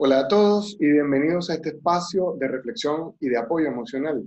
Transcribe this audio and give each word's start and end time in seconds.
Hola 0.00 0.20
a 0.20 0.28
todos 0.28 0.76
y 0.78 0.92
bienvenidos 0.92 1.50
a 1.50 1.54
este 1.54 1.70
espacio 1.70 2.36
de 2.38 2.46
reflexión 2.46 3.16
y 3.18 3.30
de 3.30 3.36
apoyo 3.36 3.66
emocional. 3.66 4.22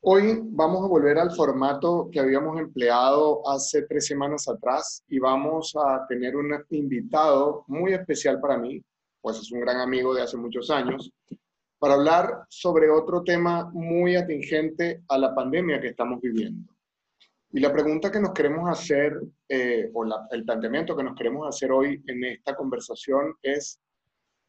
Hoy 0.00 0.40
vamos 0.42 0.82
a 0.86 0.88
volver 0.88 1.18
al 1.18 1.32
formato 1.32 2.08
que 2.10 2.18
habíamos 2.18 2.58
empleado 2.58 3.46
hace 3.46 3.82
tres 3.82 4.06
semanas 4.06 4.48
atrás 4.48 5.04
y 5.06 5.18
vamos 5.18 5.76
a 5.76 6.06
tener 6.08 6.34
un 6.34 6.50
invitado 6.70 7.64
muy 7.66 7.92
especial 7.92 8.40
para 8.40 8.56
mí, 8.56 8.82
pues 9.20 9.38
es 9.38 9.52
un 9.52 9.60
gran 9.60 9.82
amigo 9.82 10.14
de 10.14 10.22
hace 10.22 10.38
muchos 10.38 10.70
años, 10.70 11.12
para 11.78 11.92
hablar 11.92 12.46
sobre 12.48 12.88
otro 12.88 13.22
tema 13.22 13.70
muy 13.74 14.16
atingente 14.16 15.02
a 15.08 15.18
la 15.18 15.34
pandemia 15.34 15.78
que 15.78 15.88
estamos 15.88 16.22
viviendo. 16.22 16.72
Y 17.52 17.60
la 17.60 17.70
pregunta 17.70 18.10
que 18.10 18.20
nos 18.20 18.32
queremos 18.32 18.66
hacer, 18.70 19.12
eh, 19.46 19.90
o 19.92 20.06
el 20.30 20.44
planteamiento 20.46 20.96
que 20.96 21.04
nos 21.04 21.14
queremos 21.14 21.46
hacer 21.46 21.70
hoy 21.70 22.02
en 22.06 22.24
esta 22.24 22.56
conversación 22.56 23.34
es 23.42 23.78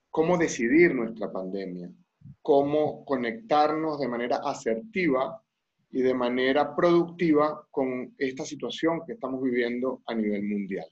cómo 0.10 0.38
decidir 0.38 0.94
nuestra 0.94 1.32
pandemia, 1.32 1.92
cómo 2.42 3.06
conectarnos 3.06 4.00
de 4.00 4.08
manera 4.08 4.38
asertiva 4.44 5.42
y 5.92 6.02
de 6.02 6.14
manera 6.14 6.76
productiva 6.76 7.66
con 7.72 8.14
esta 8.18 8.46
situación 8.46 9.02
que 9.06 9.14
estamos 9.14 9.42
viviendo 9.42 10.02
a 10.06 10.14
nivel 10.14 10.44
mundial. 10.44 10.88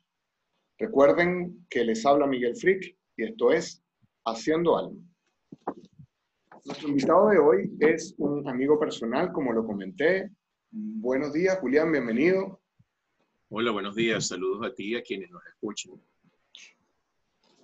Recuerden 0.79 1.65
que 1.69 1.83
les 1.83 2.05
habla 2.05 2.27
Miguel 2.27 2.55
Frick 2.55 2.95
y 3.15 3.23
esto 3.23 3.51
es 3.51 3.83
Haciendo 4.25 4.77
Alma. 4.77 5.01
Nuestro 6.65 6.89
invitado 6.89 7.29
de 7.29 7.39
hoy 7.39 7.71
es 7.79 8.13
un 8.17 8.47
amigo 8.47 8.79
personal, 8.79 9.31
como 9.31 9.53
lo 9.53 9.65
comenté. 9.65 10.29
Buenos 10.69 11.33
días, 11.33 11.57
Julián, 11.59 11.91
bienvenido. 11.91 12.59
Hola, 13.49 13.71
buenos 13.71 13.95
días. 13.95 14.27
Saludos 14.27 14.67
a 14.67 14.73
ti 14.73 14.91
y 14.91 14.95
a 14.95 15.01
quienes 15.01 15.31
nos 15.31 15.41
escuchan. 15.45 15.93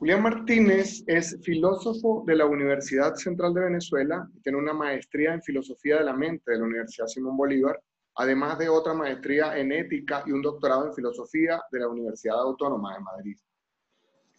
Julián 0.04 0.22
Martínez 0.22 1.02
es 1.08 1.40
filósofo 1.44 2.26
de 2.28 2.36
la 2.36 2.46
Universidad 2.46 3.16
Central 3.16 3.54
de 3.54 3.62
Venezuela, 3.62 4.30
tiene 4.44 4.58
una 4.58 4.74
maestría 4.74 5.34
en 5.34 5.42
filosofía 5.42 6.00
de 6.00 6.04
la 6.04 6.12
mente 6.12 6.52
de 6.52 6.58
la 6.58 6.66
Universidad 6.66 7.08
Simón 7.08 7.38
Bolívar, 7.38 7.82
además 8.16 8.60
de 8.60 8.68
otra 8.68 8.94
maestría 8.94 9.58
en 9.58 9.72
ética 9.72 10.22
y 10.26 10.34
un 10.34 10.42
doctorado 10.42 10.88
en 10.88 10.94
filosofía 10.94 11.62
de 11.72 11.80
la 11.80 11.88
Universidad 11.88 12.38
Autónoma 12.38 12.96
de 12.96 13.00
Madrid. 13.00 13.38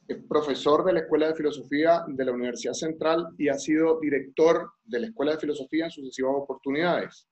Es 0.06 0.18
profesor 0.28 0.84
de 0.84 0.92
la 0.92 1.00
Escuela 1.00 1.28
de 1.28 1.34
Filosofía 1.34 2.04
de 2.08 2.24
la 2.26 2.32
Universidad 2.32 2.74
Central 2.74 3.28
y 3.38 3.48
ha 3.48 3.54
sido 3.54 3.98
director 4.00 4.70
de 4.84 5.00
la 5.00 5.06
Escuela 5.06 5.32
de 5.32 5.38
Filosofía 5.38 5.86
en 5.86 5.90
sucesivas 5.90 6.32
oportunidades. 6.36 7.26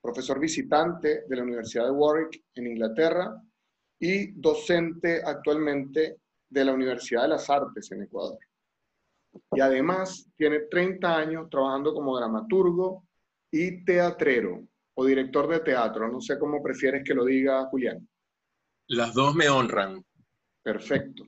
Profesor 0.00 0.38
visitante 0.38 1.24
de 1.28 1.36
la 1.36 1.42
Universidad 1.42 1.86
de 1.86 1.90
Warwick 1.90 2.40
en 2.54 2.68
Inglaterra 2.68 3.34
y 3.98 4.30
docente 4.40 5.22
actualmente 5.24 6.21
de 6.52 6.64
la 6.64 6.72
Universidad 6.72 7.22
de 7.22 7.28
las 7.28 7.48
Artes 7.48 7.90
en 7.92 8.02
Ecuador. 8.02 8.38
Y 9.52 9.60
además 9.60 10.28
tiene 10.36 10.60
30 10.70 11.16
años 11.16 11.48
trabajando 11.50 11.94
como 11.94 12.16
dramaturgo 12.16 13.04
y 13.50 13.84
teatrero 13.84 14.62
o 14.94 15.04
director 15.04 15.48
de 15.48 15.60
teatro. 15.60 16.08
No 16.08 16.20
sé 16.20 16.38
cómo 16.38 16.62
prefieres 16.62 17.02
que 17.04 17.14
lo 17.14 17.24
diga 17.24 17.66
Julián. 17.66 18.06
Las 18.88 19.14
dos 19.14 19.34
me 19.34 19.48
honran. 19.48 20.04
Perfecto. 20.62 21.24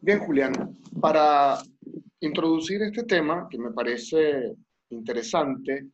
Bien, 0.00 0.20
Julián, 0.20 0.78
para 1.00 1.58
introducir 2.20 2.82
este 2.82 3.04
tema, 3.04 3.46
que 3.50 3.58
me 3.58 3.70
parece 3.72 4.56
interesante, 4.88 5.86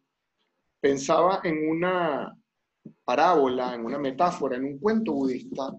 pensaba 0.81 1.41
en 1.43 1.69
una 1.69 2.35
parábola, 3.05 3.75
en 3.75 3.85
una 3.85 3.99
metáfora, 3.99 4.57
en 4.57 4.65
un 4.65 4.79
cuento 4.79 5.13
budista. 5.13 5.73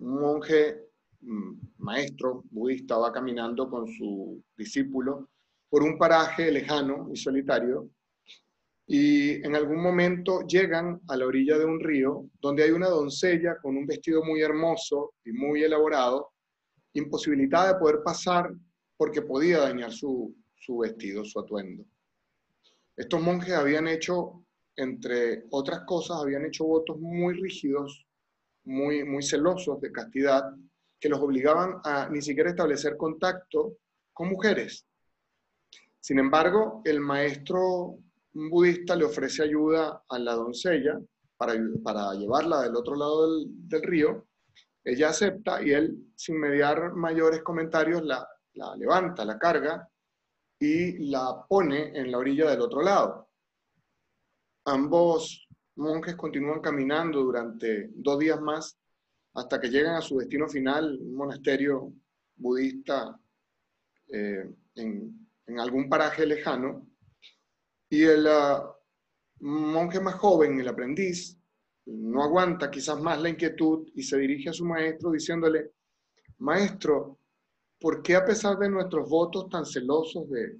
Un 0.00 0.20
monje 0.20 0.89
maestro 1.78 2.44
budista 2.50 2.96
va 2.96 3.12
caminando 3.12 3.68
con 3.68 3.86
su 3.86 4.42
discípulo 4.56 5.28
por 5.68 5.82
un 5.82 5.98
paraje 5.98 6.50
lejano 6.50 7.08
y 7.12 7.16
solitario 7.16 7.90
y 8.92 9.34
en 9.46 9.54
algún 9.54 9.80
momento 9.80 10.40
llegan 10.48 11.00
a 11.06 11.16
la 11.16 11.24
orilla 11.24 11.56
de 11.56 11.64
un 11.64 11.78
río 11.78 12.28
donde 12.40 12.64
hay 12.64 12.72
una 12.72 12.88
doncella 12.88 13.56
con 13.62 13.76
un 13.76 13.86
vestido 13.86 14.24
muy 14.24 14.40
hermoso 14.40 15.14
y 15.24 15.30
muy 15.30 15.62
elaborado, 15.62 16.32
imposibilitada 16.94 17.74
de 17.74 17.78
poder 17.78 18.02
pasar 18.02 18.52
porque 18.96 19.22
podía 19.22 19.60
dañar 19.60 19.92
su, 19.92 20.34
su 20.56 20.78
vestido, 20.78 21.24
su 21.24 21.38
atuendo. 21.38 21.84
Estos 22.96 23.22
monjes 23.22 23.54
habían 23.54 23.86
hecho, 23.86 24.44
entre 24.74 25.44
otras 25.50 25.82
cosas, 25.86 26.18
habían 26.20 26.44
hecho 26.44 26.64
votos 26.64 26.98
muy 26.98 27.34
rígidos, 27.34 28.04
muy, 28.64 29.04
muy 29.04 29.22
celosos 29.22 29.80
de 29.80 29.92
castidad, 29.92 30.52
que 31.00 31.08
los 31.08 31.20
obligaban 31.20 31.80
a 31.82 32.08
ni 32.10 32.20
siquiera 32.20 32.50
establecer 32.50 32.96
contacto 32.96 33.78
con 34.12 34.28
mujeres. 34.28 34.86
Sin 35.98 36.18
embargo, 36.18 36.82
el 36.84 37.00
maestro 37.00 37.98
budista 38.32 38.94
le 38.94 39.04
ofrece 39.04 39.42
ayuda 39.42 40.04
a 40.08 40.18
la 40.18 40.34
doncella 40.34 41.00
para, 41.36 41.54
para 41.82 42.12
llevarla 42.14 42.62
del 42.62 42.76
otro 42.76 42.94
lado 42.96 43.44
del, 43.48 43.82
río. 43.82 44.26
Ella 44.84 45.08
acepta 45.08 45.62
y 45.62 45.72
él, 45.72 46.12
sin 46.14 46.38
mediar 46.38 46.92
mayores 46.92 47.42
comentarios, 47.42 48.02
la, 48.04 48.26
la 48.54 48.76
levanta, 48.76 49.24
la 49.24 49.38
carga 49.38 49.88
y 50.58 51.10
la 51.10 51.44
pone 51.48 51.98
en 51.98 52.10
la 52.10 52.18
orilla 52.18 52.50
del 52.50 52.60
otro 52.60 52.82
lado. 52.82 53.28
Ambos 54.66 55.48
monjes 55.76 56.14
continúan 56.16 56.60
caminando 56.60 57.22
durante 57.22 57.90
dos 57.94 58.18
días 58.18 58.40
más 58.40 58.79
hasta 59.34 59.60
que 59.60 59.68
llegan 59.68 59.96
a 59.96 60.00
su 60.00 60.18
destino 60.18 60.48
final, 60.48 60.98
un 61.00 61.14
monasterio 61.14 61.92
budista 62.36 63.18
eh, 64.08 64.50
en, 64.74 65.26
algún 65.58 65.88
paraje 65.88 66.26
lejano. 66.26 66.86
Y 67.88 68.02
el 68.04 68.26
ah, 68.28 68.72
monje 69.40 70.00
más 70.00 70.14
joven, 70.14 70.60
el 70.60 70.68
aprendiz, 70.68 71.36
no 71.86 72.22
aguanta 72.22 72.70
quizás 72.70 73.00
más 73.00 73.20
la 73.20 73.30
inquietud 73.30 73.88
y 73.94 74.02
se 74.02 74.18
dirige 74.18 74.50
a 74.50 74.52
su 74.52 74.64
maestro 74.64 75.10
diciéndole, 75.10 75.72
maestro, 76.38 77.18
¿por 77.80 78.02
qué 78.02 78.14
a 78.14 78.24
pesar 78.24 78.58
de 78.58 78.68
nuestros 78.68 79.08
votos 79.08 79.48
tan 79.48 79.66
celosos 79.66 80.28
de, 80.30 80.56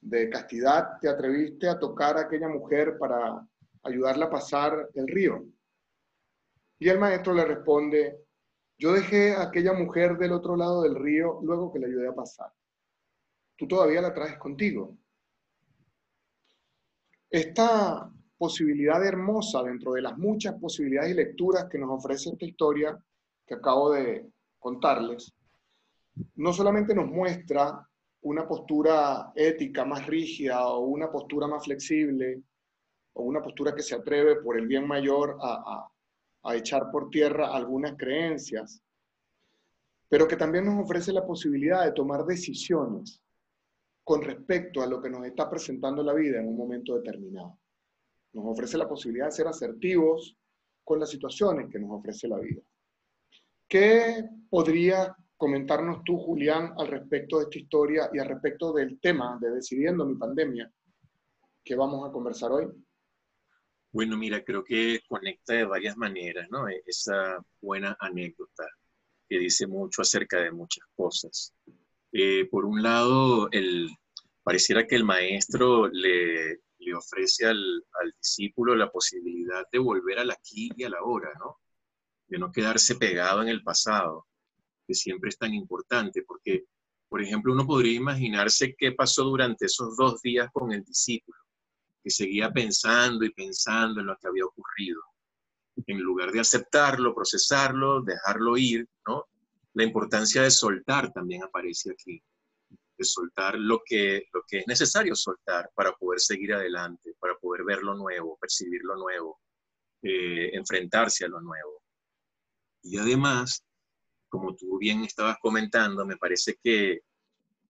de 0.00 0.30
castidad 0.30 0.98
te 1.00 1.08
atreviste 1.08 1.68
a 1.68 1.78
tocar 1.78 2.16
a 2.16 2.22
aquella 2.22 2.48
mujer 2.48 2.96
para 2.98 3.46
ayudarla 3.82 4.26
a 4.26 4.30
pasar 4.30 4.88
el 4.94 5.08
río? 5.08 5.44
Y 6.82 6.88
el 6.88 6.98
maestro 6.98 7.32
le 7.32 7.44
responde, 7.44 8.26
yo 8.76 8.92
dejé 8.92 9.36
a 9.36 9.42
aquella 9.42 9.72
mujer 9.72 10.18
del 10.18 10.32
otro 10.32 10.56
lado 10.56 10.82
del 10.82 10.96
río 10.96 11.38
luego 11.40 11.72
que 11.72 11.78
le 11.78 11.86
ayudé 11.86 12.08
a 12.08 12.12
pasar. 12.12 12.52
Tú 13.54 13.68
todavía 13.68 14.02
la 14.02 14.12
traes 14.12 14.36
contigo. 14.36 14.98
Esta 17.30 18.10
posibilidad 18.36 19.06
hermosa 19.06 19.62
dentro 19.62 19.92
de 19.92 20.02
las 20.02 20.18
muchas 20.18 20.58
posibilidades 20.58 21.12
y 21.12 21.14
lecturas 21.14 21.68
que 21.70 21.78
nos 21.78 21.90
ofrece 21.90 22.30
esta 22.30 22.46
historia 22.46 23.00
que 23.46 23.54
acabo 23.54 23.92
de 23.92 24.28
contarles, 24.58 25.32
no 26.34 26.52
solamente 26.52 26.96
nos 26.96 27.06
muestra 27.06 27.88
una 28.22 28.48
postura 28.48 29.30
ética 29.36 29.84
más 29.84 30.04
rígida 30.08 30.66
o 30.66 30.80
una 30.80 31.12
postura 31.12 31.46
más 31.46 31.62
flexible 31.62 32.42
o 33.12 33.22
una 33.22 33.40
postura 33.40 33.72
que 33.72 33.84
se 33.84 33.94
atreve 33.94 34.42
por 34.42 34.58
el 34.58 34.66
bien 34.66 34.84
mayor 34.84 35.38
a, 35.40 35.62
a 35.64 35.91
echar 36.50 36.90
por 36.90 37.08
tierra 37.08 37.54
algunas 37.54 37.96
creencias, 37.96 38.82
pero 40.08 40.26
que 40.28 40.36
también 40.36 40.66
nos 40.66 40.84
ofrece 40.84 41.12
la 41.12 41.24
posibilidad 41.24 41.84
de 41.84 41.92
tomar 41.92 42.24
decisiones 42.24 43.22
con 44.04 44.22
respecto 44.22 44.82
a 44.82 44.86
lo 44.86 45.00
que 45.00 45.08
nos 45.08 45.24
está 45.24 45.48
presentando 45.48 46.02
la 46.02 46.12
vida 46.12 46.40
en 46.40 46.48
un 46.48 46.56
momento 46.56 46.94
determinado. 46.96 47.58
Nos 48.32 48.44
ofrece 48.46 48.76
la 48.76 48.88
posibilidad 48.88 49.26
de 49.26 49.32
ser 49.32 49.46
asertivos 49.46 50.36
con 50.84 50.98
las 50.98 51.10
situaciones 51.10 51.70
que 51.70 51.78
nos 51.78 51.90
ofrece 51.92 52.28
la 52.28 52.38
vida. 52.38 52.60
¿Qué 53.68 54.28
podría 54.50 55.16
comentarnos 55.36 56.02
tú, 56.04 56.18
Julián, 56.18 56.74
al 56.76 56.88
respecto 56.88 57.38
de 57.38 57.44
esta 57.44 57.58
historia 57.58 58.10
y 58.12 58.18
al 58.18 58.28
respecto 58.28 58.72
del 58.72 59.00
tema 59.00 59.38
de 59.40 59.50
Decidiendo 59.50 60.04
mi 60.04 60.16
pandemia 60.16 60.70
que 61.64 61.74
vamos 61.74 62.08
a 62.08 62.12
conversar 62.12 62.52
hoy? 62.52 62.68
Bueno, 63.92 64.16
mira, 64.16 64.42
creo 64.42 64.64
que 64.64 65.02
conecta 65.06 65.52
de 65.52 65.66
varias 65.66 65.96
maneras, 65.98 66.48
¿no? 66.50 66.66
E, 66.68 66.82
esa 66.86 67.44
buena 67.60 67.94
anécdota 68.00 68.66
que 69.28 69.38
dice 69.38 69.66
mucho 69.66 70.00
acerca 70.02 70.38
de 70.38 70.50
muchas 70.50 70.84
cosas. 70.96 71.54
Eh, 72.12 72.46
por 72.50 72.64
un 72.64 72.82
lado, 72.82 73.50
el, 73.52 73.90
pareciera 74.42 74.86
que 74.86 74.96
el 74.96 75.04
maestro 75.04 75.88
le, 75.88 76.60
ofrece 76.96 77.46
al, 77.46 77.84
al, 78.00 78.12
discípulo 78.18 78.74
la 78.74 78.90
posibilidad 78.90 79.66
de 79.70 79.78
volver 79.78 80.18
al 80.18 80.30
aquí 80.30 80.70
y 80.76 80.84
a 80.84 80.90
la 80.90 81.02
hora, 81.02 81.30
¿no? 81.38 81.60
De 82.28 82.38
no 82.38 82.50
quedarse 82.50 82.96
pegado 82.96 83.42
en 83.42 83.48
el 83.48 83.62
pasado, 83.62 84.26
que 84.86 84.94
siempre 84.94 85.28
es 85.28 85.38
tan 85.38 85.52
importante, 85.54 86.22
porque, 86.22 86.64
por 87.08 87.22
ejemplo, 87.22 87.52
uno 87.52 87.66
podría 87.66 87.94
imaginarse 87.94 88.74
qué 88.76 88.92
pasó 88.92 89.24
durante 89.24 89.66
esos 89.66 89.96
dos 89.96 90.22
días 90.22 90.48
con 90.52 90.72
el 90.72 90.82
discípulo 90.82 91.42
que 92.02 92.10
seguía 92.10 92.50
pensando 92.50 93.24
y 93.24 93.30
pensando 93.30 94.00
en 94.00 94.06
lo 94.06 94.16
que 94.16 94.28
había 94.28 94.44
ocurrido. 94.44 95.00
En 95.86 95.98
lugar 96.00 96.32
de 96.32 96.40
aceptarlo, 96.40 97.14
procesarlo, 97.14 98.02
dejarlo 98.02 98.56
ir, 98.56 98.88
¿no? 99.06 99.26
La 99.74 99.84
importancia 99.84 100.42
de 100.42 100.50
soltar 100.50 101.12
también 101.12 101.42
aparece 101.42 101.92
aquí. 101.92 102.22
de 102.98 103.04
soltar 103.04 103.58
lo 103.58 103.80
que, 103.84 104.26
lo 104.32 104.42
que 104.46 104.58
es 104.58 104.66
necesario 104.66 105.14
soltar 105.14 105.70
para 105.74 105.92
poder 105.92 106.20
seguir 106.20 106.52
adelante, 106.52 107.14
para 107.18 107.34
poder 107.36 107.64
ver 107.64 107.82
lo 107.82 107.94
nuevo, 107.94 108.36
percibir 108.38 108.82
lo 108.84 108.96
nuevo, 108.96 109.40
eh, 110.02 110.50
enfrentarse 110.52 111.24
a 111.24 111.28
lo 111.28 111.40
nuevo. 111.40 111.82
Y 112.82 112.98
además, 112.98 113.64
como 114.28 114.54
tú 114.54 114.78
bien 114.78 115.04
estabas 115.04 115.38
comentando, 115.40 116.04
me 116.04 116.16
parece 116.16 116.58
que, 116.62 117.00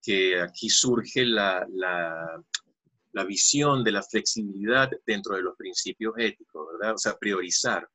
que 0.01 0.41
aquí 0.41 0.69
surge 0.69 1.25
la, 1.25 1.65
la, 1.69 2.43
la 3.13 3.23
visión 3.23 3.83
de 3.83 3.91
la 3.91 4.03
flexibilidad 4.03 4.89
dentro 5.05 5.35
de 5.35 5.43
los 5.43 5.55
principios 5.55 6.13
éticos, 6.17 6.67
¿verdad? 6.73 6.95
O 6.95 6.97
sea, 6.97 7.15
priorizar. 7.17 7.87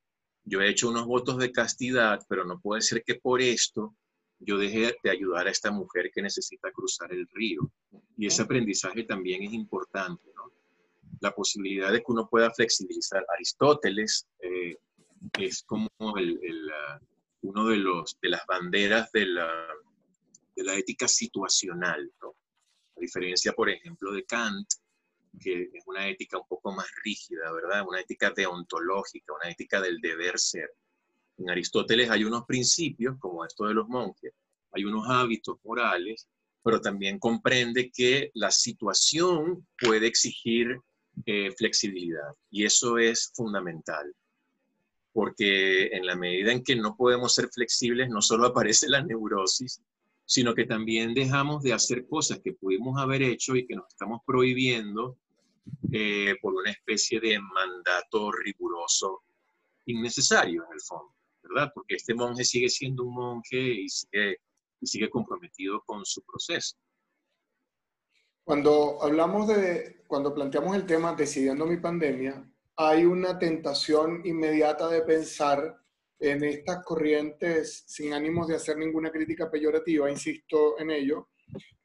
Yo 0.45 0.61
he 0.61 0.69
hecho 0.69 0.89
unos 0.89 1.05
votos 1.05 1.37
de 1.37 1.51
castidad, 1.51 2.19
pero 2.27 2.45
no 2.45 2.59
puede 2.59 2.81
ser 2.81 3.03
que 3.03 3.15
por 3.15 3.41
esto 3.41 3.95
yo 4.39 4.57
deje 4.57 4.95
de 5.03 5.09
ayudar 5.09 5.47
a 5.47 5.51
esta 5.51 5.71
mujer 5.71 6.09
que 6.13 6.21
necesita 6.21 6.71
cruzar 6.71 7.11
el 7.11 7.27
río. 7.33 7.69
Y 8.17 8.27
ese 8.27 8.43
aprendizaje 8.43 9.03
también 9.03 9.43
es 9.43 9.53
importante, 9.53 10.31
¿no? 10.35 10.53
La 11.19 11.35
posibilidad 11.35 11.91
de 11.91 11.99
que 11.99 12.11
uno 12.11 12.29
pueda 12.29 12.49
flexibilizar. 12.51 13.25
Aristóteles 13.35 14.25
eh, 14.39 14.77
es 15.37 15.63
como 15.63 15.89
el, 16.17 16.37
uh, 16.37 17.05
uno 17.41 17.67
de, 17.67 17.75
los, 17.75 18.17
de 18.21 18.29
las 18.29 18.45
banderas 18.47 19.11
de 19.11 19.25
la, 19.25 19.51
de 20.55 20.63
la 20.63 20.75
ética 20.75 21.09
situacional, 21.09 22.09
¿no? 22.21 22.29
A 22.95 23.01
diferencia, 23.01 23.51
por 23.51 23.69
ejemplo, 23.69 24.13
de 24.13 24.23
Kant, 24.23 24.67
que 25.37 25.69
es 25.73 25.83
una 25.85 26.07
ética 26.07 26.37
un 26.37 26.47
poco 26.47 26.71
más 26.71 26.87
rígida, 27.03 27.51
¿verdad? 27.51 27.85
Una 27.87 28.01
ética 28.01 28.31
deontológica, 28.31 29.33
una 29.33 29.51
ética 29.51 29.81
del 29.81 29.99
deber 29.99 30.39
ser. 30.39 30.71
En 31.37 31.49
Aristóteles 31.49 32.09
hay 32.09 32.23
unos 32.23 32.45
principios, 32.45 33.17
como 33.19 33.45
esto 33.45 33.65
de 33.65 33.73
los 33.73 33.87
monjes, 33.87 34.33
hay 34.71 34.85
unos 34.85 35.07
hábitos 35.07 35.57
morales, 35.63 36.27
pero 36.63 36.81
también 36.81 37.19
comprende 37.19 37.91
que 37.91 38.31
la 38.33 38.51
situación 38.51 39.65
puede 39.79 40.07
exigir 40.07 40.79
eh, 41.25 41.51
flexibilidad 41.51 42.33
y 42.49 42.65
eso 42.65 42.97
es 42.97 43.31
fundamental, 43.33 44.13
porque 45.11 45.87
en 45.87 46.05
la 46.05 46.15
medida 46.15 46.51
en 46.51 46.63
que 46.63 46.75
no 46.75 46.95
podemos 46.95 47.33
ser 47.33 47.49
flexibles, 47.49 48.09
no 48.09 48.21
solo 48.21 48.47
aparece 48.47 48.89
la 48.89 49.03
neurosis, 49.03 49.81
sino 50.29 50.53
que 50.53 50.65
también 50.65 51.15
dejamos 51.15 51.63
de 51.63 51.73
hacer 51.73 52.07
cosas 52.07 52.39
que 52.43 52.53
pudimos 52.53 53.01
haber 53.01 53.23
hecho 53.23 53.55
y 53.55 53.65
que 53.65 53.75
nos 53.75 53.87
estamos 53.87 54.21
prohibiendo 54.23 55.17
eh, 55.91 56.35
por 56.39 56.53
una 56.53 56.69
especie 56.69 57.19
de 57.19 57.39
mandato 57.39 58.31
riguroso 58.31 59.23
innecesario 59.87 60.65
en 60.65 60.73
el 60.73 60.81
fondo, 60.81 61.15
¿verdad? 61.41 61.71
Porque 61.73 61.95
este 61.95 62.13
monje 62.13 62.43
sigue 62.43 62.69
siendo 62.69 63.05
un 63.05 63.15
monje 63.15 63.57
y 63.57 63.89
sigue, 63.89 64.37
y 64.79 64.85
sigue 64.85 65.09
comprometido 65.09 65.81
con 65.83 66.05
su 66.05 66.21
proceso. 66.21 66.77
Cuando 68.43 69.01
hablamos 69.01 69.47
de, 69.47 70.03
cuando 70.05 70.31
planteamos 70.31 70.75
el 70.75 70.85
tema 70.85 71.15
decidiendo 71.15 71.65
mi 71.65 71.77
pandemia, 71.77 72.47
hay 72.75 73.03
una 73.03 73.39
tentación 73.39 74.21
inmediata 74.25 74.89
de 74.89 75.01
pensar 75.01 75.81
en 76.19 76.43
estas 76.43 76.83
corrientes 76.83 77.83
sin 77.87 78.13
ánimos 78.13 78.47
de 78.47 78.55
hacer 78.55 78.77
ninguna 78.77 79.09
crítica 79.09 79.49
peyorativa, 79.49 80.11
insisto 80.11 80.77
en 80.77 80.91
ello, 80.91 81.29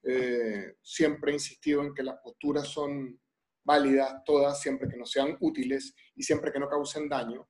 eh, 0.03 0.77
siempre 0.83 1.31
he 1.31 1.35
insistido 1.35 1.83
en 1.83 1.95
que 1.95 2.03
las 2.03 2.17
posturas 2.23 2.67
son 2.67 3.19
válidas 3.65 4.23
todas, 4.25 4.61
siempre 4.61 4.89
que 4.89 4.97
no 4.97 5.07
sean 5.07 5.37
útiles 5.41 5.95
y 6.17 6.23
siempre 6.23 6.53
que 6.53 6.59
no 6.59 6.69
causen 6.69 7.09
daño 7.09 7.49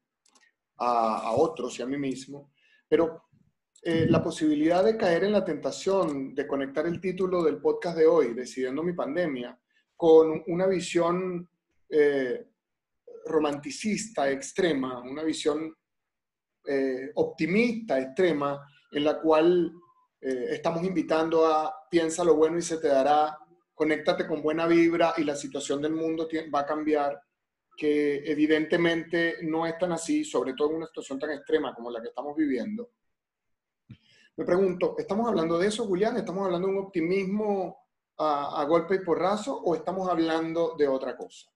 a, 0.76 1.32
otros 1.32 1.78
y 1.78 1.82
a 1.82 1.86
mí 1.86 1.96
mismo, 1.96 2.52
pero 2.88 3.25
eh, 3.82 4.06
la 4.08 4.22
posibilidad 4.22 4.84
de 4.84 4.96
caer 4.96 5.25
en 5.25 5.32
la 5.32 5.44
tentación 5.44 6.34
de 6.34 6.46
conectar 6.46 6.86
el 6.86 7.00
título 7.00 7.42
del 7.42 7.60
podcast 7.60 7.96
de 7.96 8.06
hoy, 8.06 8.34
Decidiendo 8.34 8.82
mi 8.82 8.92
pandemia, 8.92 9.58
con 9.96 10.42
una 10.46 10.66
visión 10.66 11.48
eh, 11.88 12.46
romanticista 13.26 14.31
extrema, 14.31 15.00
una 15.00 15.22
visión 15.22 15.75
eh, 16.66 17.11
optimista, 17.14 17.99
extrema, 17.99 18.66
en 18.90 19.05
la 19.05 19.20
cual 19.20 19.72
eh, 20.20 20.46
estamos 20.50 20.82
invitando 20.84 21.46
a 21.46 21.75
piensa 21.90 22.25
lo 22.25 22.34
bueno 22.34 22.58
y 22.58 22.62
se 22.62 22.78
te 22.78 22.88
dará, 22.88 23.38
conéctate 23.75 24.26
con 24.26 24.43
buena 24.43 24.66
vibra 24.66 25.14
y 25.16 25.25
la 25.25 25.37
situación 25.37 25.82
del 25.82 25.93
mundo 25.93 26.28
va 26.55 26.61
a 26.61 26.66
cambiar, 26.66 27.20
que 27.76 28.25
evidentemente 28.25 29.38
no 29.43 29.66
es 29.66 29.76
tan 29.78 29.93
así, 29.93 30.25
sobre 30.25 30.55
todo 30.55 30.70
en 30.70 30.76
una 30.76 30.87
situación 30.87 31.19
tan 31.19 31.31
extrema 31.32 31.75
como 31.75 31.90
la 31.90 32.00
que 32.00 32.08
estamos 32.08 32.37
viviendo. 32.37 32.90
Me 34.37 34.44
pregunto, 34.44 34.96
¿estamos 34.99 35.28
hablando 35.28 35.58
de 35.58 35.69
eso, 35.69 35.87
Julián? 35.87 36.17
¿Estamos 36.17 36.46
hablando 36.46 36.67
de 36.69 36.75
un 36.75 36.84
optimismo 36.84 37.76
a, 38.17 38.60
a 38.60 38.64
golpe 38.64 38.96
y 38.96 39.05
porrazo 39.05 39.56
o 39.56 39.75
estamos 39.75 40.08
hablando 40.08 40.75
de 40.76 40.88
otra 40.88 41.17
cosa? 41.17 41.54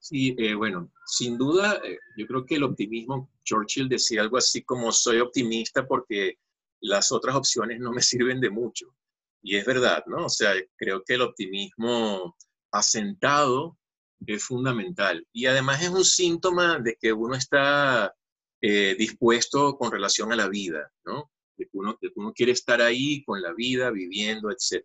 Sí, 0.00 0.34
eh, 0.38 0.54
bueno, 0.54 0.92
sin 1.06 1.36
duda, 1.36 1.80
eh, 1.84 1.98
yo 2.16 2.26
creo 2.26 2.46
que 2.46 2.54
el 2.54 2.62
optimismo, 2.62 3.30
Churchill 3.44 3.88
decía 3.88 4.20
algo 4.20 4.36
así 4.36 4.62
como 4.62 4.92
soy 4.92 5.18
optimista 5.20 5.86
porque 5.86 6.38
las 6.80 7.10
otras 7.12 7.34
opciones 7.34 7.80
no 7.80 7.92
me 7.92 8.02
sirven 8.02 8.40
de 8.40 8.50
mucho. 8.50 8.94
Y 9.42 9.56
es 9.56 9.64
verdad, 9.64 10.04
¿no? 10.06 10.26
O 10.26 10.28
sea, 10.28 10.52
creo 10.76 11.02
que 11.04 11.14
el 11.14 11.22
optimismo 11.22 12.36
asentado 12.70 13.78
es 14.26 14.44
fundamental. 14.44 15.26
Y 15.32 15.46
además 15.46 15.82
es 15.82 15.90
un 15.90 16.04
síntoma 16.04 16.78
de 16.78 16.96
que 17.00 17.12
uno 17.12 17.34
está 17.34 18.14
eh, 18.60 18.94
dispuesto 18.98 19.76
con 19.76 19.90
relación 19.90 20.32
a 20.32 20.36
la 20.36 20.48
vida, 20.48 20.90
¿no? 21.04 21.30
De 21.56 21.64
que, 21.66 21.70
uno, 21.78 21.96
que, 22.00 22.08
uno, 22.16 22.32
quiere 22.32 22.52
estar 22.52 22.80
ahí 22.80 23.22
con 23.24 23.40
la 23.40 23.52
vida, 23.52 23.90
viviendo, 23.90 24.50
etc. 24.50 24.84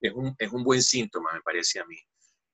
Es 0.00 0.12
un, 0.12 0.34
es 0.38 0.52
un 0.52 0.64
buen 0.64 0.82
síntoma, 0.82 1.32
me 1.32 1.40
parece 1.40 1.80
a 1.80 1.86
mí. 1.86 1.96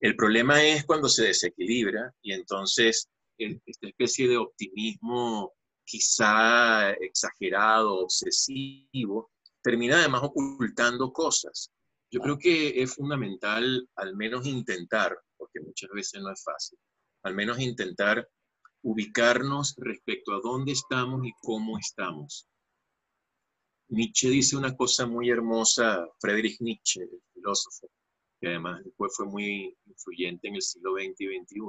El 0.00 0.16
problema 0.16 0.64
es 0.64 0.84
cuando 0.86 1.08
se 1.08 1.24
desequilibra 1.24 2.14
y 2.22 2.32
entonces 2.32 3.08
esta 3.36 3.86
especie 3.86 4.28
de 4.28 4.38
optimismo 4.38 5.52
quizá 5.84 6.92
exagerado, 6.92 7.96
obsesivo, 7.96 9.30
termina 9.62 9.98
además 9.98 10.22
ocultando 10.24 11.12
cosas. 11.12 11.70
Yo 12.10 12.20
creo 12.20 12.38
que 12.38 12.82
es 12.82 12.94
fundamental 12.94 13.88
al 13.96 14.16
menos 14.16 14.46
intentar, 14.46 15.18
porque 15.36 15.60
muchas 15.60 15.90
veces 15.90 16.22
no 16.22 16.32
es 16.32 16.42
fácil, 16.42 16.78
al 17.24 17.34
menos 17.34 17.60
intentar 17.60 18.26
ubicarnos 18.82 19.74
respecto 19.76 20.32
a 20.32 20.40
dónde 20.42 20.72
estamos 20.72 21.26
y 21.26 21.32
cómo 21.40 21.78
estamos. 21.78 22.46
Nietzsche 23.88 24.30
dice 24.30 24.56
una 24.56 24.74
cosa 24.76 25.06
muy 25.06 25.28
hermosa, 25.28 26.08
Friedrich 26.20 26.60
Nietzsche, 26.60 27.02
el 27.02 27.22
filósofo, 27.34 27.90
que 28.40 28.48
además 28.48 28.82
después 28.84 29.12
fue 29.14 29.26
muy 29.26 29.76
influyente 29.86 30.48
en 30.48 30.54
el 30.54 30.62
siglo 30.62 30.94
XX 30.94 31.20
y 31.20 31.38
XXI. 31.40 31.60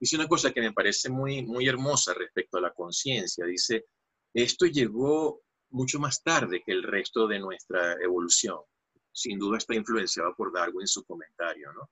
Dice 0.00 0.16
una 0.16 0.28
cosa 0.28 0.52
que 0.52 0.60
me 0.60 0.72
parece 0.72 1.08
muy, 1.08 1.44
muy 1.44 1.68
hermosa 1.68 2.12
respecto 2.14 2.58
a 2.58 2.60
la 2.60 2.72
conciencia. 2.72 3.46
Dice, 3.46 3.86
esto 4.34 4.66
llegó 4.66 5.42
mucho 5.70 6.00
más 6.00 6.22
tarde 6.22 6.62
que 6.64 6.72
el 6.72 6.82
resto 6.82 7.28
de 7.28 7.38
nuestra 7.38 7.94
evolución. 8.02 8.58
Sin 9.12 9.38
duda 9.38 9.58
está 9.58 9.74
influenciado 9.74 10.34
por 10.34 10.52
Darwin 10.52 10.82
en 10.82 10.88
su 10.88 11.04
comentario, 11.04 11.72
¿no? 11.72 11.88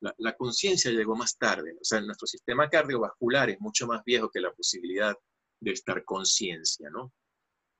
La, 0.00 0.14
la 0.18 0.36
conciencia 0.36 0.90
llegó 0.92 1.16
más 1.16 1.36
tarde. 1.36 1.72
O 1.72 1.84
sea, 1.84 2.00
nuestro 2.00 2.26
sistema 2.26 2.70
cardiovascular 2.70 3.50
es 3.50 3.60
mucho 3.60 3.86
más 3.86 4.02
viejo 4.04 4.30
que 4.30 4.40
la 4.40 4.52
posibilidad 4.52 5.14
de 5.60 5.72
estar 5.72 6.04
conciencia, 6.04 6.88
¿no? 6.88 7.12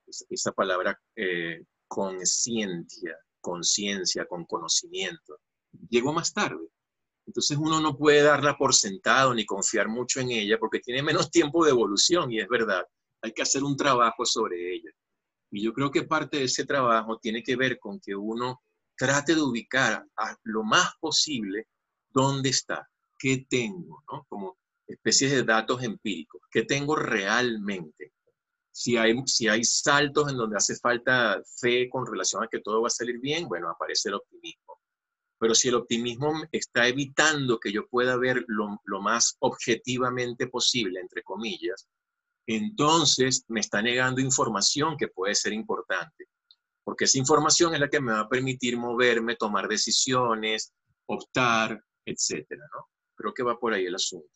Esa, 0.07 0.27
esa 0.29 0.53
palabra 0.53 1.01
eh, 1.15 1.65
conciencia, 1.87 3.17
conciencia, 3.41 4.27
con 4.27 4.45
conocimiento 4.45 5.41
llegó 5.89 6.13
más 6.13 6.33
tarde. 6.33 6.69
Entonces 7.27 7.57
uno 7.59 7.81
no 7.81 7.97
puede 7.97 8.23
darla 8.23 8.57
por 8.57 8.75
sentado 8.75 9.35
ni 9.35 9.45
confiar 9.45 9.89
mucho 9.89 10.21
en 10.21 10.31
ella 10.31 10.59
porque 10.59 10.81
tiene 10.81 11.03
menos 11.03 11.31
tiempo 11.31 11.65
de 11.65 11.71
evolución 11.71 12.33
y 12.33 12.41
es 12.41 12.49
verdad, 12.49 12.85
hay 13.23 13.33
que 13.33 13.43
hacer 13.43 13.63
un 13.63 13.77
trabajo 13.77 14.25
sobre 14.25 14.75
ella. 14.75 14.91
Y 15.53 15.63
yo 15.63 15.73
creo 15.73 15.91
que 15.91 16.05
parte 16.05 16.39
de 16.39 16.45
ese 16.45 16.65
trabajo 16.65 17.19
tiene 17.19 17.43
que 17.43 17.57
ver 17.57 17.79
con 17.79 18.01
que 18.01 18.15
uno 18.15 18.63
trate 18.97 19.35
de 19.35 19.43
ubicar 19.43 20.05
a 20.17 20.37
lo 20.45 20.63
más 20.63 20.93
posible 21.01 21.67
dónde 22.11 22.51
está, 22.51 22.89
qué 23.19 23.47
tengo, 23.49 24.03
¿no? 24.11 24.27
Como 24.29 24.59
especies 24.87 25.33
de 25.33 25.45
datos 25.45 25.83
empíricos, 25.83 26.43
qué 26.51 26.65
tengo 26.65 26.97
realmente. 26.97 28.13
Si 28.73 28.97
hay, 28.97 29.15
si 29.27 29.49
hay 29.49 29.65
saltos 29.65 30.31
en 30.31 30.37
donde 30.37 30.57
hace 30.57 30.77
falta 30.77 31.41
fe 31.61 31.89
con 31.89 32.07
relación 32.07 32.43
a 32.43 32.49
que 32.49 32.61
todo 32.61 32.83
va 32.83 32.89
a 32.89 32.91
salir 32.91 33.19
bien, 33.19 33.49
bueno, 33.49 33.71
aparece 33.71 34.09
el 34.09 34.17
optimismo 34.17 34.60
pero 35.41 35.55
si 35.55 35.69
el 35.69 35.75
optimismo 35.75 36.35
está 36.53 36.87
evitando 36.87 37.59
que 37.59 37.73
yo 37.73 37.89
pueda 37.89 38.19
ver 38.19 38.45
lo, 38.47 38.79
más 39.01 39.37
objetivamente 39.39 40.49
posible, 40.49 41.01
entre 41.01 41.23
comillas, 41.23 41.89
entonces 42.47 43.47
me 43.49 43.61
está 43.61 43.81
negando 43.81 44.21
información 44.21 44.99
que 44.99 45.09
puede 45.09 45.35
ser 45.35 45.55
importante, 45.55 46.27
porque 46.85 47.07
esa 47.07 47.17
información 47.17 47.73
es 47.73 47.81
la 47.81 47.89
que 47.89 48.03
me 48.03 48.13
va 48.13 48.21
a 48.21 48.29
permitir 48.29 48.77
moverme, 48.77 49.35
tomar 49.35 49.67
decisiones, 49.67 50.75
optar, 51.07 51.83
etcétera, 52.05 52.63
¿no? 52.75 52.89
Creo 53.15 53.33
que 53.33 53.43
va 53.43 53.59
por 53.59 53.73
ahí 53.73 53.87
el 53.87 53.95
asunto. 53.95 54.29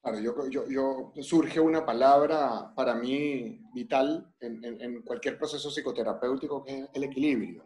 Claro, 0.00 0.48
yo, 0.48 1.12
surge 1.22 1.60
una 1.60 1.84
palabra 1.84 2.72
para 2.74 2.94
mí 2.94 3.60
vital 3.74 4.32
en, 4.40 5.02
cualquier 5.02 5.36
proceso 5.36 5.70
psicoterapéutico 5.70 6.64
que 6.64 6.78
es 6.78 6.88
el 6.94 7.04
equilibrio. 7.04 7.64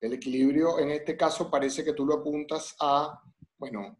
El 0.00 0.12
equilibrio 0.12 0.78
en 0.78 0.90
este 0.90 1.16
caso 1.16 1.50
parece 1.50 1.84
que 1.84 1.92
tú 1.92 2.06
lo 2.06 2.14
apuntas 2.14 2.76
a, 2.80 3.20
bueno, 3.58 3.98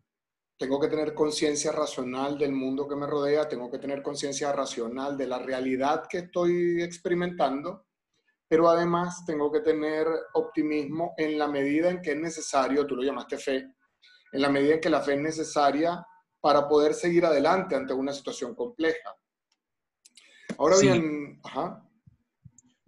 tengo 0.57 0.81
que 0.81 0.89
tener 0.89 1.15
conciencia 1.15 1.73
racional 1.73 2.37
del 2.37 2.53
mundo 2.53 2.89
que 2.89 2.97
me 2.97 3.07
rodea, 3.07 3.49
tengo 3.49 3.71
que 3.71 3.79
tener 3.79 4.03
conciencia 4.03 4.53
racional 4.53 5.17
de 5.17 5.27
la 5.27 5.39
realidad 5.39 6.05
que 6.09 6.19
estoy 6.19 6.83
experimentando, 6.83 7.87
pero 8.49 8.69
además 8.69 9.25
tengo 9.25 9.53
que 9.53 9.61
tener 9.61 10.07
optimismo 10.35 11.15
en 11.17 11.39
la 11.39 11.47
medida 11.47 11.91
en 11.91 12.03
que 12.03 12.13
es 12.13 12.19
necesario, 12.19 12.87
tú 12.87 12.97
lo 12.97 13.03
llamaste 13.03 13.39
fe, 13.39 13.75
en 14.33 14.43
la 14.43 14.49
medida 14.49 14.75
en 14.75 14.81
que 14.81 14.91
la 14.91 15.01
fe 15.01 15.15
es 15.15 15.21
necesaria 15.21 16.05
para 16.41 16.69
poder 16.69 16.95
seguir 16.95 17.25
adelante 17.25 17.77
ante 17.77 17.93
una 17.93 18.13
situación 18.13 18.55
compleja. 18.55 19.17
Ahora 20.57 20.79
bien, 20.79 21.41
ajá. 21.45 21.88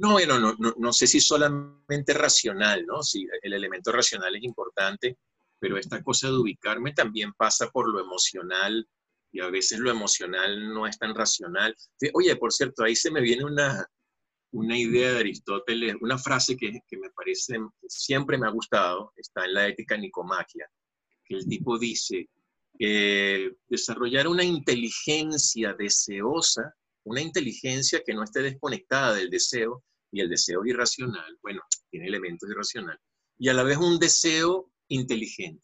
No, 0.00 0.12
bueno, 0.12 0.40
no, 0.40 0.57
no, 0.59 0.75
no, 0.78 0.92
sé 0.95 1.07
si 1.07 1.21
solamente 1.21 2.14
racional, 2.14 2.87
¿no? 2.87 3.02
Si 3.02 3.26
el 3.42 3.52
elemento 3.52 3.92
racional 3.92 4.35
es 4.35 4.42
importante, 4.42 5.19
pero 5.59 5.76
esta 5.76 6.02
cosa 6.02 6.28
de 6.28 6.38
ubicarme 6.38 6.95
también 6.95 7.35
pasa 7.35 7.69
por 7.69 7.87
lo 7.87 8.00
emocional 8.00 8.88
y 9.30 9.40
a 9.40 9.50
veces 9.50 9.78
lo 9.78 9.90
emocional 9.90 10.73
no 10.73 10.87
es 10.87 10.99
tan 10.99 11.14
racional. 11.14 11.76
Oye, 12.14 12.35
por 12.37 12.50
cierto, 12.50 12.83
ahí 12.83 12.97
se 12.97 13.11
me 13.11 13.21
viene 13.21 13.45
una, 13.45 13.87
una 14.52 14.78
idea 14.78 15.12
de 15.12 15.19
Aristóteles, 15.19 15.97
una 16.00 16.16
frase 16.16 16.57
que, 16.57 16.80
que 16.88 16.97
me 16.97 17.11
parece, 17.11 17.59
siempre 17.87 18.38
me 18.38 18.47
ha 18.47 18.50
gustado, 18.50 19.12
está 19.16 19.45
en 19.45 19.52
la 19.52 19.69
ética 19.69 19.99
nicomaquia, 19.99 20.66
que 21.23 21.35
el 21.35 21.47
tipo 21.47 21.78
dice, 21.78 22.26
eh, 22.78 23.52
desarrollar 23.69 24.28
una 24.28 24.45
inteligencia 24.45 25.75
deseosa, 25.75 26.75
una 27.04 27.21
inteligencia 27.21 28.02
que 28.02 28.14
no 28.14 28.25
esté 28.25 28.40
desconectada 28.40 29.12
del 29.12 29.28
deseo, 29.28 29.85
y 30.12 30.21
el 30.21 30.29
deseo 30.29 30.64
irracional, 30.64 31.38
bueno, 31.43 31.62
tiene 31.90 32.07
elementos 32.07 32.49
irracionales, 32.50 33.00
y 33.38 33.49
a 33.49 33.55
la 33.55 33.62
vez 33.62 33.79
un 33.79 33.99
deseo 33.99 34.71
inteligente. 34.88 35.62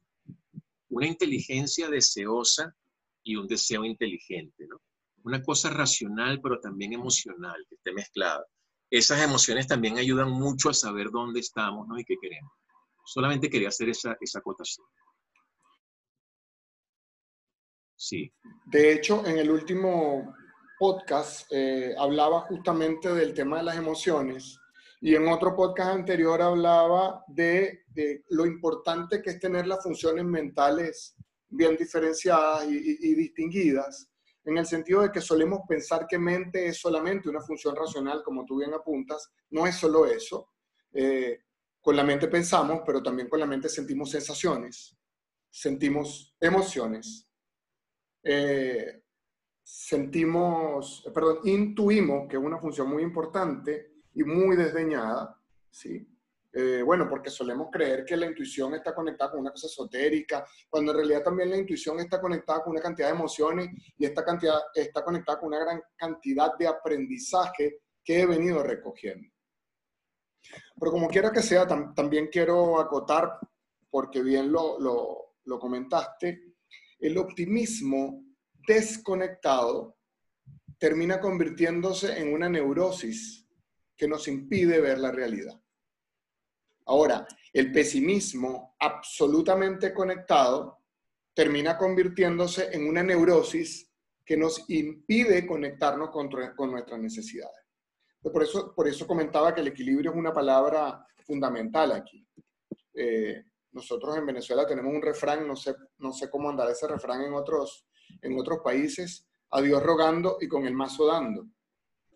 Una 0.89 1.07
inteligencia 1.07 1.89
deseosa 1.89 2.75
y 3.23 3.37
un 3.37 3.47
deseo 3.47 3.85
inteligente, 3.85 4.67
¿no? 4.69 4.81
Una 5.25 5.43
cosa 5.43 5.71
racional, 5.71 6.41
pero 6.41 6.61
también 6.61 6.93
emocional, 6.93 7.67
que 7.69 7.75
esté 7.75 7.93
mezclada. 7.93 8.47
Esas 8.89 9.21
emociones 9.21 9.67
también 9.67 9.99
ayudan 9.99 10.31
mucho 10.31 10.71
a 10.71 10.75
saber 10.75 11.11
dónde 11.11 11.41
estamos, 11.41 11.89
¿no? 11.89 11.99
Y 11.99 12.05
qué 12.05 12.15
queremos. 12.21 12.53
Solamente 13.05 13.51
quería 13.51 13.69
hacer 13.69 13.89
esa, 13.89 14.17
esa 14.21 14.39
acotación. 14.39 14.87
Sí. 17.97 18.33
De 18.67 18.93
hecho, 18.93 19.27
en 19.27 19.39
el 19.39 19.51
último 19.51 20.35
podcast 20.79 21.47
eh, 21.51 21.95
hablaba 21.99 22.41
justamente 22.43 23.13
del 23.13 23.35
tema 23.35 23.59
de 23.59 23.65
las 23.65 23.77
emociones 23.77 24.59
y 25.01 25.15
en 25.15 25.29
otro 25.29 25.55
podcast 25.55 25.91
anterior 25.91 26.41
hablaba 26.41 27.25
de, 27.29 27.85
lo 28.31 28.47
importante 28.47 29.23
que 29.23 29.31
es 29.31 29.39
tener 29.39 29.67
las 29.67 29.83
funciones 29.83 30.25
mentales 30.25 31.15
bien 31.49 31.77
diferenciadas 31.77 32.67
y, 32.69 33.15
distinguidas, 33.15 34.11
en 34.45 34.59
el 34.59 34.67
sentido 34.67 35.03
de 35.03 35.13
que 35.13 35.21
solemos 35.21 35.61
pensar 35.69 36.07
que 36.09 36.19
mente 36.19 36.67
es 36.67 36.81
solamente 36.81 37.29
una 37.29 37.41
función 37.41 37.77
racional, 37.77 38.23
como 38.23 38.45
tú 38.45 38.59
bien 38.59 38.75
apuntas, 38.75 39.31
no 39.51 39.67
es 39.67 39.77
solo 39.77 40.07
eso. 40.07 40.51
Eh, 40.93 41.41
con 41.81 41.95
la 41.95 42.03
mente 42.03 42.27
pensamos, 42.27 42.81
pero 42.85 43.03
también 43.03 43.29
con 43.29 43.39
la 43.39 43.47
mente 43.47 43.69
sentimos 43.69 44.11
sensaciones, 44.11 44.97
sentimos 45.51 46.35
emociones, 46.41 47.29
eh, 48.25 49.03
sentimos, 49.69 51.03
perdón, 51.13 51.41
intuimos, 51.43 52.29
que 52.29 52.37
es 52.37 52.43
una 52.43 52.59
función 52.59 52.89
muy 52.89 53.03
importante, 53.03 53.95
y 54.15 54.23
muy 54.23 54.57
desdeñada, 54.57 55.37
¿sí? 55.69 56.09
Eh, 56.53 56.83
bueno, 56.83 57.09
porque 57.09 57.31
solemos 57.31 57.69
creer 57.71 58.05
que 58.05 58.17
la 58.17 58.27
intuición 58.27 58.75
está 58.75 58.95
conectada 58.95 59.33
con 59.33 59.41
una 59.41 59.51
cosa 59.51 59.67
esotérica, 59.67 60.47
cuando 60.71 60.93
en 60.93 60.99
realidad 60.99 61.25
también 61.25 61.51
la 61.51 61.57
intuición 61.57 61.99
está 61.99 62.21
conectada 62.21 62.63
con 62.63 62.73
una 62.73 62.81
cantidad 62.81 63.09
de 63.09 63.15
emociones 63.15 63.69
y 63.99 64.07
esta 64.07 64.25
cantidad 64.25 64.59
está 64.73 65.05
conectada 65.05 65.41
con 65.41 65.49
una 65.49 65.59
gran 65.59 65.83
cantidad 65.97 66.57
de 66.57 66.69
aprendizaje 66.69 67.81
que 68.05 68.21
he 68.21 68.27
venido 68.27 68.63
recogiendo. 68.63 69.29
Pero 70.79 70.93
como 70.93 71.09
quiera 71.09 71.33
que 71.33 71.43
sea, 71.43 71.67
también 71.67 72.29
quiero 72.29 72.81
acotar, 72.81 73.39
porque 73.91 74.23
bien 74.23 74.51
lo, 74.51 74.79
lo, 74.79 75.35
lo 75.45 75.59
comentaste, 75.59 76.55
el 77.01 77.19
optimismo 77.19 78.26
desconectado 78.67 79.97
termina 80.79 81.21
convirtiéndose 81.21 82.19
en 82.19 82.33
una 82.33 82.49
neurosis 82.49 83.47
que 83.97 84.09
nos 84.09 84.29
impide 84.29 84.81
ver 84.81 84.99
la 84.99 85.11
realidad. 85.11 85.59
Ahora, 86.87 87.27
el 87.53 87.73
pesimismo 87.73 88.77
absolutamente 88.79 89.93
conectado 89.93 90.79
termina 91.35 91.77
convirtiéndose 91.77 92.69
en 92.73 92.89
una 92.89 93.03
neurosis 93.03 93.91
que 94.25 94.37
nos 94.37 94.69
impide 94.69 95.47
conectarnos 95.47 96.11
con, 96.11 96.29
nuestras 96.71 97.01
necesidades. 97.01 97.57
Por 98.21 98.43
eso, 98.43 98.75
por 98.75 98.89
eso 98.89 99.07
comentaba 99.07 99.55
que 99.55 99.61
el 99.61 99.69
equilibrio 99.69 100.11
es 100.11 100.17
una 100.17 100.33
palabra 100.33 101.07
fundamental 101.25 101.93
aquí. 101.93 102.27
Eh, 102.95 103.45
nosotros 103.73 104.17
en 104.17 104.27
Venezuela 104.27 104.67
tenemos 104.67 104.93
un 104.93 105.03
refrán, 105.03 105.47
no 105.47 105.55
sé, 105.55 105.75
no 105.99 106.13
sé 106.13 106.31
cómo 106.31 106.49
andar 106.49 106.71
ese 106.71 106.89
refrán 106.89 107.23
en 107.23 107.35
otros, 107.35 107.87
en 108.23 108.39
otros 108.39 108.61
países, 108.65 109.27
a 109.51 109.61
Dios 109.61 109.83
rogando 109.83 110.39
y 110.41 110.49
con 110.49 110.67
el 110.67 110.75
mazo 110.75 111.07
dando, 111.07 111.47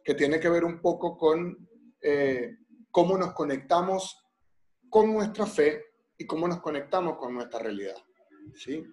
que 0.02 0.14
tiene 0.14 0.40
que 0.40 0.48
ver 0.48 0.64
un 0.64 0.80
poco 0.80 1.16
con 1.16 1.68
eh, 2.02 2.56
cómo 2.90 3.16
nos 3.16 3.32
conectamos 3.32 4.24
con 4.88 5.12
nuestra 5.12 5.46
fe 5.46 5.84
y 6.18 6.26
cómo 6.26 6.48
nos 6.48 6.60
conectamos 6.60 7.16
con 7.16 7.34
nuestra 7.34 7.60
realidad. 7.60 7.96
¿sí? 8.54 8.84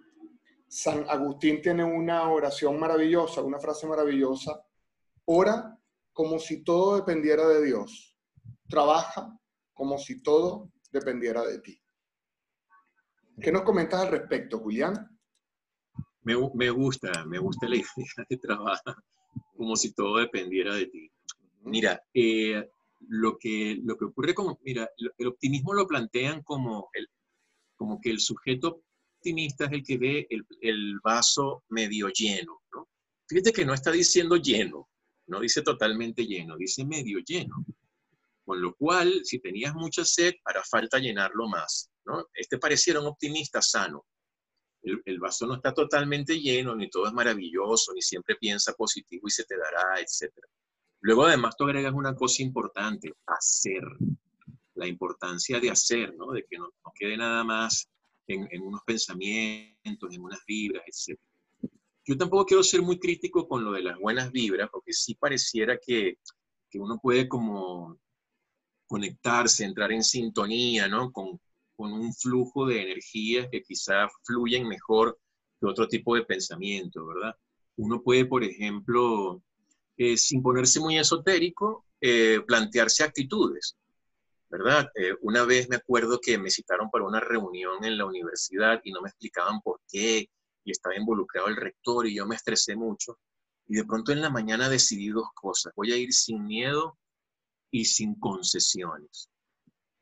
San 0.67 1.05
Agustín 1.09 1.61
tiene 1.61 1.83
una 1.83 2.29
oración 2.29 2.79
maravillosa, 2.79 3.41
una 3.41 3.59
frase 3.59 3.87
maravillosa. 3.87 4.63
Ora 5.25 5.77
como 6.13 6.39
si 6.39 6.63
todo 6.63 6.97
dependiera 6.97 7.47
de 7.47 7.65
Dios. 7.65 8.17
Trabaja 8.69 9.37
como 9.73 9.97
si 9.97 10.21
todo 10.21 10.71
dependiera 10.91 11.43
de 11.43 11.59
ti. 11.59 11.81
¿Qué 13.41 13.51
nos 13.51 13.61
comentas 13.61 14.01
al 14.01 14.09
respecto, 14.09 14.59
Julián? 14.59 15.16
Me, 16.27 16.35
me 16.55 16.69
gusta, 16.69 17.25
me 17.25 17.39
gusta 17.39 17.69
la 17.69 17.75
idea 17.77 18.25
de 18.29 18.37
trabajar 18.37 18.95
como 19.55 19.77
si 19.77 19.93
todo 19.93 20.17
dependiera 20.17 20.75
de 20.75 20.87
ti. 20.87 21.09
Mira, 21.61 22.01
eh, 22.13 22.69
lo 23.07 23.37
que, 23.37 23.79
lo 23.81 23.95
que 23.95 24.05
ocurre 24.05 24.33
con, 24.33 24.57
mira, 24.61 24.89
el 25.17 25.27
optimismo 25.27 25.73
lo 25.73 25.87
plantean 25.87 26.41
como, 26.43 26.89
el, 26.93 27.07
como 27.77 28.01
que 28.01 28.09
el 28.09 28.19
sujeto 28.19 28.81
optimista 29.15 29.65
es 29.65 29.71
el 29.71 29.83
que 29.83 29.97
ve 29.97 30.27
el, 30.29 30.45
el 30.59 30.99
vaso 31.01 31.63
medio 31.69 32.09
lleno, 32.09 32.61
¿no? 32.73 32.89
Fíjate 33.29 33.53
que 33.53 33.65
no 33.65 33.73
está 33.73 33.91
diciendo 33.91 34.35
lleno, 34.35 34.89
no 35.27 35.39
dice 35.39 35.61
totalmente 35.61 36.25
lleno, 36.25 36.57
dice 36.57 36.85
medio 36.85 37.19
lleno. 37.19 37.55
Con 38.43 38.61
lo 38.61 38.75
cual, 38.75 39.21
si 39.23 39.39
tenías 39.39 39.73
mucha 39.75 40.03
sed, 40.03 40.33
hará 40.43 40.61
falta 40.63 40.99
llenarlo 40.99 41.47
más, 41.47 41.89
¿no? 42.05 42.27
Este 42.33 42.57
pareciera 42.57 42.99
un 42.99 43.07
optimista 43.07 43.61
sano. 43.61 44.05
El, 44.87 45.01
el, 45.05 45.19
vaso 45.19 45.45
no 45.45 45.55
está 45.55 45.73
totalmente 45.73 46.39
lleno, 46.39 46.75
ni 46.75 46.89
todo 46.89 47.07
es 47.07 47.13
maravilloso, 47.13 47.93
ni 47.93 48.01
siempre 48.01 48.35
piensa 48.35 48.73
positivo 48.73 49.27
y 49.27 49.31
se 49.31 49.43
te 49.43 49.57
dará, 49.57 49.99
etcétera. 49.99 50.47
Luego 51.01 51.25
además 51.25 51.55
tú 51.55 51.65
agregas 51.65 51.93
una 51.93 52.15
cosa 52.15 52.43
importante, 52.43 53.13
hacer. 53.25 53.83
La 54.75 54.87
importancia 54.87 55.59
de 55.59 55.71
hacer, 55.71 56.15
¿no? 56.15 56.31
De 56.31 56.45
que 56.47 56.57
no, 56.57 56.71
quede 56.93 57.17
nada 57.17 57.43
más 57.43 57.89
en, 58.27 58.61
unos 58.61 58.81
pensamientos, 58.85 60.13
en 60.13 60.21
unas 60.21 60.39
vibras, 60.45 60.83
etc. 60.85 61.19
Yo 62.05 62.15
tampoco 62.15 62.45
quiero 62.45 62.63
ser 62.63 62.81
muy 62.83 62.99
crítico 62.99 63.47
con 63.47 63.63
lo 63.63 63.71
de 63.71 63.81
las 63.81 63.97
buenas 63.97 64.31
vibras, 64.31 64.69
porque 64.71 64.93
sí 64.93 65.15
pareciera 65.15 65.77
que, 65.77 66.19
que 66.69 66.79
uno 66.79 66.99
puede 67.01 67.27
como 67.27 67.99
conectarse, 68.85 69.65
entrar 69.65 69.91
en 69.91 70.03
sintonía, 70.03 70.87
¿no? 70.87 71.11
Con, 71.11 71.39
con 71.77 71.93
un 71.93 72.13
flujo 72.13 72.65
de 72.65 72.81
energías 72.81 73.47
que 73.49 73.61
quizá 73.61 74.09
fluyen 74.23 74.67
mejor 74.67 75.17
que 75.59 75.67
otro 75.67 75.87
tipo 75.87 76.15
de 76.15 76.25
pensamiento, 76.25 77.05
¿verdad? 77.05 77.35
Uno 77.77 78.01
puede, 78.01 78.25
por 78.25 78.43
ejemplo, 78.43 79.41
eh, 79.95 80.17
sin 80.17 80.41
ponerse 80.41 80.79
muy 80.79 80.97
esotérico, 80.97 81.85
eh, 82.01 82.41
plantearse 82.45 83.03
actitudes, 83.03 83.77
¿verdad? 84.49 84.89
Eh, 84.95 85.15
una 85.21 85.45
vez 85.45 85.69
me 85.69 85.77
acuerdo 85.77 86.19
que 86.19 86.37
me 86.37 86.49
citaron 86.49 86.89
para 86.89 87.05
una 87.05 87.19
reunión 87.19 87.83
en 87.85 87.97
la 87.97 88.05
universidad 88.05 88.81
y 88.83 88.91
no 88.91 89.01
me 89.01 89.09
explicaban 89.09 89.61
por 89.61 89.79
qué, 89.87 90.29
y 90.63 90.71
estaba 90.71 90.97
involucrado 90.97 91.47
el 91.47 91.55
rector 91.55 92.07
y 92.07 92.15
yo 92.15 92.25
me 92.25 92.35
estresé 92.35 92.75
mucho. 92.75 93.19
Y 93.67 93.75
de 93.75 93.85
pronto 93.85 94.11
en 94.11 94.21
la 94.21 94.29
mañana 94.29 94.69
decidí 94.69 95.09
dos 95.09 95.29
cosas. 95.33 95.73
Voy 95.75 95.91
a 95.91 95.97
ir 95.97 96.13
sin 96.13 96.45
miedo 96.45 96.97
y 97.71 97.85
sin 97.85 98.15
concesiones. 98.15 99.29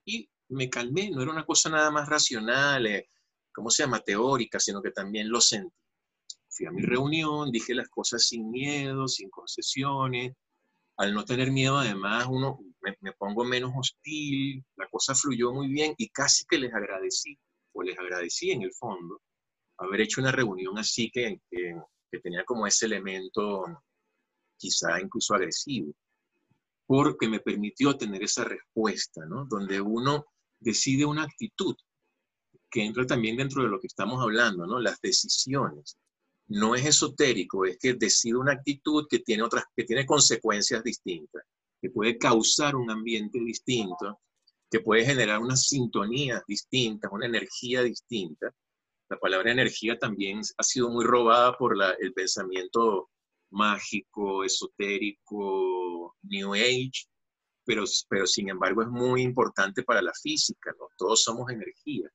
Y 0.06 0.30
me 0.50 0.70
calmé, 0.70 1.10
no 1.10 1.22
era 1.22 1.32
una 1.32 1.46
cosa 1.46 1.70
nada 1.70 1.92
más 1.92 2.08
racional, 2.08 3.06
¿cómo 3.54 3.70
se 3.70 3.84
llama? 3.84 4.00
Teórica, 4.00 4.60
sino 4.60 4.82
que 4.82 4.92
también 4.92 5.30
lo 5.30 5.42
sentí 5.42 5.74
fui 6.56 6.66
a 6.66 6.72
mi 6.72 6.82
reunión, 6.82 7.52
dije 7.52 7.76
las 7.76 7.90
cosas 7.90 8.26
sin 8.26 8.50
miedo, 8.50 9.08
sin 9.08 9.30
concesiones. 9.30 10.34
Al 10.98 11.14
no 11.14 11.26
tener 11.26 11.52
miedo, 11.52 11.78
además, 11.78 12.26
uno 12.30 12.60
me, 12.82 13.12
pongo 13.14 13.44
menos 13.44 13.72
hostil, 13.76 14.64
la 14.78 14.88
cosa 14.90 15.14
fluyó 15.14 15.52
muy 15.52 15.68
bien 15.68 15.94
y 15.98 16.10
casi 16.10 16.46
que 16.46 16.58
les 16.58 16.74
agradecí, 16.74 17.38
o 17.74 17.84
les 17.84 17.98
agradecí 18.00 18.52
en 18.52 18.62
el 18.62 18.74
fondo, 18.74 19.22
haber 19.78 20.02
hecho 20.02 20.22
una 20.22 20.32
reunión 20.32 20.78
así 20.78 21.12
que, 21.12 21.42
que, 21.50 21.76
que 22.10 22.20
tenía 22.20 22.46
como 22.46 22.66
ese 22.66 22.86
elemento 22.86 23.66
quizá 24.58 25.02
incluso 25.02 25.36
agresivo, 25.36 25.94
porque 26.88 27.28
me 27.28 27.42
permitió 27.42 27.98
tener 27.98 28.24
esa 28.24 28.46
respuesta, 28.46 29.26
¿no? 29.26 29.46
Donde 29.46 29.82
uno 29.82 30.28
decide 30.66 31.06
una 31.06 31.24
actitud 31.24 31.76
que 32.70 32.84
entra 32.84 33.06
también 33.06 33.38
dentro 33.38 33.64
de 33.64 33.70
lo 33.70 33.80
que 33.80 33.88
estamos 33.88 34.22
hablando, 34.22 34.66
¿no? 34.66 34.80
Las 34.80 35.00
decisiones. 35.00 35.98
No 36.48 36.76
es 36.76 36.86
esotérico, 36.86 37.66
es 37.66 37.78
que 37.78 37.94
decide 37.94 38.36
una 38.36 38.54
actitud 38.54 39.08
que 39.10 39.20
tiene 39.20 39.44
otras, 39.44 39.64
que 39.76 39.84
tiene 39.84 40.06
consecuencias 40.06 40.84
distintas, 40.84 41.44
que 41.82 41.90
puede 41.90 42.18
causar 42.18 42.76
un 42.76 42.92
ambiente 42.92 43.40
distinto, 43.40 44.20
que 44.70 44.80
puede 44.80 45.06
generar 45.06 45.40
unas 45.40 45.68
sintonías 45.68 46.44
distintas, 46.48 47.12
una 47.12 47.28
energía 47.28 47.82
distinta. 47.84 48.54
La 49.10 49.18
palabra 49.18 49.52
energía 49.52 49.98
también 49.98 50.42
ha 50.58 50.64
sido 50.64 50.90
muy 50.90 51.06
robada 51.06 51.56
por 51.58 51.76
el 52.00 52.14
pensamiento 52.14 53.10
mágico, 53.52 54.44
esotérico, 54.44 56.16
New 56.24 56.54
Age, 56.54 57.06
pero, 57.66 57.84
pero 58.10 58.28
sin 58.28 58.50
embargo 58.50 58.84
es 58.84 58.90
muy 58.90 59.22
importante 59.22 59.84
para 59.84 60.02
la 60.02 60.14
física, 60.14 60.72
¿no? 60.80 60.88
Todos 60.98 61.24
somos 61.24 61.52
energía. 61.52 62.10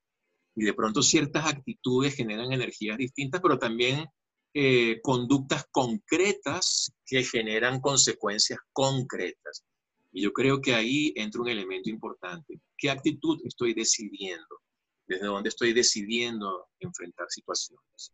Y 0.55 0.65
de 0.65 0.75
pronto 0.75 1.03
ciertas 1.03 1.47
actitudes 1.47 2.15
generan 2.15 2.53
energías 2.53 2.99
distintas, 2.99 3.41
pero 3.41 3.59
también 3.59 4.07
eh, 4.53 5.01
conductas 5.03 5.67
concretas 5.71 6.93
que 7.07 7.23
generan 7.23 7.81
consecuencias 7.81 8.59
concretas. 8.73 9.65
Y 10.13 10.23
yo 10.23 10.33
creo 10.33 10.61
que 10.61 10.75
ahí 10.75 11.13
entra 11.15 11.41
un 11.41 11.49
elemento 11.49 11.89
importante. 11.89 12.61
¿Qué 12.77 12.91
actitud 12.91 13.39
estoy 13.45 13.75
decidiendo? 13.75 14.61
¿Desde 15.07 15.27
dónde 15.27 15.51
estoy 15.51 15.73
decidiendo 15.73 16.69
enfrentar 16.81 17.27
situaciones? 17.29 18.13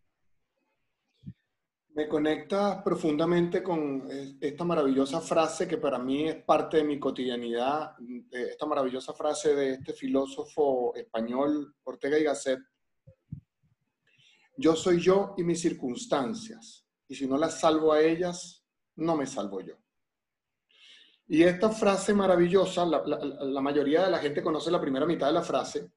Me 1.97 2.07
conecta 2.07 2.85
profundamente 2.85 3.63
con 3.63 4.07
esta 4.39 4.65
maravillosa 4.65 5.19
frase 5.23 5.67
que 5.67 5.79
para 5.79 5.99
mí 5.99 6.29
es 6.29 6.45
parte 6.45 6.77
de 6.77 6.85
mi 6.85 7.01
cotidianidad, 7.01 7.95
esta 8.31 8.67
maravillosa 8.67 9.15
frase 9.15 9.55
de 9.55 9.73
este 9.73 9.95
filósofo 9.95 10.95
español 10.95 11.75
Ortega 11.85 12.19
y 12.19 12.25
Gasset. 12.25 12.61
Yo 14.59 14.77
soy 14.77 15.01
yo 15.01 15.33
y 15.39 15.43
mis 15.43 15.59
circunstancias, 15.59 16.87
y 17.09 17.15
si 17.15 17.27
no 17.27 17.39
las 17.39 17.61
salvo 17.61 17.95
a 17.95 18.03
ellas, 18.03 18.63
no 18.97 19.17
me 19.17 19.25
salvo 19.25 19.63
yo. 19.63 19.77
Y 21.29 21.45
esta 21.45 21.71
frase 21.71 22.13
maravillosa, 22.13 22.85
la, 22.85 23.03
la 23.07 23.61
mayoría 23.63 24.05
de 24.05 24.11
la 24.11 24.19
gente 24.19 24.43
conoce 24.43 24.71
la 24.71 24.83
primera 24.83 25.07
mitad 25.07 25.29
de 25.29 25.33
la 25.33 25.43
frase, 25.43 25.91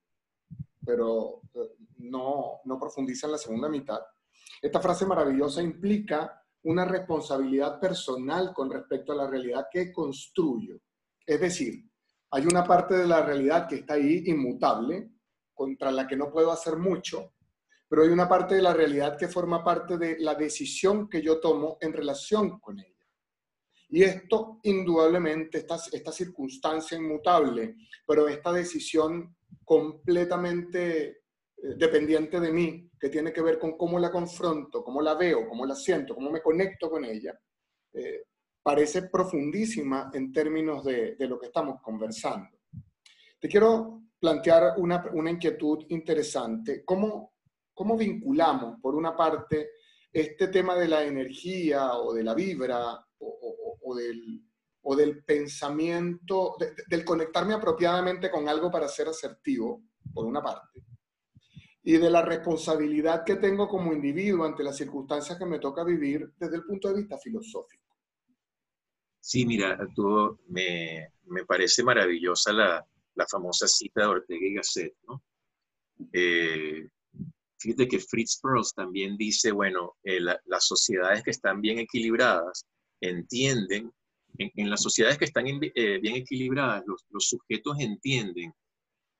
pero 0.82 1.42
eh, 1.52 1.74
no, 1.98 2.60
no 2.64 2.78
profundiza 2.78 3.26
en 3.26 3.32
la 3.32 3.38
segunda 3.38 3.68
mitad 3.68 4.00
esta 4.60 4.80
frase 4.80 5.06
maravillosa 5.06 5.62
implica 5.62 6.42
una 6.62 6.84
responsabilidad 6.84 7.80
personal 7.80 8.52
con 8.52 8.70
respecto 8.70 9.12
a 9.12 9.16
la 9.16 9.26
realidad 9.26 9.66
que 9.70 9.92
construyo. 9.92 10.78
Es 11.26 11.40
decir, 11.40 11.84
hay 12.30 12.44
una 12.44 12.64
parte 12.64 12.96
de 12.96 13.06
la 13.06 13.22
realidad 13.22 13.66
que 13.68 13.76
está 13.76 13.94
ahí 13.94 14.24
inmutable, 14.26 15.10
contra 15.54 15.90
la 15.90 16.06
que 16.06 16.16
no 16.16 16.30
puedo 16.30 16.50
hacer 16.50 16.76
mucho, 16.76 17.34
pero 17.88 18.02
hay 18.02 18.08
una 18.08 18.28
parte 18.28 18.54
de 18.54 18.62
la 18.62 18.72
realidad 18.72 19.18
que 19.18 19.28
forma 19.28 19.62
parte 19.62 19.98
de 19.98 20.18
la 20.18 20.34
decisión 20.34 21.08
que 21.08 21.20
yo 21.20 21.40
tomo 21.40 21.76
en 21.80 21.92
relación 21.92 22.60
con 22.60 22.78
ella. 22.78 23.06
Y 23.88 24.04
esto, 24.04 24.60
indudablemente, 24.62 25.58
esta, 25.58 25.76
esta 25.92 26.12
circunstancia 26.12 26.96
inmutable, 26.96 27.74
pero 28.06 28.28
esta 28.28 28.52
decisión 28.52 29.36
completamente 29.64 31.19
dependiente 31.62 32.40
de 32.40 32.52
mí, 32.52 32.90
que 32.98 33.08
tiene 33.08 33.32
que 33.32 33.42
ver 33.42 33.58
con 33.58 33.76
cómo 33.76 33.98
la 33.98 34.10
confronto, 34.10 34.82
cómo 34.82 35.02
la 35.02 35.14
veo, 35.14 35.48
cómo 35.48 35.66
la 35.66 35.74
siento, 35.74 36.14
cómo 36.14 36.30
me 36.30 36.40
conecto 36.40 36.90
con 36.90 37.04
ella, 37.04 37.38
eh, 37.92 38.24
parece 38.62 39.02
profundísima 39.02 40.10
en 40.12 40.32
términos 40.32 40.84
de, 40.84 41.16
lo 41.18 41.38
que 41.38 41.46
estamos 41.46 41.80
conversando. 41.82 42.58
Te 43.38 43.48
quiero 43.48 44.02
plantear 44.18 44.74
una, 44.78 45.04
una 45.12 45.30
inquietud 45.30 45.84
interesante. 45.88 46.84
¿Cómo, 46.84 47.34
¿Cómo 47.74 47.96
vinculamos, 47.96 48.78
por 48.80 48.94
una 48.94 49.16
parte, 49.16 49.70
este 50.12 50.48
tema 50.48 50.76
de 50.76 50.88
la 50.88 51.04
energía 51.04 51.94
o 51.94 52.12
de 52.12 52.24
la 52.24 52.34
vibra 52.34 53.06
o, 53.18 53.94
del, 53.94 54.42
o 54.82 54.96
del 54.96 55.24
pensamiento, 55.24 56.56
de, 56.58 56.72
del 56.88 57.04
conectarme 57.04 57.54
apropiadamente 57.54 58.30
con 58.30 58.48
algo 58.48 58.70
para 58.70 58.88
ser 58.88 59.08
asertivo, 59.08 59.84
por 60.12 60.26
una 60.26 60.42
parte, 60.42 60.80
y 61.82 61.96
de 61.96 62.10
la 62.10 62.22
responsabilidad 62.22 63.24
que 63.24 63.36
tengo 63.36 63.68
como 63.68 63.92
individuo 63.92 64.44
ante 64.44 64.62
las 64.62 64.76
circunstancias 64.76 65.38
que 65.38 65.46
me 65.46 65.58
toca 65.58 65.82
vivir 65.82 66.30
desde 66.38 66.56
el 66.56 66.64
punto 66.64 66.88
de 66.88 67.00
vista 67.00 67.16
filosófico. 67.18 67.96
Sí, 69.20 69.46
mira, 69.46 69.78
tú, 69.94 70.38
me, 70.48 71.12
me 71.26 71.44
parece 71.44 71.82
maravillosa 71.82 72.52
la, 72.52 72.86
la, 73.14 73.26
famosa 73.26 73.66
cita 73.68 74.02
de 74.02 74.06
Ortega 74.06 74.46
y 74.46 74.54
Gasset, 74.54 74.94
¿no? 75.06 75.22
Eh, 76.12 76.88
fíjate 77.58 77.86
que 77.86 77.98
Fritz 77.98 78.40
Perls 78.42 78.72
también 78.74 79.16
dice, 79.18 79.52
bueno, 79.52 79.96
eh, 80.02 80.20
la, 80.20 80.40
las 80.46 80.66
sociedades 80.66 81.22
que 81.22 81.30
están 81.30 81.60
bien 81.60 81.78
equilibradas 81.78 82.64
entienden, 83.00 83.92
en, 84.38 84.50
en 84.56 84.70
las 84.70 84.82
sociedades 84.82 85.18
que 85.18 85.26
están 85.26 85.46
in, 85.46 85.60
eh, 85.62 85.98
bien 86.00 86.16
equilibradas, 86.16 86.82
los, 86.86 87.04
los 87.10 87.28
sujetos 87.28 87.78
entienden 87.78 88.54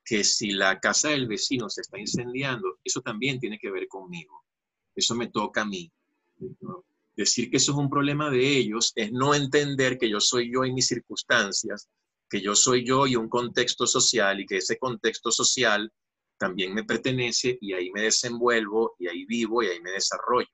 que 0.03 0.23
si 0.23 0.51
la 0.51 0.79
casa 0.79 1.09
del 1.09 1.27
vecino 1.27 1.69
se 1.69 1.81
está 1.81 1.99
incendiando, 1.99 2.79
eso 2.83 3.01
también 3.01 3.39
tiene 3.39 3.59
que 3.59 3.71
ver 3.71 3.87
conmigo. 3.87 4.43
Eso 4.95 5.15
me 5.15 5.27
toca 5.29 5.61
a 5.61 5.65
mí. 5.65 5.91
Decir 7.15 7.49
que 7.49 7.57
eso 7.57 7.71
es 7.71 7.77
un 7.77 7.89
problema 7.89 8.29
de 8.29 8.57
ellos 8.57 8.93
es 8.95 9.11
no 9.11 9.35
entender 9.35 9.97
que 9.97 10.09
yo 10.09 10.19
soy 10.19 10.51
yo 10.51 10.65
y 10.65 10.73
mis 10.73 10.87
circunstancias, 10.87 11.89
que 12.29 12.41
yo 12.41 12.55
soy 12.55 12.85
yo 12.85 13.05
y 13.05 13.15
un 13.15 13.29
contexto 13.29 13.85
social 13.85 14.39
y 14.39 14.45
que 14.45 14.57
ese 14.57 14.77
contexto 14.77 15.31
social 15.31 15.91
también 16.37 16.73
me 16.73 16.83
pertenece 16.83 17.57
y 17.61 17.73
ahí 17.73 17.91
me 17.91 18.01
desenvuelvo 18.01 18.95
y 18.97 19.07
ahí 19.07 19.25
vivo 19.25 19.61
y 19.61 19.67
ahí 19.67 19.79
me 19.81 19.91
desarrollo. 19.91 20.47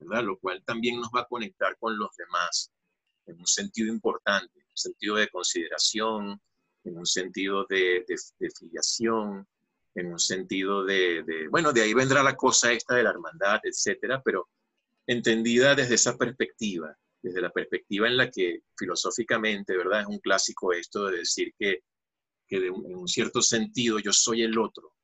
Lo 0.00 0.38
cual 0.38 0.62
también 0.64 1.00
nos 1.00 1.08
va 1.14 1.20
a 1.20 1.26
conectar 1.26 1.78
con 1.78 1.96
los 1.96 2.14
demás 2.16 2.70
en 3.26 3.38
un 3.38 3.46
sentido 3.46 3.90
importante, 3.90 4.52
en 4.58 4.66
un 4.66 4.76
sentido 4.76 5.16
de 5.16 5.28
consideración, 5.28 6.40
en 6.84 6.98
un 6.98 7.06
sentido 7.06 7.66
de, 7.68 8.04
de, 8.06 8.16
de 8.38 8.50
filiación, 8.50 9.46
en 9.94 10.06
un 10.12 10.18
sentido 10.18 10.84
de, 10.84 11.22
de, 11.22 11.48
bueno, 11.48 11.72
de 11.72 11.82
ahí 11.82 11.94
vendrá 11.94 12.22
la 12.22 12.36
cosa 12.36 12.72
esta 12.72 12.94
de 12.96 13.02
la 13.04 13.10
hermandad, 13.10 13.60
etcétera, 13.62 14.20
pero 14.24 14.48
entendida 15.06 15.74
desde 15.74 15.94
esa 15.94 16.16
perspectiva, 16.16 16.96
desde 17.22 17.40
la 17.40 17.50
perspectiva 17.50 18.06
en 18.08 18.16
la 18.16 18.30
que 18.30 18.62
filosóficamente, 18.76 19.76
¿verdad? 19.76 20.02
Es 20.02 20.06
un 20.06 20.18
clásico 20.18 20.72
esto 20.72 21.06
de 21.06 21.18
decir 21.18 21.54
que, 21.58 21.84
que 22.46 22.60
de 22.60 22.70
un, 22.70 22.86
en 22.86 22.96
un 22.96 23.08
cierto 23.08 23.40
sentido 23.40 23.98
yo 23.98 24.12
soy 24.12 24.42
el 24.42 24.58
otro, 24.58 24.94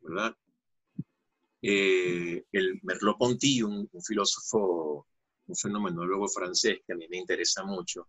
¿verdad? 0.00 0.36
Eh, 1.62 2.44
el 2.50 2.80
Merleau-Ponty, 2.82 3.62
un, 3.62 3.88
un 3.92 4.02
filósofo, 4.02 5.06
un 5.46 5.56
fenomenólogo 5.56 6.28
francés 6.28 6.80
que 6.84 6.92
a 6.92 6.96
mí 6.96 7.06
me 7.08 7.18
interesa 7.18 7.62
mucho, 7.62 8.08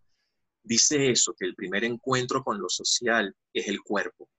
dice 0.63 1.12
eso, 1.12 1.36
que 1.38 1.45
el 1.45 1.56
primer 1.56 1.84
encuentro 1.84 2.43
con 2.43 2.60
lo 2.60 2.69
social 2.69 3.36
es 3.54 3.67
el 3.67 3.82
cuerpo. 3.82 4.30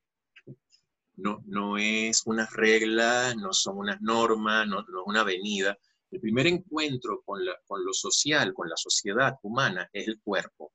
No, 1.16 1.42
no 1.46 1.78
es 1.78 2.22
unas 2.26 2.52
reglas, 2.52 3.36
no 3.36 3.52
son 3.52 3.78
unas 3.78 4.00
normas, 4.00 4.66
no, 4.66 4.82
no 4.82 5.00
es 5.00 5.06
una 5.06 5.20
avenida. 5.20 5.78
El 6.10 6.20
primer 6.20 6.46
encuentro 6.46 7.22
con, 7.24 7.44
la, 7.44 7.56
con 7.66 7.84
lo 7.84 7.92
social, 7.92 8.52
con 8.52 8.68
la 8.68 8.76
sociedad 8.76 9.36
humana, 9.42 9.88
es 9.92 10.08
el 10.08 10.20
cuerpo. 10.20 10.72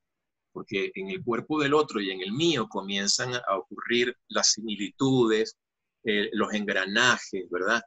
Porque 0.52 0.90
en 0.94 1.10
el 1.10 1.22
cuerpo 1.22 1.60
del 1.60 1.74
otro 1.74 2.00
y 2.00 2.10
en 2.10 2.22
el 2.22 2.32
mío 2.32 2.68
comienzan 2.68 3.34
a 3.34 3.56
ocurrir 3.56 4.16
las 4.28 4.52
similitudes, 4.52 5.56
eh, 6.04 6.30
los 6.32 6.52
engranajes, 6.54 7.48
¿verdad? 7.50 7.82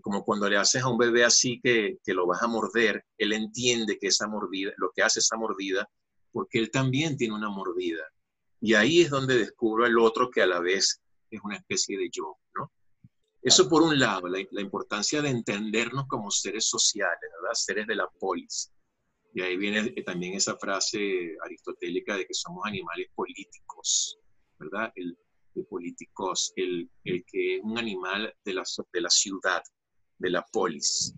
Como 0.00 0.24
cuando 0.24 0.48
le 0.48 0.56
haces 0.56 0.82
a 0.82 0.88
un 0.88 0.98
bebé 0.98 1.24
así 1.24 1.60
que, 1.62 1.98
que 2.02 2.14
lo 2.14 2.26
vas 2.26 2.42
a 2.42 2.48
morder, 2.48 3.04
él 3.18 3.32
entiende 3.32 3.98
que 3.98 4.08
esa 4.08 4.26
mordida, 4.26 4.72
lo 4.78 4.90
que 4.94 5.02
hace 5.02 5.20
esa 5.20 5.36
mordida 5.36 5.88
porque 6.32 6.58
él 6.58 6.70
también 6.70 7.16
tiene 7.16 7.34
una 7.34 7.50
mordida. 7.50 8.04
Y 8.60 8.74
ahí 8.74 9.00
es 9.02 9.10
donde 9.10 9.38
descubro 9.38 9.84
al 9.84 9.98
otro 9.98 10.30
que 10.30 10.42
a 10.42 10.46
la 10.46 10.60
vez 10.60 11.00
es 11.30 11.40
una 11.42 11.56
especie 11.56 11.98
de 11.98 12.08
yo, 12.10 12.36
¿no? 12.54 12.70
Eso 13.42 13.68
por 13.68 13.82
un 13.82 13.98
lado, 13.98 14.28
la, 14.28 14.38
importancia 14.60 15.20
de 15.20 15.30
entendernos 15.30 16.06
como 16.06 16.30
seres 16.30 16.66
sociales, 16.66 17.30
¿verdad? 17.40 17.54
Seres 17.54 17.86
de 17.88 17.96
la 17.96 18.08
polis. 18.20 18.70
Y 19.34 19.42
ahí 19.42 19.56
viene 19.56 19.90
también 20.02 20.34
esa 20.34 20.56
frase 20.56 21.36
aristotélica 21.44 22.16
de 22.16 22.26
que 22.26 22.34
somos 22.34 22.64
animales 22.66 23.08
políticos, 23.14 24.16
¿verdad? 24.58 24.92
El, 24.94 25.18
políticos, 25.68 26.52
el, 26.56 26.88
el, 27.04 27.24
que 27.26 27.56
es 27.56 27.62
un 27.64 27.78
animal 27.78 28.32
de 28.44 28.54
la, 28.54 28.62
de 28.92 29.00
la 29.00 29.10
ciudad, 29.10 29.62
de 30.18 30.30
la 30.30 30.46
polis. 30.52 31.12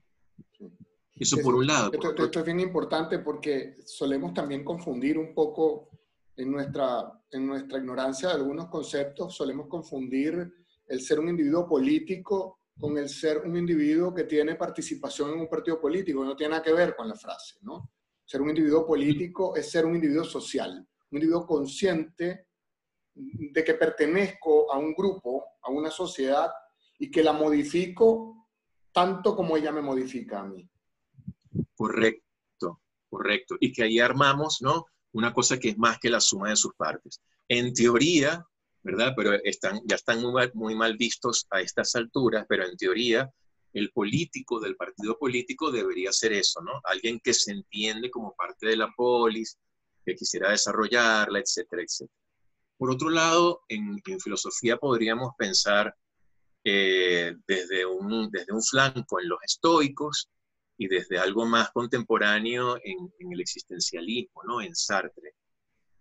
Eso 1.17 1.39
por 1.43 1.55
un 1.55 1.67
lado. 1.67 1.93
Esto, 1.93 2.25
esto, 2.25 2.41
es 2.41 2.45
bien 2.45 2.61
importante 2.61 3.21
porque 3.21 3.77
solemos 3.85 4.35
también 4.35 4.65
confundir 4.65 5.17
un 5.17 5.33
poco 5.33 5.91
en 6.37 6.51
nuestra, 6.51 7.21
en 7.31 7.47
nuestra 7.47 7.79
ignorancia 7.79 8.29
de 8.29 8.35
algunos 8.35 8.67
conceptos 8.69 9.35
solemos 9.35 9.69
confundir 9.69 10.53
el 10.87 11.01
ser 11.01 11.21
un 11.21 11.29
individuo 11.29 11.67
político 11.69 12.61
con 12.79 12.99
el 12.99 13.09
ser 13.09 13.39
un 13.39 13.57
individuo 13.57 14.13
que 14.13 14.25
tiene 14.25 14.57
participación 14.57 15.31
en 15.31 15.41
un 15.41 15.49
partido 15.49 15.81
político. 15.81 16.25
No 16.25 16.35
tiene 16.35 16.53
nada 16.53 16.63
que 16.63 16.73
ver 16.73 16.97
con 16.97 17.09
la 17.09 17.15
frase, 17.15 17.59
¿no? 17.63 17.93
Ser 18.25 18.43
un 18.43 18.49
individuo 18.49 18.85
político 18.85 19.55
es 19.55 19.71
ser 19.71 19.87
un 19.87 19.95
individuo 19.95 20.25
social, 20.25 20.87
un 21.11 21.17
individuo 21.17 21.47
consciente 21.47 22.49
de 23.15 23.63
que 23.63 23.75
pertenezco 23.75 24.73
a 24.73 24.79
un 24.79 24.93
grupo, 24.93 25.45
a 25.63 25.71
una 25.71 25.91
sociedad 25.91 26.51
y 26.99 27.11
que 27.11 27.23
la 27.23 27.33
modifico 27.33 28.49
tanto 28.93 29.37
como 29.37 29.57
ella 29.57 29.71
me 29.71 29.83
modifica 29.83 30.41
a 30.41 30.45
mí. 30.45 30.69
Correcto, 31.85 32.81
correcto. 33.11 33.57
Y 33.61 33.71
que 33.73 33.83
ahí 33.83 34.01
armamos, 34.01 34.63
¿no? 34.63 34.87
Una 35.13 35.35
cosa 35.35 35.59
que 35.59 35.69
es 35.69 35.79
más 35.79 35.99
que 35.99 36.09
la 36.09 36.21
suma 36.21 36.49
de 36.49 36.57
sus 36.57 36.75
partes. 36.75 37.21
En 37.47 37.75
teoría, 37.75 38.43
¿verdad? 38.83 39.13
Pero 39.15 39.35
están, 39.45 39.83
ya 39.85 39.97
están 39.97 40.23
muy 40.55 40.75
mal, 40.75 40.97
vistos 40.97 41.47
a 41.51 41.61
estas 41.61 41.95
alturas, 41.95 42.47
pero 42.49 42.65
en 42.65 42.75
teoría 42.79 43.31
el 43.75 43.91
político 43.91 44.61
del 44.61 44.77
partido 44.77 45.19
político 45.19 45.71
debería 45.71 46.11
ser 46.11 46.33
eso, 46.33 46.63
¿no? 46.63 46.81
Alguien 46.85 47.21
que 47.23 47.35
se 47.35 47.53
entiende 47.53 48.11
como 48.11 48.35
parte 48.35 48.67
de 48.67 48.77
la 48.77 48.91
polis, 48.97 49.59
que 50.07 50.15
quisiera 50.15 50.51
desarrollarla, 50.51 51.41
etcétera, 51.41 51.83
etcétera. 51.83 52.19
Por 52.79 52.91
otro 52.91 53.11
lado, 53.11 53.63
en, 53.69 54.01
filosofía 54.21 54.79
podríamos 54.79 55.33
pensar 55.37 55.95
eh, 56.65 57.35
desde, 57.47 57.85
un, 57.85 58.31
desde 58.31 58.55
un 58.55 58.63
flanco 58.63 59.21
en 59.21 59.29
los 59.29 59.39
estoicos 59.43 60.31
y 60.77 60.89
desde 60.89 61.19
algo 61.19 61.47
más 61.47 61.71
contemporáneo 61.71 62.77
en, 62.83 63.13
el 63.33 63.41
existencialismo, 63.41 64.43
¿no? 64.45 64.61
En 64.61 64.75
Sartre 64.75 65.35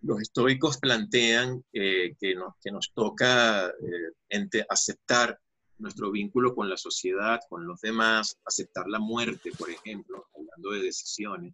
los 0.04 0.22
estoicos 0.22 0.78
plantean 0.78 1.64
eh, 1.72 2.16
que, 2.20 2.36
nos, 2.36 2.56
que, 2.62 2.72
nos, 2.72 2.92
toca 2.94 3.70
eh, 3.70 4.66
aceptar 4.70 5.40
nuestro 5.78 6.12
vínculo 6.12 6.54
con 6.54 6.70
la 6.70 6.78
sociedad, 6.78 7.40
con 7.50 7.66
los 7.66 7.80
demás, 7.82 8.38
aceptar 8.46 8.88
la 8.88 9.00
muerte, 9.00 9.52
por 9.58 9.70
ejemplo, 9.70 10.28
hablando 10.36 10.72
de 10.72 10.82
decisiones, 10.82 11.54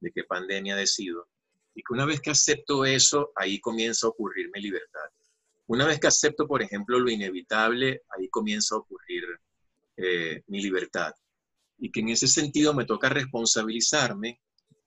de 0.00 0.12
qué 0.12 0.24
pandemia 0.24 0.76
decido, 0.76 1.26
y 1.74 1.82
que 1.82 1.92
una 1.92 2.06
vez 2.06 2.20
que 2.20 2.30
acepto 2.30 2.84
eso, 2.84 3.32
ahí 3.34 3.60
comienza 3.60 4.06
a 4.06 4.10
ocurrirme 4.10 4.60
libertad. 4.60 5.08
Una 5.66 5.86
vez 5.86 5.98
que 6.00 6.06
acepto, 6.06 6.46
por 6.46 6.62
ejemplo, 6.62 6.98
lo 6.98 7.10
inevitable, 7.10 8.02
ahí 8.16 8.28
comienza 8.28 8.74
a 8.74 8.78
ocurrir 8.78 9.24
eh, 9.96 10.42
mi 10.46 10.62
libertad. 10.62 11.12
Y 11.78 11.90
que 11.90 12.00
en 12.00 12.08
ese 12.10 12.28
sentido 12.28 12.74
me 12.74 12.84
toca 12.84 13.08
responsabilizarme 13.08 14.40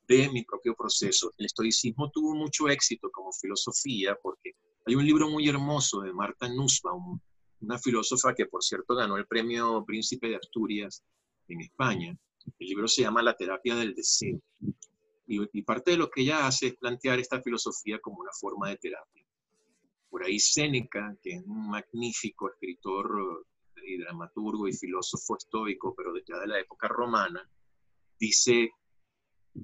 de 0.07 0.29
mi 0.29 0.43
propio 0.43 0.75
proceso. 0.75 1.33
El 1.37 1.45
estoicismo 1.45 2.11
tuvo 2.11 2.35
mucho 2.35 2.67
éxito 2.67 3.09
como 3.11 3.31
filosofía 3.31 4.17
porque 4.21 4.55
hay 4.85 4.95
un 4.95 5.05
libro 5.05 5.29
muy 5.29 5.47
hermoso 5.47 6.01
de 6.01 6.11
Marta 6.11 6.49
Nussbaum, 6.49 7.19
una 7.61 7.77
filósofa 7.77 8.33
que 8.33 8.47
por 8.47 8.63
cierto 8.63 8.95
ganó 8.95 9.15
el 9.17 9.27
premio 9.27 9.83
Príncipe 9.85 10.29
de 10.29 10.35
Asturias 10.35 11.03
en 11.47 11.61
España. 11.61 12.17
El 12.59 12.67
libro 12.67 12.87
se 12.87 13.03
llama 13.03 13.21
La 13.21 13.35
terapia 13.35 13.75
del 13.75 13.93
deseo. 13.93 14.41
Y, 15.27 15.61
parte 15.61 15.91
de 15.91 15.97
lo 15.97 16.09
que 16.09 16.23
ella 16.23 16.45
hace 16.45 16.67
es 16.67 16.75
plantear 16.75 17.19
esta 17.19 17.41
filosofía 17.41 17.99
como 17.99 18.19
una 18.19 18.31
forma 18.33 18.67
de 18.67 18.75
terapia. 18.75 19.25
Por 20.09 20.25
ahí 20.25 20.39
Séneca, 20.39 21.15
que 21.21 21.35
es 21.35 21.43
un 21.45 21.69
magnífico 21.69 22.49
escritor 22.49 23.45
y 23.85 23.97
dramaturgo 23.97 24.67
y 24.67 24.73
filósofo 24.73 25.37
estoico, 25.37 25.93
pero 25.95 26.13
ya 26.17 26.37
de 26.39 26.47
la 26.47 26.59
época 26.59 26.87
romana, 26.87 27.47
dice 28.19 28.71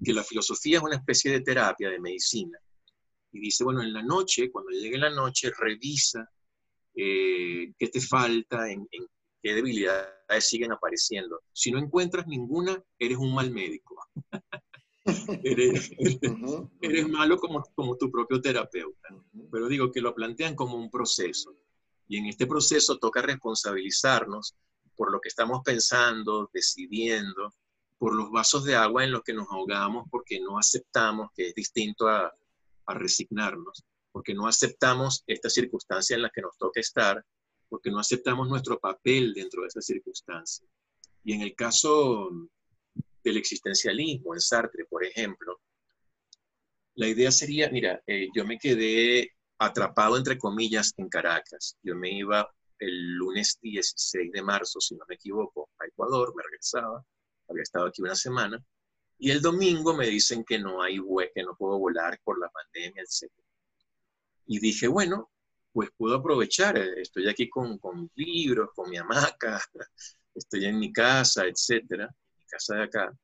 que 0.04 0.14
la 0.14 0.24
filosofía 0.24 0.78
es 0.78 0.84
una 0.84 0.98
especie 0.98 1.32
de 1.32 1.42
terapia, 1.42 1.90
de 1.90 2.00
medicina. 2.00 2.60
Y 3.32 3.40
dice, 3.40 3.64
bueno, 3.64 3.82
en 3.82 3.94
la 3.94 4.04
noche, 4.04 4.52
cuando 4.52 4.72
llegue 4.72 4.98
la 4.98 5.10
noche, 5.10 5.52
revisa 5.58 6.30
eh, 6.96 7.74
qué 7.78 7.88
te 7.90 8.02
falta, 8.02 8.70
en, 8.72 8.88
qué 9.42 9.54
debilidades 9.54 10.48
siguen 10.48 10.72
apareciendo. 10.72 11.42
Si 11.54 11.72
no 11.72 11.80
encuentras 11.80 12.28
ninguna, 12.28 12.82
eres 12.98 13.18
un 13.18 13.34
mal 13.34 13.52
médico. 13.52 13.96
eres, 15.44 15.92
eres, 16.82 17.08
malo 17.08 17.38
como, 17.38 17.64
como 17.76 17.98
tu 17.98 18.12
propio 18.12 18.42
terapeuta. 18.42 19.10
Pero 19.52 19.68
digo 19.68 19.92
que 19.92 20.02
lo 20.02 20.14
plantean 20.16 20.56
como 20.56 20.76
un 20.78 20.90
proceso. 20.90 21.56
Y 22.08 22.18
en 22.18 22.28
este 22.28 22.48
proceso 22.48 22.98
toca 22.98 23.22
responsabilizarnos 23.22 24.56
por 24.96 25.12
lo 25.12 25.22
que 25.22 25.30
estamos 25.30 25.62
pensando, 25.64 26.50
decidiendo, 26.54 27.54
por 27.98 28.16
los 28.16 28.32
vasos 28.32 28.64
de 28.64 28.76
agua 28.76 29.04
en 29.04 29.12
los 29.12 29.24
que 29.24 29.34
nos 29.34 29.48
ahogamos 29.50 30.08
porque 30.10 30.40
no 30.40 30.58
aceptamos, 30.58 31.30
que 31.36 31.50
es 31.50 31.56
distinto 31.56 32.08
a, 32.08 32.34
resignarnos, 32.90 33.84
porque 34.14 34.34
no 34.34 34.48
aceptamos 34.48 35.22
esta 35.28 35.50
circunstancia 35.50 36.16
en 36.16 36.22
la 36.22 36.30
que 36.30 36.42
nos 36.42 36.58
toca 36.58 36.80
estar, 36.80 37.22
porque 37.68 37.92
no 37.92 38.00
aceptamos 38.00 38.48
nuestro 38.48 38.80
papel 38.80 39.34
dentro 39.34 39.62
de 39.62 39.68
esa 39.68 39.82
circunstancia. 39.82 40.66
Y 41.26 41.34
en 41.34 41.42
el 41.42 41.54
caso 41.54 42.30
del 43.22 43.36
existencialismo, 43.36 44.34
en 44.34 44.40
Sartre, 44.40 44.86
por 44.86 45.04
ejemplo, 45.04 45.60
la 46.96 47.10
idea 47.10 47.30
sería, 47.30 47.70
mira, 47.70 48.02
eh, 48.08 48.30
yo 48.34 48.46
me 48.46 48.58
quedé 48.58 49.36
atrapado, 49.60 50.18
entre 50.18 50.38
comillas, 50.38 50.94
en 50.98 51.10
Caracas. 51.10 51.78
Yo 51.84 51.96
me 51.96 52.12
iba 52.12 52.50
el 52.80 53.14
lunes 53.16 53.58
16 53.62 54.32
de 54.32 54.42
marzo, 54.44 54.80
si 54.80 54.96
no 54.96 55.06
me 55.08 55.16
equivoco, 55.16 55.70
a 55.80 55.86
Ecuador, 55.86 56.34
me 56.36 56.44
regresaba 56.44 57.04
había 57.50 57.64
estado 57.64 57.88
aquí 57.88 58.02
una 58.02 58.16
semana, 58.16 58.62
y 59.18 59.32
el 59.32 59.42
domingo 59.42 59.96
me 59.96 60.08
dicen 60.08 60.44
que 60.44 60.60
no 60.60 60.82
hay 60.82 61.00
que 61.34 61.44
no 61.44 61.56
puedo 61.56 61.80
volar 61.80 62.20
por 62.24 62.40
la 62.40 62.50
pandemia, 62.50 63.02
etc. 63.02 63.32
Y 64.46 64.60
dije, 64.60 64.88
bueno, 64.88 65.32
pues 65.72 65.90
puedo 65.98 66.16
aprovechar, 66.16 66.78
eh, 66.78 67.02
estoy 67.02 67.28
aquí 67.28 67.50
con, 67.50 67.78
con 67.80 68.10
libros, 68.16 68.70
con 68.76 68.90
mi 68.90 68.98
hamaca, 68.98 69.62
estoy 70.36 70.66
en 70.66 70.80
mi 70.80 70.92
casa, 70.92 71.46
etcétera, 71.46 72.10
mi 72.38 72.46
casa 72.46 72.76
de 72.76 72.84
acá, 72.84 73.18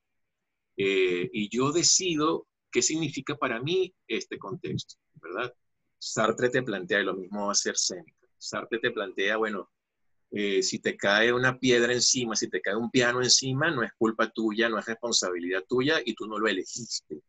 eh, 0.77 1.29
y 1.31 1.49
yo 1.55 1.71
decido 1.71 2.47
qué 2.71 2.81
significa 2.81 3.35
para 3.35 3.61
mí 3.61 3.93
este 4.07 4.39
contexto, 4.39 4.95
¿verdad? 5.15 5.53
Sartre 6.05 6.49
te 6.49 6.61
plantea, 6.61 6.99
y 6.99 7.05
lo 7.05 7.13
mismo 7.15 7.45
va 7.47 7.53
a 7.53 7.55
ser 7.55 7.77
Séneca, 7.77 8.27
Sartre 8.37 8.79
te 8.79 8.91
plantea, 8.91 9.37
bueno, 9.37 9.71
eh, 10.31 10.61
si 10.61 10.79
te 10.79 10.97
cae 10.97 11.31
una 11.31 11.57
piedra 11.57 11.93
encima, 11.93 12.35
si 12.35 12.49
te 12.49 12.59
cae 12.59 12.75
un 12.75 12.91
piano 12.91 13.21
encima, 13.21 13.71
no 13.71 13.83
es 13.83 13.93
culpa 13.97 14.29
tuya, 14.29 14.67
no 14.67 14.77
es 14.77 14.85
responsabilidad 14.85 15.63
tuya 15.67 16.01
y 16.03 16.13
tú 16.13 16.27
no 16.27 16.37
lo 16.37 16.47
elegiste. 16.47 17.21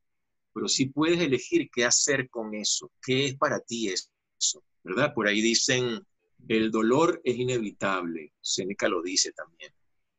Pero 0.52 0.66
sí 0.66 0.86
puedes 0.86 1.20
elegir 1.20 1.70
qué 1.72 1.84
hacer 1.84 2.28
con 2.28 2.52
eso, 2.54 2.90
qué 3.00 3.26
es 3.26 3.36
para 3.36 3.60
ti 3.60 3.90
eso, 3.90 4.64
¿verdad? 4.82 5.14
Por 5.14 5.28
ahí 5.28 5.40
dicen, 5.40 6.00
el 6.48 6.72
dolor 6.72 7.20
es 7.22 7.36
inevitable, 7.36 8.32
Seneca 8.40 8.88
lo 8.88 9.02
dice 9.02 9.32
también. 9.32 9.72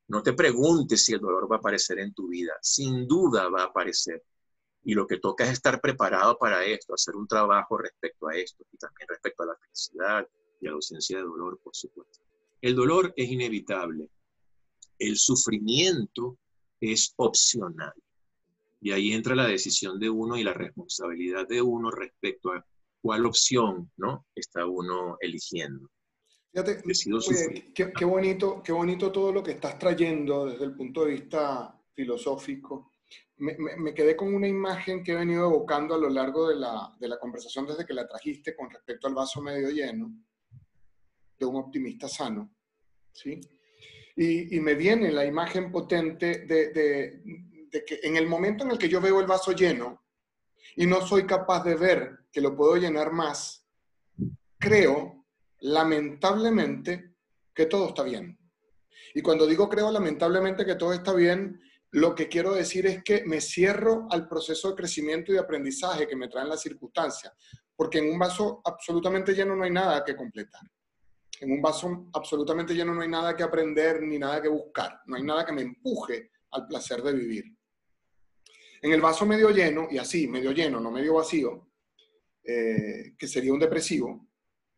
No 0.08 0.24
te 0.24 0.32
preguntes 0.32 1.04
si 1.04 1.14
el 1.14 1.20
dolor 1.20 1.52
va 1.52 1.58
a 1.58 1.60
aparecer 1.60 2.00
en 2.00 2.14
tu 2.14 2.30
vida, 2.30 2.54
sin 2.62 3.06
duda 3.06 3.50
va 3.50 3.64
a 3.64 3.66
aparecer. 3.66 4.24
Y 4.86 4.94
lo 4.94 5.06
que 5.08 5.18
toca 5.18 5.44
es 5.44 5.52
estar 5.52 5.82
preparado 5.82 6.38
para 6.38 6.64
esto, 6.64 6.94
hacer 6.94 7.16
un 7.16 7.28
trabajo 7.28 7.78
respecto 7.78 8.28
a 8.28 8.36
esto 8.36 8.64
y 8.72 8.78
también 8.78 9.10
respecto 9.10 9.44
a 9.44 9.48
la 9.48 9.58
felicidad 9.58 10.28
y 10.62 10.68
a 10.68 10.70
la 10.70 10.76
ausencia 10.76 11.18
de 11.18 11.24
dolor, 11.24 11.60
por 11.62 11.76
supuesto. 11.76 12.24
El 12.62 12.76
dolor 12.76 13.14
es 13.18 13.30
inevitable. 13.30 14.10
El 14.98 15.18
sufrimiento 15.18 16.38
es 16.80 17.14
opcional. 17.18 17.94
Y 18.80 18.92
ahí 18.92 19.12
entra 19.12 19.36
la 19.36 19.48
decisión 19.48 20.00
de 20.00 20.10
uno 20.10 20.38
y 20.38 20.44
la 20.44 20.54
responsabilidad 20.54 21.48
de 21.48 21.62
uno 21.62 21.90
respecto 21.90 22.52
a 22.52 22.66
cuál 23.02 23.26
opción 23.26 23.92
¿no? 23.98 24.26
está 24.36 24.66
uno 24.66 25.18
eligiendo. 25.20 25.90
Fíjate, 26.52 26.82
qué, 27.74 28.06
bonito, 28.06 28.64
qué 28.64 28.72
bonito 28.72 29.12
todo 29.12 29.34
lo 29.34 29.44
que 29.44 29.52
estás 29.52 29.78
trayendo 29.78 30.46
desde 30.46 30.64
el 30.64 30.74
punto 30.74 31.04
de 31.04 31.12
vista 31.12 31.78
filosófico. 31.94 32.94
Me, 33.38 33.94
quedé 33.94 34.16
con 34.16 34.34
una 34.34 34.48
imagen 34.48 35.04
que 35.04 35.12
he 35.12 35.16
venido 35.16 35.46
evocando 35.46 35.96
a 35.96 35.98
lo 35.98 36.10
largo 36.10 36.48
de 36.48 36.56
la, 36.56 36.92
de 37.00 37.08
la 37.10 37.20
conversación 37.20 37.66
desde 37.66 37.86
que 37.86 37.94
la 37.94 38.08
trajiste 38.08 38.56
con 38.56 38.70
respecto 38.70 39.08
al 39.08 39.14
vaso 39.14 39.42
medio 39.42 39.70
lleno, 39.70 40.12
de 41.38 41.46
un 41.46 41.58
optimista 41.58 42.08
sano. 42.08 42.56
¿sí? 43.12 43.42
Y, 44.16 44.60
me 44.62 44.76
viene 44.76 45.12
la 45.12 45.26
imagen 45.26 45.72
potente 45.72 46.46
de, 46.46 47.22
que 47.86 48.00
en 48.04 48.16
el 48.16 48.28
momento 48.28 48.64
en 48.64 48.72
el 48.72 48.78
que 48.78 48.88
yo 48.88 49.02
veo 49.02 49.20
el 49.20 49.28
vaso 49.28 49.52
lleno 49.52 50.02
y 50.78 50.86
no 50.86 51.06
soy 51.06 51.26
capaz 51.26 51.64
de 51.64 51.76
ver 51.76 52.20
que 52.32 52.40
lo 52.40 52.56
puedo 52.56 52.78
llenar 52.78 53.12
más, 53.12 53.68
creo, 54.58 55.26
lamentablemente, 55.60 57.16
que 57.54 57.66
todo 57.66 57.90
está 57.90 58.04
bien. 58.04 58.40
Y 59.14 59.22
cuando 59.22 59.46
digo 59.46 59.68
creo 59.70 59.92
lamentablemente 59.92 60.66
que 60.66 60.76
todo 60.76 60.94
está 60.94 61.14
bien, 61.14 61.62
lo 61.96 62.14
que 62.14 62.28
quiero 62.28 62.54
decir 62.54 62.86
es 62.88 63.02
que 63.04 63.24
me 63.24 63.40
cierro 63.40 64.06
al 64.12 64.28
proceso 64.28 64.70
de 64.70 64.76
crecimiento 64.76 65.32
y 65.32 65.36
de 65.36 65.40
aprendizaje 65.40 66.06
que 66.06 66.18
me 66.18 66.28
traen 66.28 66.50
las 66.50 66.62
circunstancias, 66.62 67.32
porque 67.74 68.00
en 68.00 68.12
un 68.12 68.20
vaso 68.20 68.62
absolutamente 68.66 69.34
lleno 69.34 69.56
no 69.56 69.64
hay 69.64 69.72
nada 69.72 70.04
que 70.04 70.14
completar. 70.14 70.62
En 71.40 71.54
un 71.54 71.62
vaso 71.62 72.10
absolutamente 72.14 72.74
lleno 72.74 72.94
no 72.94 73.02
hay 73.02 73.08
nada 73.08 73.34
que 73.34 73.44
aprender 73.44 74.02
ni 74.02 74.20
nada 74.20 74.42
que 74.42 74.50
buscar, 74.50 75.00
no 75.06 75.16
hay 75.16 75.24
nada 75.24 75.46
que 75.46 75.54
me 75.54 75.62
empuje 75.62 76.32
al 76.52 76.68
placer 76.68 77.02
de 77.02 77.14
vivir. 77.14 77.46
En 78.82 78.92
el 78.92 79.00
vaso 79.00 79.26
medio 79.26 79.50
lleno, 79.52 79.88
y 79.90 79.98
así, 79.98 80.28
medio 80.28 80.52
lleno, 80.52 80.82
no 80.82 80.92
medio 80.92 81.14
vacío, 81.14 81.70
eh, 82.44 83.16
que 83.18 83.28
sería 83.30 83.54
un 83.54 83.60
depresivo, 83.60 84.28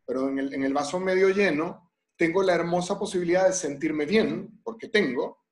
pero 0.06 0.30
en 0.30 0.38
el, 0.38 0.54
en 0.54 0.64
el 0.64 0.74
vaso 0.74 1.00
medio 1.00 1.30
lleno 1.30 1.94
tengo 2.16 2.44
la 2.44 2.54
hermosa 2.54 3.00
posibilidad 3.00 3.48
de 3.48 3.54
sentirme 3.54 4.06
bien, 4.06 4.62
porque 4.64 4.90
tengo, 4.90 5.47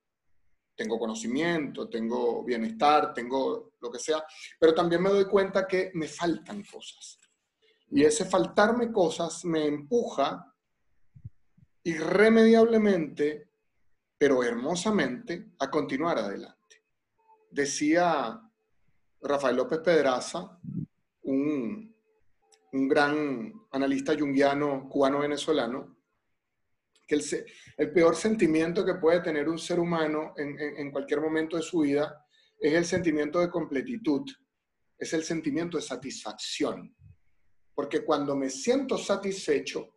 tengo 0.75 0.99
conocimiento, 0.99 1.89
tengo 1.89 2.43
bienestar, 2.43 3.13
tengo 3.13 3.73
lo 3.79 3.91
que 3.91 3.99
sea, 3.99 4.23
pero 4.59 4.73
también 4.73 5.01
me 5.01 5.09
doy 5.09 5.25
cuenta 5.25 5.67
que 5.67 5.91
me 5.93 6.07
faltan 6.07 6.63
cosas. 6.63 7.19
Y 7.89 8.03
ese 8.03 8.25
faltarme 8.25 8.91
cosas 8.91 9.45
me 9.45 9.65
empuja 9.65 10.53
irremediablemente, 11.83 13.51
pero 14.17 14.43
hermosamente, 14.43 15.51
a 15.59 15.69
continuar 15.69 16.17
adelante. 16.17 16.83
Decía 17.49 18.41
Rafael 19.21 19.55
López 19.55 19.79
Pedraza, 19.79 20.59
un, 21.23 21.95
un 22.73 22.88
gran 22.88 23.53
analista 23.71 24.13
yunguiano 24.13 24.89
cubano-venezolano, 24.89 25.95
que 27.07 27.15
el, 27.77 27.91
peor 27.91 28.15
sentimiento 28.15 28.85
que 28.85 28.95
puede 28.95 29.21
tener 29.21 29.47
un 29.47 29.59
ser 29.59 29.79
humano 29.79 30.33
en, 30.37 30.91
cualquier 30.91 31.21
momento 31.21 31.55
de 31.55 31.63
su 31.63 31.81
vida 31.81 32.25
es 32.59 32.73
el 32.73 32.85
sentimiento 32.85 33.39
de 33.39 33.49
completitud, 33.49 34.23
es 34.97 35.13
el 35.13 35.23
sentimiento 35.23 35.77
de 35.77 35.83
satisfacción. 35.83 36.95
Porque 37.73 38.03
cuando 38.03 38.35
me 38.35 38.49
siento 38.49 38.97
satisfecho, 38.97 39.95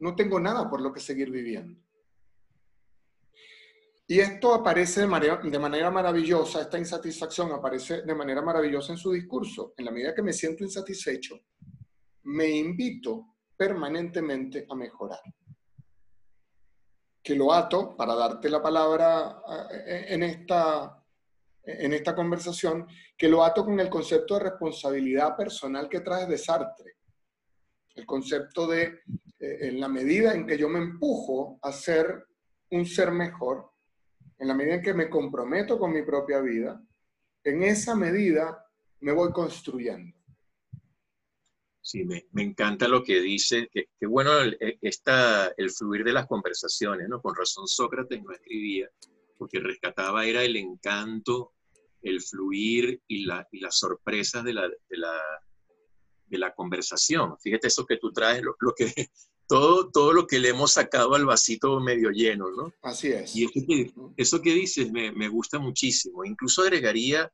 no 0.00 0.14
tengo 0.14 0.38
nada 0.38 0.68
por 0.68 0.80
lo 0.80 0.92
que 0.92 1.00
seguir 1.00 1.30
viviendo. 1.30 1.80
Y 4.06 4.20
esto 4.20 4.52
aparece 4.52 5.00
de 5.00 5.06
manera, 5.06 5.40
de 5.42 5.58
manera, 5.58 5.90
maravillosa, 5.90 6.60
esta 6.60 6.78
insatisfacción 6.78 7.52
aparece 7.52 8.02
de 8.02 8.14
manera 8.14 8.42
maravillosa 8.42 8.92
en 8.92 8.98
su 8.98 9.10
discurso. 9.12 9.72
En 9.78 9.86
la 9.86 9.90
medida 9.90 10.14
que 10.14 10.22
me 10.22 10.34
siento 10.34 10.62
insatisfecho, 10.62 11.40
me 12.24 12.50
invito 12.50 13.38
permanentemente 13.56 14.66
a 14.68 14.74
mejorar 14.74 15.20
que 17.24 17.34
lo 17.34 17.54
ato, 17.54 17.96
para 17.96 18.14
darte 18.14 18.50
la 18.50 18.62
palabra 18.62 19.40
eh, 19.72 20.04
en 20.08 20.22
esta, 20.22 21.02
en 21.62 21.94
esta 21.94 22.14
conversación, 22.14 22.86
que 23.16 23.30
lo 23.30 23.42
ato 23.42 23.64
con 23.64 23.80
el 23.80 23.88
concepto 23.88 24.34
de 24.34 24.44
responsabilidad 24.44 25.34
personal 25.34 25.88
que 25.88 26.00
traes 26.00 26.28
de 26.28 26.36
Sartre. 26.36 26.98
El 27.94 28.04
concepto 28.04 28.66
de, 28.66 29.00
eh, 29.40 29.58
en 29.62 29.80
la 29.80 29.88
medida 29.88 30.34
en 30.34 30.46
que 30.46 30.58
yo 30.58 30.68
me 30.68 30.80
empujo 30.80 31.58
a 31.62 31.72
ser 31.72 32.26
un 32.70 32.84
ser 32.84 33.10
mejor, 33.10 33.70
en 34.38 34.48
la 34.48 34.54
medida 34.54 34.74
en 34.74 34.82
que 34.82 34.92
me 34.92 35.08
comprometo 35.08 35.78
con 35.78 35.92
mi 35.92 36.02
propia 36.02 36.40
vida, 36.40 36.78
en 37.42 37.62
esa 37.62 37.94
medida 37.94 38.66
me 39.00 39.12
voy 39.12 39.32
construyendo. 39.32 40.14
Sí, 41.84 42.02
me, 42.02 42.24
encanta 42.36 42.88
lo 42.88 43.04
que 43.04 43.20
dice, 43.20 43.68
que, 43.70 43.88
bueno 44.06 44.38
el, 44.38 44.56
e, 44.58 44.78
esta, 44.80 45.48
el 45.58 45.70
fluir 45.70 46.02
de 46.02 46.14
las 46.14 46.26
conversaciones, 46.26 47.10
¿no? 47.10 47.20
Con 47.20 47.36
razón 47.36 47.68
Sócrates 47.68 48.22
no 48.22 48.32
escribía, 48.32 48.88
porque 49.36 49.60
rescataba 49.60 50.24
era 50.24 50.42
el 50.42 50.56
encanto, 50.56 51.52
el 52.00 52.22
fluir 52.22 53.02
y, 53.06 53.26
la, 53.26 53.46
y 53.52 53.60
las 53.60 53.78
sorpresas 53.78 54.42
de 54.44 54.54
la, 54.54 54.66
de, 54.66 54.96
la, 54.96 55.12
de 56.24 56.38
la 56.38 56.54
conversación. 56.54 57.36
Fíjate 57.38 57.66
eso 57.66 57.84
que 57.84 57.98
tú 57.98 58.10
traes, 58.12 58.42
lo, 58.42 58.56
que, 58.74 58.86
todo, 59.46 59.90
todo 59.90 60.14
lo 60.14 60.26
que 60.26 60.38
le 60.38 60.48
hemos 60.48 60.72
sacado 60.72 61.14
al 61.14 61.26
vasito 61.26 61.80
medio 61.80 62.08
lleno, 62.08 62.50
¿no? 62.50 62.72
Así 62.80 63.08
es. 63.08 63.36
Y 63.36 63.44
eso 63.44 63.52
que, 63.66 63.92
eso 64.16 64.40
que 64.40 64.54
dices 64.54 64.90
me, 64.90 65.12
me 65.12 65.28
gusta 65.28 65.58
muchísimo. 65.58 66.24
Incluso 66.24 66.62
agregaría 66.62 67.30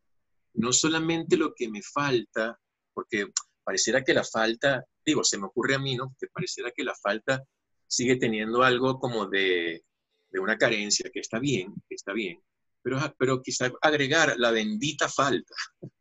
no 0.55 0.73
solamente 0.73 1.37
lo 1.37 1.55
que 1.55 1.69
me 1.69 1.83
falta, 1.83 2.59
porque 2.93 3.29
pareciera 3.63 4.03
que 4.03 4.15
la 4.15 4.25
falta, 4.25 4.85
digo, 5.05 5.25
se 5.25 5.39
me 5.39 5.47
ocurre 5.47 5.75
a 5.75 5.79
mí, 5.79 5.97
¿no? 5.97 6.15
Que 6.19 6.29
pareciera 6.29 6.71
que 6.71 6.85
la 6.85 6.95
falta 6.95 7.43
sigue 7.87 8.17
teniendo 8.17 8.63
algo 8.63 8.99
como 8.99 9.27
de, 9.27 9.85
de 10.31 10.41
una 10.41 10.57
carencia, 10.57 11.11
que 11.13 11.21
está 11.21 11.39
bien, 11.39 11.75
que 11.89 11.95
está 11.95 12.13
bien, 12.13 12.41
pero, 12.83 12.99
pero 13.19 13.43
quizá 13.43 13.71
agregar 13.83 14.35
la 14.39 14.51
bendita 14.51 15.09
falta, 15.09 15.55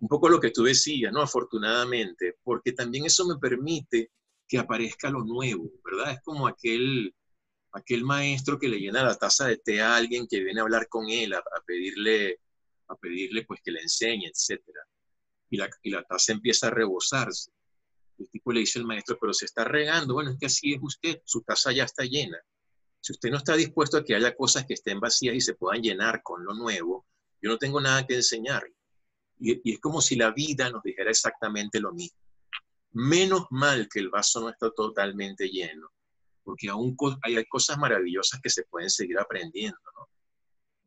un 0.00 0.08
poco 0.08 0.28
lo 0.28 0.40
que 0.40 0.50
tú 0.50 0.64
decías, 0.64 1.12
¿no? 1.12 1.22
Afortunadamente, 1.22 2.36
porque 2.42 2.72
también 2.72 3.06
eso 3.06 3.26
me 3.26 3.38
permite 3.38 4.10
que 4.48 4.58
aparezca 4.58 5.10
lo 5.10 5.24
nuevo, 5.24 5.70
¿verdad? 5.84 6.12
Es 6.12 6.20
como 6.22 6.46
aquel, 6.46 7.14
aquel 7.72 8.04
maestro 8.04 8.58
que 8.58 8.68
le 8.68 8.78
llena 8.78 9.04
la 9.04 9.16
taza 9.16 9.46
de 9.46 9.58
té 9.58 9.80
a 9.80 9.96
alguien 9.96 10.26
que 10.26 10.40
viene 10.40 10.60
a 10.60 10.64
hablar 10.64 10.88
con 10.88 11.08
él, 11.08 11.32
a, 11.34 11.38
a 11.38 11.62
pedirle, 11.64 12.40
a 12.88 12.96
pedirle 12.96 13.44
pues 13.44 13.60
que 13.62 13.70
le 13.70 13.80
enseñe, 13.80 14.26
etcétera 14.26 14.80
y 15.52 15.58
la, 15.58 15.68
y 15.82 15.90
la 15.90 16.02
taza 16.02 16.32
empieza 16.32 16.68
a 16.68 16.70
rebosarse. 16.70 17.52
El 18.18 18.26
tipo 18.30 18.52
le 18.52 18.60
dice 18.60 18.78
al 18.78 18.86
maestro, 18.86 19.18
pero 19.20 19.34
se 19.34 19.44
está 19.44 19.64
regando. 19.64 20.14
Bueno, 20.14 20.30
es 20.30 20.38
que 20.38 20.46
así 20.46 20.72
es 20.72 20.80
usted, 20.80 21.20
su 21.26 21.42
taza 21.42 21.72
ya 21.72 21.84
está 21.84 22.04
llena. 22.04 22.38
Si 23.00 23.12
usted 23.12 23.30
no 23.30 23.36
está 23.36 23.54
dispuesto 23.54 23.98
a 23.98 24.04
que 24.04 24.14
haya 24.14 24.34
cosas 24.34 24.64
que 24.64 24.72
estén 24.72 24.98
vacías 24.98 25.36
y 25.36 25.42
se 25.42 25.54
puedan 25.54 25.82
llenar 25.82 26.22
con 26.22 26.42
lo 26.42 26.54
nuevo, 26.54 27.04
yo 27.42 27.50
no 27.50 27.58
tengo 27.58 27.82
nada 27.82 28.06
que 28.06 28.14
enseñar. 28.14 28.64
Y, 29.38 29.60
y 29.62 29.74
es 29.74 29.80
como 29.80 30.00
si 30.00 30.16
la 30.16 30.30
vida 30.30 30.70
nos 30.70 30.82
dijera 30.82 31.10
exactamente 31.10 31.80
lo 31.80 31.92
mismo. 31.92 32.18
Menos 32.92 33.46
mal 33.50 33.90
que 33.92 34.00
el 34.00 34.08
vaso 34.08 34.40
no 34.40 34.48
está 34.48 34.70
totalmente 34.70 35.48
lleno, 35.48 35.90
porque 36.44 36.70
aún 36.70 36.96
hay, 37.24 37.44
cosas 37.44 37.76
maravillosas 37.76 38.40
que 38.40 38.48
se 38.48 38.64
pueden 38.64 38.88
seguir 38.88 39.18
aprendiendo, 39.18 39.78
¿no? 39.98 40.08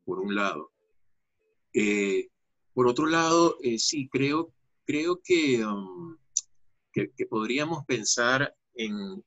Por 0.04 0.20
un 0.20 0.34
lado. 0.34 0.72
Eh, 1.72 2.30
por 2.76 2.88
otro 2.88 3.06
lado, 3.06 3.58
eh, 3.62 3.80
sí, 3.80 4.10
creo, 4.10 4.55
creo 4.86 5.20
um, 5.68 6.18
que, 6.94 7.12
que, 7.16 7.26
podríamos 7.26 7.86
pensar 7.86 8.56
en, 8.74 9.24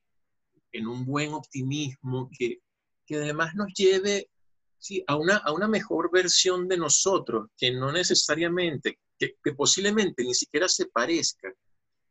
en, 0.71 0.87
un 0.87 1.05
buen 1.05 1.33
optimismo 1.33 2.29
que, 2.37 2.59
que 3.05 3.17
además 3.17 3.53
nos 3.55 3.73
lleve 3.73 4.29
sí, 4.77 5.03
a, 5.07 5.15
una, 5.15 5.37
a 5.37 5.51
una 5.51 5.67
mejor 5.67 6.09
versión 6.11 6.67
de 6.67 6.77
nosotros, 6.77 7.49
que 7.57 7.71
no 7.71 7.91
necesariamente, 7.91 8.99
que, 9.17 9.35
que 9.43 9.53
posiblemente 9.53 10.23
ni 10.23 10.33
siquiera 10.33 10.67
se 10.67 10.87
parezca 10.87 11.53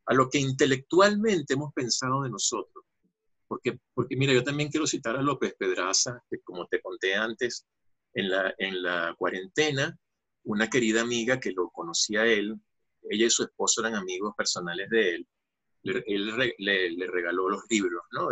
a 0.06 0.14
lo 0.14 0.28
que 0.28 0.38
intelectualmente 0.38 1.54
hemos 1.54 1.72
pensado 1.72 2.22
de 2.22 2.30
nosotros. 2.30 2.84
Porque, 3.46 3.78
porque 3.94 4.16
mira, 4.16 4.32
yo 4.32 4.44
también 4.44 4.70
quiero 4.70 4.87
citar 4.87 5.16
a 5.16 5.22
López 5.22 5.54
Pedraza, 5.58 6.22
que 6.30 6.40
como 6.40 6.66
te 6.66 6.80
conté 6.80 7.14
antes, 7.14 7.66
en 8.14 8.30
la, 8.30 8.54
en 8.58 8.82
la 8.82 9.14
cuarentena, 9.16 9.96
una 10.44 10.68
querida 10.68 11.02
amiga 11.02 11.38
que 11.40 11.52
lo 11.52 11.70
conocía 11.70 12.26
él, 12.26 12.58
ella 13.11 13.26
y 13.26 13.30
su 13.30 13.44
esposo 13.44 13.80
eran 13.80 13.94
amigos 13.94 14.34
personales 14.37 14.88
de 14.90 15.14
él, 15.14 15.28
él 15.84 16.54
le, 16.58 17.06
regaló 17.06 17.48
los 17.48 17.62
libros 17.70 18.02
¿no? 18.12 18.28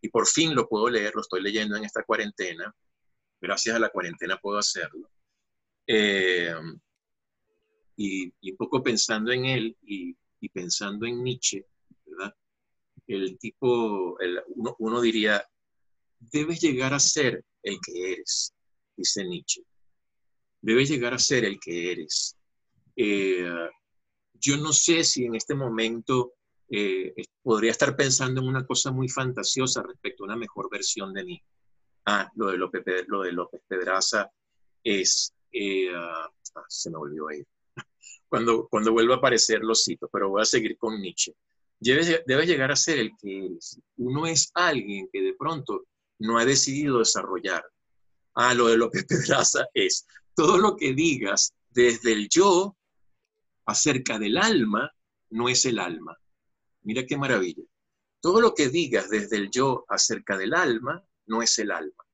Y 0.00 0.08
por 0.08 0.26
fin 0.26 0.54
lo 0.54 0.68
puedo 0.68 0.88
leer, 0.88 1.14
lo 1.14 1.22
estoy 1.22 1.40
leyendo 1.40 1.76
en 1.76 1.84
esta 1.84 2.02
cuarentena. 2.02 2.74
Gracias 3.40 3.74
a 3.74 3.78
la 3.78 3.88
cuarentena 3.88 4.38
puedo 4.38 4.58
hacerlo. 4.58 5.10
Eh, 5.86 6.54
y, 7.96 8.50
un 8.50 8.56
poco 8.58 8.82
pensando 8.82 9.32
en 9.32 9.46
él 9.46 9.76
y, 9.82 10.14
pensando 10.52 11.06
en 11.06 11.24
Nietzsche, 11.24 11.66
¿verdad? 12.04 12.34
El 13.06 13.38
tipo, 13.38 14.18
uno, 14.48 14.76
uno 14.78 15.00
diría, 15.00 15.42
debes 16.18 16.60
llegar 16.60 16.92
a 16.92 17.00
ser 17.00 17.42
el 17.62 17.78
que 17.80 18.12
eres, 18.12 18.52
dice 18.94 19.24
Nietzsche 19.24 19.62
debes 20.64 20.88
llegar 20.88 21.12
a 21.12 21.18
ser 21.18 21.44
el 21.44 21.60
que 21.60 21.92
eres. 21.92 22.36
Eh, 22.96 23.46
yo 24.44 24.58
no 24.58 24.72
sé 24.72 25.04
si 25.04 25.24
en 25.24 25.34
este 25.34 25.54
momento 25.54 26.34
eh, 26.68 27.14
podría 27.42 27.70
estar 27.70 27.96
pensando 27.96 28.42
en 28.42 28.48
una 28.48 28.66
cosa 28.66 28.90
muy 28.90 29.08
fantasiosa 29.08 29.82
respecto 29.82 30.22
a 30.22 30.26
una 30.26 30.36
mejor 30.36 30.68
versión 30.70 31.14
de 31.14 31.24
mí. 31.24 31.42
Ah, 32.04 32.30
lo 32.34 32.48
de 32.48 32.58
López, 32.58 32.84
lo 33.06 33.22
de 33.22 33.32
López 33.32 33.62
Pedraza 33.66 34.30
es, 34.82 35.32
eh, 35.50 35.88
ah, 35.94 36.30
se 36.68 36.90
me 36.90 36.98
volvió 36.98 37.28
a. 37.28 37.32
Cuando, 38.28 38.66
cuando 38.68 38.90
vuelva 38.90 39.14
a 39.14 39.18
aparecer 39.18 39.60
lo 39.60 39.76
cito, 39.76 40.08
pero 40.12 40.28
voy 40.28 40.42
a 40.42 40.44
seguir 40.44 40.76
con 40.76 41.00
Nietzsche. 41.00 41.32
Debes, 41.78 42.22
debes 42.26 42.48
llegar 42.48 42.72
a 42.72 42.76
ser 42.76 42.98
el 42.98 43.12
que. 43.16 43.48
Uno 43.98 44.26
es 44.26 44.50
alguien 44.54 45.08
que 45.12 45.22
de 45.22 45.34
pronto 45.34 45.84
no 46.18 46.38
ha 46.38 46.44
decidido 46.44 46.98
desarrollar. 46.98 47.64
Ah, 48.34 48.52
lo 48.52 48.66
de 48.66 48.76
López 48.76 49.06
Pedraza 49.06 49.66
es, 49.72 50.04
todo 50.34 50.58
lo 50.58 50.74
que 50.76 50.94
digas 50.94 51.54
desde 51.70 52.12
el 52.12 52.28
yo 52.28 52.76
acerca 53.66 54.18
del 54.18 54.36
alma 54.36 54.90
no 55.30 55.48
es 55.48 55.64
el 55.64 55.78
alma. 55.78 56.16
Mira 56.82 57.04
qué 57.06 57.16
maravilla. 57.16 57.64
Todo 58.20 58.40
lo 58.40 58.54
que 58.54 58.68
digas 58.68 59.10
desde 59.10 59.36
el 59.36 59.50
yo 59.50 59.84
acerca 59.88 60.36
del 60.36 60.54
alma 60.54 61.02
no 61.26 61.42
es 61.42 61.58
el 61.58 61.70
alma. 61.70 62.04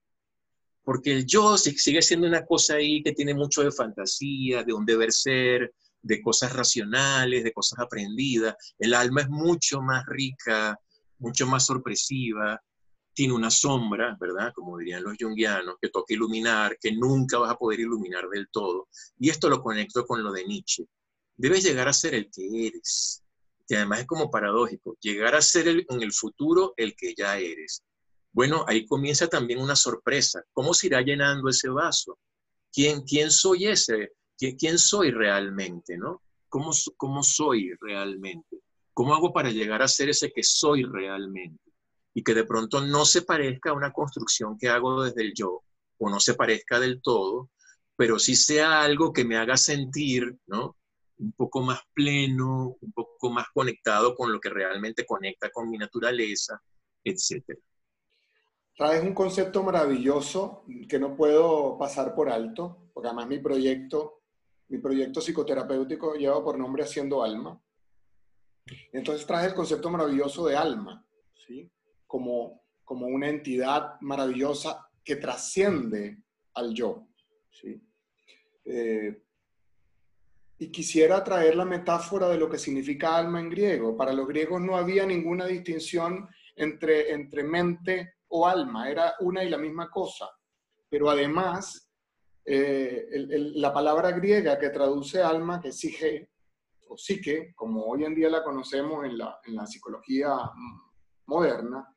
Porque 0.82 1.12
el 1.12 1.26
yo 1.26 1.56
sigue 1.58 2.02
siendo 2.02 2.26
una 2.26 2.44
cosa 2.44 2.74
ahí 2.74 3.02
que 3.02 3.12
tiene 3.12 3.34
mucho 3.34 3.62
de 3.62 3.70
fantasía, 3.70 4.64
de 4.64 4.72
un 4.72 4.84
deber 4.84 5.12
ser, 5.12 5.72
de 6.02 6.22
cosas 6.22 6.52
racionales, 6.52 7.44
de 7.44 7.52
cosas 7.52 7.78
aprendidas. 7.78 8.56
El 8.78 8.94
alma 8.94 9.22
es 9.22 9.28
mucho 9.28 9.80
más 9.82 10.04
rica, 10.06 10.78
mucho 11.18 11.46
más 11.46 11.66
sorpresiva, 11.66 12.60
tiene 13.12 13.34
una 13.34 13.50
sombra, 13.50 14.16
¿verdad? 14.18 14.52
Como 14.54 14.78
dirían 14.78 15.02
los 15.02 15.16
jungianos, 15.20 15.76
que 15.80 15.90
toca 15.90 16.14
iluminar, 16.14 16.78
que 16.80 16.92
nunca 16.92 17.38
vas 17.38 17.50
a 17.52 17.56
poder 17.56 17.80
iluminar 17.80 18.28
del 18.28 18.48
todo. 18.50 18.88
Y 19.18 19.30
esto 19.30 19.48
lo 19.48 19.62
conecto 19.62 20.06
con 20.06 20.22
lo 20.22 20.32
de 20.32 20.46
Nietzsche. 20.46 20.86
Debes 21.40 21.64
llegar 21.64 21.88
a 21.88 21.94
ser 21.94 22.14
el 22.14 22.30
que 22.30 22.66
eres. 22.66 23.22
que 23.66 23.76
además 23.76 24.00
es 24.00 24.06
como 24.06 24.30
paradójico, 24.30 24.98
llegar 25.00 25.34
a 25.34 25.40
ser 25.40 25.68
en 25.68 26.02
el 26.02 26.12
futuro 26.12 26.74
el 26.76 26.94
que 26.94 27.14
ya 27.14 27.38
eres. 27.38 27.82
Bueno, 28.30 28.62
ahí 28.68 28.84
comienza 28.84 29.26
también 29.26 29.58
una 29.58 29.74
sorpresa. 29.74 30.42
¿Cómo 30.52 30.74
se 30.74 30.88
irá 30.88 31.00
llenando 31.00 31.48
ese 31.48 31.70
vaso? 31.70 32.18
¿Quién, 32.70 33.04
quién 33.04 33.30
soy 33.30 33.68
ese? 33.68 34.12
¿Quién, 34.36 34.56
quién 34.56 34.78
soy 34.78 35.12
realmente? 35.12 35.96
¿no? 35.96 36.20
¿Cómo, 36.50 36.72
¿Cómo 36.98 37.22
soy 37.22 37.72
realmente? 37.80 38.58
¿Cómo 38.92 39.14
hago 39.14 39.32
para 39.32 39.50
llegar 39.50 39.80
a 39.80 39.88
ser 39.88 40.10
ese 40.10 40.30
que 40.30 40.42
soy 40.42 40.82
realmente? 40.82 41.72
Y 42.12 42.22
que 42.22 42.34
de 42.34 42.44
pronto 42.44 42.82
no 42.82 43.06
se 43.06 43.22
parezca 43.22 43.70
a 43.70 43.74
una 43.74 43.94
construcción 43.94 44.58
que 44.58 44.68
hago 44.68 45.04
desde 45.04 45.22
el 45.22 45.32
yo, 45.32 45.62
o 45.96 46.10
no 46.10 46.20
se 46.20 46.34
parezca 46.34 46.78
del 46.78 47.00
todo, 47.00 47.48
pero 47.96 48.18
sí 48.18 48.36
sea 48.36 48.82
algo 48.82 49.10
que 49.10 49.24
me 49.24 49.38
haga 49.38 49.56
sentir, 49.56 50.36
¿no? 50.46 50.76
Un 51.20 51.32
poco 51.32 51.60
más 51.60 51.80
pleno, 51.92 52.76
un 52.80 52.92
poco 52.92 53.30
más 53.30 53.46
conectado 53.52 54.14
con 54.14 54.32
lo 54.32 54.40
que 54.40 54.48
realmente 54.48 55.04
conecta 55.04 55.50
con 55.50 55.68
mi 55.68 55.76
naturaleza, 55.76 56.60
etc. 57.04 57.58
Traes 58.74 59.02
un 59.02 59.12
concepto 59.12 59.62
maravilloso 59.62 60.64
que 60.88 60.98
no 60.98 61.14
puedo 61.14 61.76
pasar 61.76 62.14
por 62.14 62.30
alto, 62.30 62.90
porque 62.94 63.08
además 63.08 63.28
mi 63.28 63.38
proyecto, 63.38 64.22
mi 64.68 64.78
proyecto 64.78 65.20
psicoterapéutico 65.20 66.14
lleva 66.14 66.42
por 66.42 66.58
nombre 66.58 66.84
Haciendo 66.84 67.22
Alma. 67.22 67.60
Entonces 68.92 69.26
traes 69.26 69.48
el 69.48 69.54
concepto 69.54 69.90
maravilloso 69.90 70.46
de 70.46 70.56
alma, 70.56 71.04
¿sí? 71.46 71.70
Como, 72.06 72.62
como 72.84 73.06
una 73.06 73.28
entidad 73.28 74.00
maravillosa 74.00 74.88
que 75.04 75.16
trasciende 75.16 76.22
al 76.54 76.74
yo, 76.74 77.08
¿sí? 77.50 77.82
Eh, 78.64 79.24
y 80.62 80.70
quisiera 80.70 81.24
traer 81.24 81.56
la 81.56 81.64
metáfora 81.64 82.28
de 82.28 82.36
lo 82.36 82.50
que 82.50 82.58
significa 82.58 83.16
alma 83.16 83.40
en 83.40 83.48
griego. 83.48 83.96
Para 83.96 84.12
los 84.12 84.28
griegos 84.28 84.60
no 84.60 84.76
había 84.76 85.06
ninguna 85.06 85.46
distinción 85.46 86.28
entre, 86.54 87.12
entre 87.12 87.42
mente 87.42 88.16
o 88.28 88.46
alma, 88.46 88.90
era 88.90 89.14
una 89.20 89.42
y 89.42 89.48
la 89.48 89.56
misma 89.56 89.90
cosa. 89.90 90.28
Pero 90.86 91.08
además, 91.08 91.90
eh, 92.44 93.06
la 93.54 93.72
palabra 93.72 94.10
griega 94.10 94.58
que 94.58 94.68
traduce 94.68 95.22
alma, 95.22 95.62
que 95.62 95.72
psique, 95.72 96.28
o 96.88 96.98
psique, 96.98 97.54
como 97.54 97.86
hoy 97.86 98.04
en 98.04 98.14
día 98.14 98.28
la 98.28 98.44
conocemos 98.44 99.06
en 99.06 99.16
la 99.16 99.66
psicología 99.66 100.36
moderna, 101.24 101.88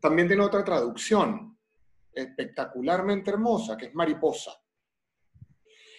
también 0.00 0.28
tiene 0.28 0.44
otra 0.44 0.64
traducción 0.64 1.58
espectacularmente 2.10 3.32
hermosa, 3.32 3.76
que 3.76 3.86
es 3.86 3.94
mariposa. 3.94 4.52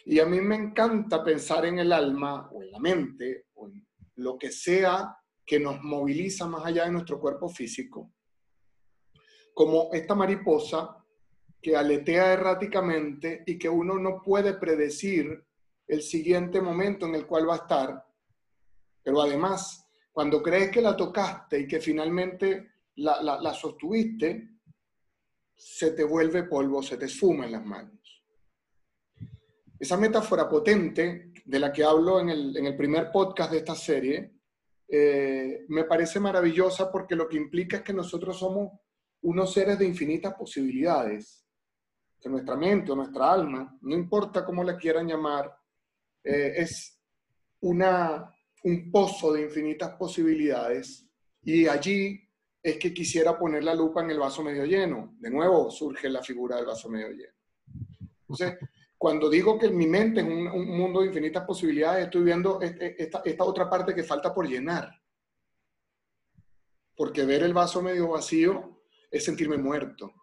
Y 0.10 0.20
a 0.20 0.26
mí 0.26 0.42
me 0.42 0.56
encanta 0.56 1.24
pensar 1.24 1.68
en 1.68 1.78
el 1.78 1.94
alma 1.94 2.50
o 2.52 2.64
en 2.64 2.72
la 2.72 2.80
mente 2.80 3.46
o 3.54 3.68
en 3.68 3.88
lo 4.16 4.40
que 4.40 4.52
sea 4.52 5.16
que 5.46 5.60
nos 5.60 5.84
moviliza 5.84 6.48
más 6.48 6.66
allá 6.66 6.86
de 6.86 6.92
nuestro 6.94 7.20
cuerpo 7.20 7.48
físico, 7.48 8.12
como 9.54 9.94
esta 9.94 10.16
mariposa 10.16 11.06
que 11.62 11.78
aletea 11.78 12.34
erráticamente 12.34 13.44
y 13.46 13.60
que 13.60 13.70
uno 13.70 14.00
no 14.00 14.24
puede 14.24 14.56
predecir 14.56 15.46
el 15.86 16.02
siguiente 16.02 16.60
momento 16.60 17.06
en 17.06 17.14
el 17.14 17.28
cual 17.28 17.48
va 17.48 17.54
a 17.54 17.58
estar, 17.58 18.04
pero 19.04 19.22
además, 19.22 19.88
cuando 20.12 20.42
crees 20.42 20.72
que 20.72 20.82
la 20.82 20.98
tocaste 20.98 21.60
y 21.60 21.68
que 21.68 21.80
finalmente 21.80 22.72
la, 22.96 23.54
sostuviste, 23.54 24.58
se 25.56 25.92
te 25.92 26.04
vuelve 26.04 26.46
polvo, 26.46 26.82
se 26.82 26.98
te 26.98 27.06
esfuma 27.06 27.46
en 27.46 27.52
las 27.52 27.64
manos. 27.64 27.99
Esa 29.80 29.96
metáfora 29.96 30.50
potente 30.50 31.32
de 31.46 31.60
la 31.60 31.72
que 31.72 31.86
hablo 31.86 32.20
en 32.20 32.30
el, 32.30 32.76
primer 32.76 33.12
podcast 33.12 33.52
de 33.52 33.60
esta 33.60 33.76
serie, 33.76 34.34
eh, 34.88 35.66
me 35.70 35.86
parece 35.86 36.20
maravillosa 36.20 36.92
porque 36.92 37.16
lo 37.16 37.30
que 37.30 37.38
implica 37.38 37.78
es 37.78 37.84
que 37.84 37.94
nosotros 37.94 38.38
somos 38.38 38.74
unos 39.22 39.54
seres 39.54 39.80
de 39.80 39.86
infinitas 39.86 40.34
posibilidades, 40.34 41.46
que 42.20 42.30
nuestra 42.30 42.58
mente 42.58 42.92
o 42.92 42.96
nuestra 42.96 43.32
alma, 43.32 43.78
no 43.82 43.96
importa 43.96 44.46
cómo 44.46 44.64
la 44.64 44.76
quieran 44.76 45.08
llamar, 45.08 45.56
eh, 46.24 46.56
es 46.58 47.00
una, 47.62 48.30
un 48.64 48.92
pozo 48.92 49.32
de 49.32 49.44
infinitas 49.44 49.96
posibilidades 49.96 51.08
y 51.42 51.68
allí 51.68 52.22
es 52.62 52.78
que 52.78 52.94
quisiera 52.94 53.38
poner 53.40 53.64
la 53.64 53.74
lupa 53.74 54.04
en 54.04 54.12
el 54.12 54.20
vaso 54.20 54.44
medio 54.44 54.66
lleno. 54.66 55.16
De 55.20 55.30
nuevo 55.30 55.72
surge 55.72 56.10
la 56.10 56.22
figura 56.22 56.58
del 56.58 56.66
vaso 56.66 56.90
medio 56.90 57.10
lleno. 57.12 57.34
Entonces, 58.22 58.58
cuando 59.00 59.30
digo 59.30 59.58
que 59.58 59.70
mi 59.70 59.88
mente 59.88 60.20
es 60.20 60.28
un, 60.28 60.78
mundo 60.78 61.00
de 61.00 61.08
infinitas 61.08 61.46
posibilidades, 61.46 62.04
estoy 62.06 62.22
viendo 62.22 62.60
este, 62.62 63.02
esta, 63.02 63.46
otra 63.46 63.70
parte 63.70 63.96
que 63.96 64.04
falta 64.04 64.34
por 64.34 64.46
llenar. 64.46 64.92
Porque 66.98 67.24
ver 67.24 67.44
el 67.44 67.54
vaso 67.54 67.82
medio 67.82 68.10
vacío 68.10 68.84
es 69.10 69.24
sentirme 69.24 69.58
muerto, 69.58 70.14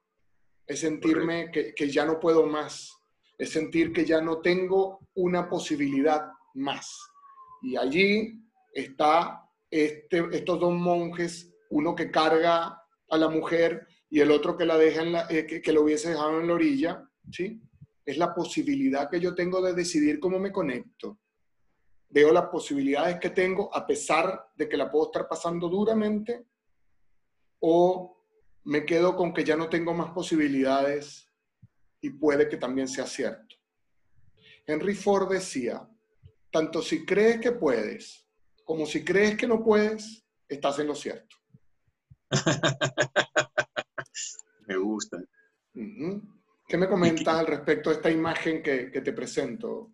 es 0.66 0.80
sentirme 0.80 1.50
que, 1.50 1.90
ya 1.90 2.04
no 2.04 2.20
puedo 2.20 2.44
más, 2.44 2.92
es 3.38 3.48
sentir 3.48 3.94
que 3.94 4.04
ya 4.04 4.20
no 4.20 4.42
tengo 4.42 5.08
una 5.14 5.48
posibilidad 5.48 6.30
más. 6.52 7.00
Y 7.62 7.76
allí 7.76 8.44
está 8.74 9.48
este, 9.70 10.22
estos 10.32 10.60
dos 10.60 10.74
monjes, 10.74 11.50
uno 11.70 11.94
que 11.94 12.10
carga 12.10 12.82
a 13.08 13.16
la 13.16 13.30
mujer 13.30 13.86
y 14.10 14.20
el 14.20 14.30
otro 14.30 14.54
que 14.54 14.66
la 14.66 14.76
deja 14.76 15.00
en 15.00 15.12
la, 15.12 15.26
eh, 15.30 15.46
que, 15.46 15.62
que, 15.62 15.72
lo 15.72 15.80
hubiese 15.80 16.10
dejado 16.10 16.40
en 16.40 16.48
la 16.48 16.54
orilla, 16.54 17.10
¿sí? 17.32 17.62
Es 18.06 18.16
la 18.16 18.34
posibilidad 18.34 19.10
que 19.10 19.20
yo 19.20 19.34
tengo 19.34 19.60
de 19.60 19.74
decidir 19.74 20.18
cómo 20.18 20.38
me 20.38 20.52
conecto. 20.52 21.18
Veo 22.08 22.32
las 22.32 22.46
posibilidades 22.46 23.18
que 23.18 23.30
tengo 23.30 23.74
a 23.74 23.86
pesar 23.86 24.48
de 24.56 24.68
que 24.68 24.76
la 24.76 24.90
puedo 24.90 25.06
estar 25.06 25.28
pasando 25.28 25.68
duramente 25.68 26.46
o 27.60 28.24
me 28.64 28.86
quedo 28.86 29.14
con 29.14 29.34
que 29.34 29.44
ya 29.44 29.56
no 29.56 29.68
tengo 29.68 29.92
más 29.92 30.12
posibilidades 30.12 31.28
y 32.00 32.10
puede 32.10 32.48
que 32.48 32.56
también 32.56 32.86
sea 32.86 33.06
cierto. 33.06 33.56
Henry 34.64 34.94
Ford 34.94 35.30
decía, 35.30 35.86
tanto 36.50 36.80
si 36.80 37.04
crees 37.04 37.40
que 37.40 37.52
puedes 37.52 38.26
como 38.66 38.84
si 38.84 39.04
crees 39.04 39.36
que 39.36 39.46
no 39.46 39.62
puedes, 39.62 40.26
estás 40.48 40.80
en 40.80 40.88
lo 40.88 40.96
cierto. 40.96 41.36
me 44.66 44.76
gusta. 44.76 45.22
¿Qué 46.66 46.76
me 46.76 46.88
comentas 46.88 47.28
al 47.28 47.46
respecto 47.46 47.90
de 47.90 47.96
esta 47.96 48.10
imagen 48.10 48.62
que, 48.62 48.90
te 48.90 49.12
presento? 49.12 49.92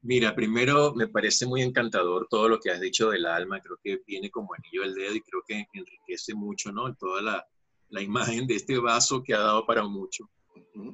Mira, 0.00 0.34
primero 0.34 0.92
me 0.94 1.06
parece 1.06 1.46
muy 1.46 1.62
encantador 1.62 2.26
todo 2.28 2.48
lo 2.48 2.58
que 2.58 2.70
has 2.70 2.80
dicho 2.80 3.10
del 3.10 3.24
alma, 3.24 3.60
creo 3.60 3.78
que 3.82 4.00
viene 4.04 4.28
como 4.30 4.52
anillo 4.54 4.82
al 4.82 4.94
dedo 4.94 5.14
y 5.14 5.20
creo 5.20 5.42
que 5.46 5.64
enriquece 5.72 6.34
mucho, 6.34 6.72
¿no? 6.72 6.92
Toda 6.96 7.22
la, 7.22 7.46
la 7.90 8.02
imagen 8.02 8.48
de 8.48 8.56
este 8.56 8.78
vaso 8.78 9.22
que 9.22 9.32
ha 9.32 9.38
dado 9.38 9.64
para 9.64 9.84
mucho. 9.84 10.28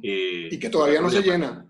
Eh, 0.02 0.48
y 0.50 0.58
que 0.58 0.68
todavía 0.68 1.00
no 1.00 1.08
se 1.08 1.22
llena. 1.22 1.64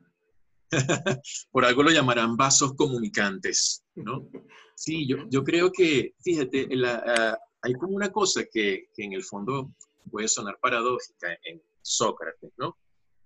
por 1.53 1.65
algo 1.65 1.85
lo 1.85 1.91
llamarán 1.91 2.37
vasos 2.37 2.75
comunicantes, 2.75 3.85
¿no? 3.95 4.29
Sí, 4.75 5.07
yo, 5.07 5.19
yo 5.31 5.45
creo 5.45 5.71
que, 5.71 6.15
fíjate, 6.23 6.67
la, 6.75 7.39
hay 7.63 7.73
como 7.75 7.95
una 7.95 8.11
cosa 8.11 8.43
que, 8.51 8.89
que 8.93 9.05
en 9.05 9.13
el 9.13 9.23
fondo 9.23 9.71
puede 10.11 10.27
sonar 10.27 10.59
paradójica 10.61 11.39
en 11.45 11.63
Sócrates, 11.83 12.53
¿no? 12.57 12.77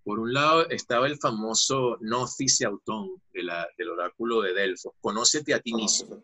Por 0.05 0.19
un 0.19 0.33
lado 0.33 0.69
estaba 0.69 1.07
el 1.07 1.19
famoso 1.19 1.97
Gnosis 2.01 2.62
Autón 2.62 3.23
de 3.33 3.43
del 3.79 3.88
oráculo 3.88 4.43
de 4.43 4.53
Delfos, 4.53 4.93
conócete 5.01 5.55
a 5.55 5.61
ti 5.61 5.73
mismo. 5.73 6.23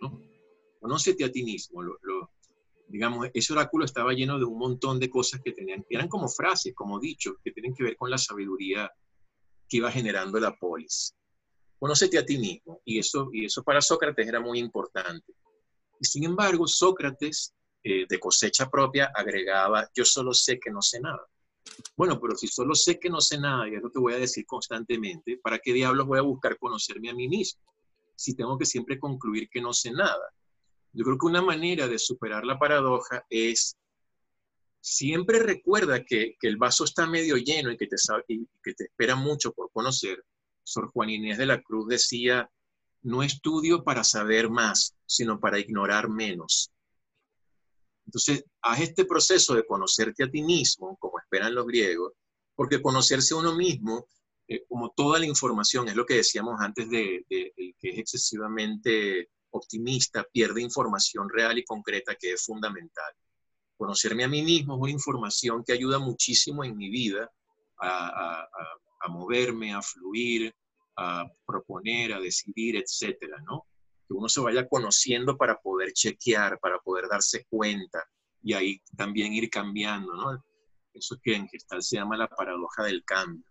¿no? 0.00 0.20
Conócete 0.80 1.24
a 1.24 1.30
ti 1.30 1.44
mismo. 1.44 1.80
Digamos, 2.88 3.28
ese 3.32 3.52
oráculo 3.52 3.84
estaba 3.84 4.12
lleno 4.12 4.38
de 4.38 4.44
un 4.44 4.58
montón 4.58 5.00
de 5.00 5.08
cosas 5.08 5.40
que 5.42 5.52
tenían, 5.52 5.84
eran 5.88 6.08
como 6.08 6.28
frases, 6.28 6.74
como 6.74 7.00
dichos, 7.00 7.34
que 7.42 7.52
tienen 7.52 7.74
que 7.74 7.84
ver 7.84 7.96
con 7.96 8.10
la 8.10 8.18
sabiduría 8.18 8.90
que 9.68 9.78
iba 9.78 9.90
generando 9.90 10.38
la 10.38 10.54
polis. 10.54 11.14
Conócete 11.78 12.18
a 12.18 12.26
ti 12.26 12.36
mismo. 12.36 12.80
Y 12.84 12.98
eso, 12.98 13.30
y 13.32 13.46
eso 13.46 13.62
para 13.62 13.80
Sócrates 13.80 14.26
era 14.26 14.40
muy 14.40 14.58
importante. 14.58 15.34
Y 16.00 16.04
sin 16.04 16.24
embargo, 16.24 16.66
Sócrates, 16.66 17.54
eh, 17.82 18.06
de 18.08 18.18
cosecha 18.18 18.68
propia, 18.68 19.10
agregaba, 19.14 19.88
yo 19.94 20.04
solo 20.04 20.34
sé 20.34 20.58
que 20.58 20.70
no 20.70 20.82
sé 20.82 21.00
nada. 21.00 21.26
Bueno, 21.96 22.20
pero 22.20 22.36
si 22.36 22.46
solo 22.46 22.74
sé 22.74 22.98
que 22.98 23.08
no 23.08 23.20
sé 23.20 23.38
nada 23.38 23.68
y 23.68 23.74
es 23.74 23.82
lo 23.82 23.90
que 23.90 23.98
voy 23.98 24.14
a 24.14 24.18
decir 24.18 24.44
constantemente, 24.46 25.38
¿para 25.42 25.58
qué 25.58 25.72
diablos 25.72 26.06
voy 26.06 26.18
a 26.18 26.22
buscar 26.22 26.58
conocerme 26.58 27.10
a 27.10 27.14
mí 27.14 27.28
mismo? 27.28 27.62
Si 28.16 28.34
tengo 28.34 28.58
que 28.58 28.66
siempre 28.66 28.98
concluir 28.98 29.48
que 29.48 29.60
no 29.60 29.72
sé 29.72 29.90
nada. 29.90 30.32
Yo 30.92 31.04
creo 31.04 31.18
que 31.18 31.26
una 31.26 31.42
manera 31.42 31.88
de 31.88 31.98
superar 31.98 32.44
la 32.44 32.58
paradoja 32.58 33.24
es 33.28 33.76
siempre 34.84 35.38
recuerda 35.38 36.04
que, 36.04 36.36
el 36.42 36.56
vaso 36.58 36.84
está 36.84 37.06
medio 37.06 37.36
lleno 37.36 37.72
y 37.72 37.76
que, 37.76 37.86
te, 37.86 37.96
y 38.28 38.46
que 38.62 38.74
te 38.74 38.84
espera 38.84 39.16
mucho 39.16 39.52
por 39.52 39.70
conocer. 39.72 40.22
Sor 40.62 40.90
Juan 40.92 41.10
Inés 41.10 41.38
de 41.38 41.46
la 41.46 41.62
Cruz 41.62 41.88
decía, 41.88 42.50
no 43.02 43.22
estudio 43.22 43.82
para 43.82 44.04
saber 44.04 44.50
más, 44.50 44.94
sino 45.06 45.40
para 45.40 45.58
ignorar 45.58 46.08
menos. 46.08 46.70
Entonces, 48.06 48.44
haz 48.62 48.80
este 48.80 49.04
proceso 49.04 49.54
de 49.54 49.64
conocerte 49.64 50.24
a 50.24 50.30
ti 50.30 50.42
mismo, 50.42 50.96
como 50.98 51.18
esperan 51.18 51.54
los 51.54 51.66
griegos, 51.66 52.12
porque 52.54 52.82
conocerse 52.82 53.34
a 53.34 53.38
uno 53.38 53.54
mismo, 53.54 54.06
eh, 54.46 54.64
como 54.68 54.90
toda 54.90 55.18
la 55.18 55.26
información, 55.26 55.88
es 55.88 55.96
lo 55.96 56.04
que 56.04 56.14
decíamos 56.14 56.60
antes 56.60 56.88
de, 56.90 57.24
que 57.28 57.74
es 57.80 57.98
excesivamente 57.98 59.30
optimista, 59.50 60.24
pierde 60.24 60.60
información 60.60 61.28
real 61.28 61.58
y 61.58 61.64
concreta 61.64 62.16
que 62.16 62.32
es 62.32 62.44
fundamental. 62.44 63.12
Conocerme 63.76 64.24
a 64.24 64.28
mí 64.28 64.42
mismo 64.42 64.74
es 64.74 64.80
una 64.80 64.90
información 64.90 65.64
que 65.64 65.72
ayuda 65.72 65.98
muchísimo 65.98 66.64
en 66.64 66.76
mi 66.76 66.90
vida 66.90 67.30
a, 67.80 68.48
moverme, 69.08 69.74
a 69.74 69.82
fluir, 69.82 70.54
a 70.96 71.26
proponer, 71.46 72.14
a 72.14 72.20
decidir, 72.20 72.76
etcétera, 72.76 73.36
¿no? 73.46 73.66
Que 74.06 74.14
uno 74.14 74.28
se 74.28 74.40
vaya 74.40 74.68
conociendo 74.68 75.36
para 75.36 75.60
poder 75.60 75.92
chequear, 75.92 76.58
para 76.58 76.78
poder 76.78 77.08
darse 77.08 77.46
cuenta 77.48 78.04
y 78.42 78.52
ahí 78.52 78.82
también 78.96 79.32
ir 79.32 79.48
cambiando, 79.48 80.14
¿no? 80.14 80.44
Eso 80.92 81.18
que 81.22 81.34
en 81.34 81.48
gestal 81.48 81.82
se 81.82 81.96
llama 81.96 82.16
la 82.16 82.28
paradoja 82.28 82.84
del 82.84 83.04
cambio. 83.04 83.44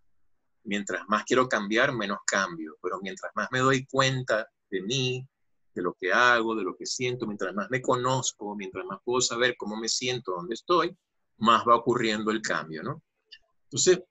Mientras 0.64 1.04
más 1.10 1.24
quiero 1.26 1.50
cambiar, 1.50 1.94
menos 1.94 2.20
cambio, 2.26 2.78
pero 2.82 3.00
mientras 3.02 3.32
más 3.36 3.50
me 3.52 3.60
doy 3.60 3.86
cuenta 3.86 4.48
de 4.70 4.82
mí, 4.82 5.28
de 5.74 5.82
lo 5.82 5.94
que 6.00 6.14
hago, 6.14 6.56
de 6.56 6.64
lo 6.64 6.76
que 6.76 6.86
siento, 6.86 7.26
mientras 7.26 7.54
más 7.54 7.70
me 7.70 7.82
conozco, 7.82 8.56
mientras 8.56 8.86
más 8.86 9.00
puedo 9.04 9.20
saber 9.20 9.56
cómo 9.58 9.76
me 9.76 9.90
siento, 9.90 10.34
dónde 10.34 10.54
estoy, 10.54 10.96
más 11.38 11.64
va 11.68 11.76
ocurriendo 11.76 12.32
el 12.32 12.42
cambio, 12.42 12.84
¿no? 12.84 13.02
Entonces, 13.64 14.04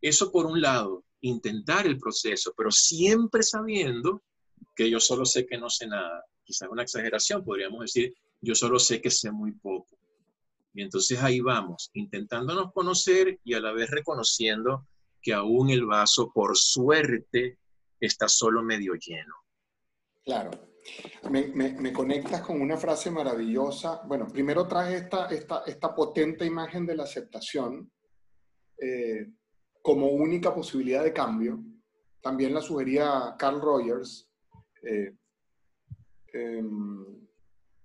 eso 0.00 0.30
por 0.30 0.46
un 0.46 0.60
lado, 0.60 1.04
intentar 1.20 1.86
el 1.86 1.98
proceso, 1.98 2.54
pero 2.56 2.70
siempre 2.70 3.42
sabiendo 3.42 4.22
que 4.74 4.90
yo 4.90 5.00
solo 5.00 5.24
sé 5.24 5.46
que 5.46 5.58
no 5.58 5.68
sé 5.70 5.86
nada. 5.86 6.24
Quizás 6.44 6.68
una 6.70 6.82
exageración, 6.82 7.44
podríamos 7.44 7.80
decir, 7.80 8.14
yo 8.40 8.54
solo 8.54 8.78
sé 8.78 9.00
que 9.00 9.10
sé 9.10 9.30
muy 9.30 9.52
poco. 9.52 9.98
Y 10.74 10.82
entonces 10.82 11.20
ahí 11.22 11.40
vamos, 11.40 11.90
intentándonos 11.94 12.72
conocer 12.72 13.40
y 13.42 13.54
a 13.54 13.60
la 13.60 13.72
vez 13.72 13.90
reconociendo 13.90 14.86
que 15.20 15.32
aún 15.32 15.70
el 15.70 15.84
vaso, 15.84 16.30
por 16.32 16.56
suerte, 16.56 17.58
está 18.00 18.28
solo 18.28 18.62
medio 18.62 18.94
lleno. 18.94 19.34
Claro. 20.24 20.50
Me, 21.30 21.92
conectas 21.92 22.42
con 22.42 22.60
una 22.60 22.76
frase 22.76 23.10
maravillosa. 23.10 24.02
Bueno, 24.06 24.28
primero 24.28 24.66
traje 24.66 24.96
esta, 24.96 25.26
esta, 25.26 25.64
esta 25.66 25.94
potente 25.94 26.46
imagen 26.46 26.86
de 26.86 26.96
la 26.96 27.04
aceptación 27.04 27.90
eh, 28.80 29.26
como 29.82 30.08
única 30.08 30.54
posibilidad 30.54 31.02
de 31.02 31.12
cambio. 31.12 31.62
También 32.20 32.54
la 32.54 32.60
sugería 32.60 33.34
Carl 33.38 33.60
Rogers. 33.60 34.27
Eh, 34.82 35.14
em, 36.32 37.28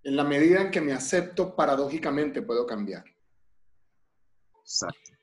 en 0.03 0.15
la 0.15 0.23
medida 0.23 0.61
en 0.61 0.71
que 0.71 0.81
me 0.81 0.93
acepto, 0.93 1.55
paradójicamente 1.55 2.41
puedo 2.41 2.65
cambiar. 2.65 3.03
Exacto. 4.59 5.13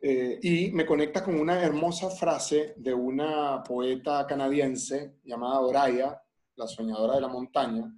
Eh, 0.00 0.38
y 0.42 0.72
me 0.72 0.84
conecta 0.84 1.22
con 1.22 1.38
una 1.38 1.62
hermosa 1.62 2.10
frase 2.10 2.74
de 2.76 2.92
una 2.92 3.62
poeta 3.62 4.26
canadiense 4.26 5.18
llamada 5.22 5.60
Oraya, 5.60 6.22
la 6.56 6.66
soñadora 6.66 7.14
de 7.14 7.20
la 7.20 7.28
montaña. 7.28 7.96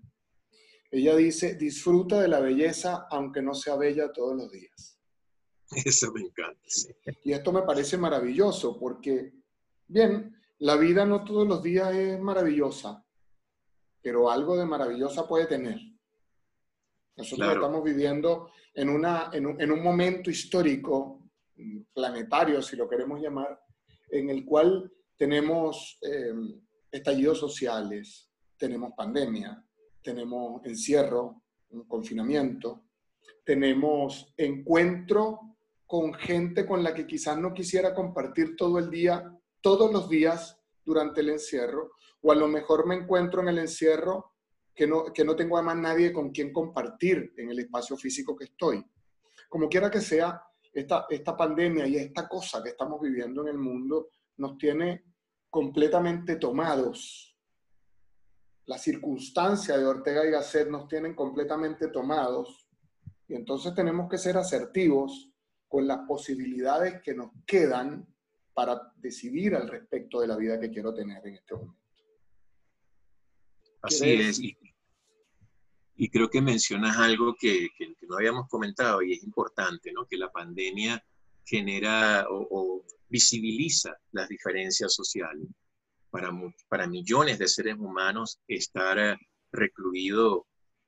Ella 0.90 1.16
dice, 1.16 1.54
disfruta 1.54 2.20
de 2.20 2.28
la 2.28 2.40
belleza 2.40 3.06
aunque 3.10 3.42
no 3.42 3.54
sea 3.54 3.76
bella 3.76 4.12
todos 4.12 4.36
los 4.36 4.50
días. 4.50 5.00
Eso 5.84 6.12
me 6.12 6.20
encanta. 6.20 6.60
Y 7.24 7.32
esto 7.32 7.52
me 7.52 7.62
parece 7.62 7.96
maravilloso 7.96 8.78
porque, 8.78 9.32
bien, 9.88 10.36
la 10.58 10.76
vida 10.76 11.04
no 11.04 11.24
todos 11.24 11.48
los 11.48 11.62
días 11.62 11.94
es 11.94 12.20
maravillosa, 12.20 13.03
pero 14.04 14.30
algo 14.30 14.54
de 14.54 14.66
maravillosa 14.66 15.26
puede 15.26 15.46
tener. 15.46 15.80
Nosotros 17.16 17.54
estamos 17.54 17.82
viviendo 17.82 18.50
en, 18.74 18.90
una, 18.90 19.30
en, 19.32 19.46
un, 19.46 19.82
momento 19.82 20.28
histórico, 20.30 21.30
mm, 21.56 21.78
planetario, 21.94 22.60
si 22.60 22.76
lo 22.76 22.86
queremos 22.86 23.18
llamar, 23.22 23.58
en 24.10 24.28
el 24.28 24.44
cual 24.44 24.92
tenemos 25.16 25.98
em, 26.02 26.60
estallidos 26.90 27.38
sociales, 27.38 28.30
tenemos 28.58 28.92
pandemia, 28.94 29.64
tenemos 30.02 30.62
encierro, 30.66 31.42
un 31.70 31.84
confinamiento, 31.88 32.84
tenemos 33.42 34.34
encuentro 34.36 35.56
con 35.86 36.12
gente 36.12 36.66
con 36.66 36.82
la 36.82 36.92
que 36.92 37.06
quizás 37.06 37.38
no 37.38 37.54
quisiera 37.54 37.94
compartir 37.94 38.54
todo 38.54 38.78
el 38.78 38.90
día, 38.90 39.34
todos 39.62 39.90
los 39.90 40.10
días 40.10 40.60
durante 40.84 41.22
el 41.22 41.30
encierro, 41.30 41.92
o 42.26 42.32
a 42.32 42.34
lo 42.34 42.48
mejor 42.48 42.86
me 42.86 42.94
encuentro 42.94 43.42
en 43.42 43.48
el 43.48 43.58
encierro 43.58 44.32
que 44.74 44.86
no, 44.86 45.04
que 45.12 45.24
no 45.24 45.36
tengo 45.36 45.58
además 45.58 45.76
nadie 45.76 46.10
con 46.10 46.30
quien 46.30 46.54
compartir 46.54 47.34
en 47.36 47.50
el 47.50 47.58
espacio 47.58 47.98
físico 47.98 48.34
que 48.34 48.44
estoy. 48.44 48.82
Como 49.46 49.68
quiera 49.68 49.90
que 49.90 50.00
sea, 50.00 50.42
esta, 50.72 51.04
esta 51.10 51.36
pandemia 51.36 51.86
y 51.86 51.96
esta 51.96 52.26
cosa 52.26 52.62
que 52.62 52.70
estamos 52.70 52.98
viviendo 53.00 53.42
en 53.42 53.48
el 53.48 53.58
mundo 53.58 54.08
nos 54.38 54.56
tiene 54.56 55.04
completamente 55.50 56.36
tomados. 56.36 57.36
La 58.64 58.78
circunstancia 58.78 59.76
de 59.76 59.84
Ortega 59.84 60.26
y 60.26 60.30
Gasset 60.30 60.68
nos 60.68 60.88
tienen 60.88 61.14
completamente 61.14 61.88
tomados 61.88 62.70
y 63.28 63.34
entonces 63.34 63.74
tenemos 63.74 64.08
que 64.08 64.16
ser 64.16 64.38
asertivos 64.38 65.30
con 65.68 65.86
las 65.86 65.98
posibilidades 66.08 67.02
que 67.02 67.14
nos 67.14 67.32
quedan 67.46 68.08
para 68.54 68.80
decidir 68.96 69.54
al 69.54 69.68
respecto 69.68 70.22
de 70.22 70.28
la 70.28 70.36
vida 70.36 70.58
que 70.58 70.70
quiero 70.70 70.94
tener 70.94 71.24
en 71.26 71.34
este 71.34 71.54
momento. 71.54 71.83
Así 73.84 74.12
es. 74.12 74.40
Y, 75.96 76.08
creo 76.08 76.28
que 76.28 76.40
mencionas 76.40 76.96
algo 76.96 77.34
que, 77.38 77.68
no 78.08 78.16
habíamos 78.16 78.48
comentado 78.48 79.02
y 79.02 79.12
es 79.12 79.22
importante, 79.22 79.92
¿no? 79.92 80.06
Que 80.06 80.16
la 80.16 80.30
pandemia 80.30 81.04
genera 81.44 82.26
o, 82.28 82.84
visibiliza 83.08 83.96
las 84.12 84.28
diferencias 84.28 84.92
sociales. 84.92 85.46
Para, 86.10 86.30
para 86.68 86.86
millones 86.86 87.38
de 87.38 87.48
seres 87.48 87.76
humanos, 87.78 88.40
estar 88.48 88.98
eh, 88.98 89.16
recluido 89.52 90.46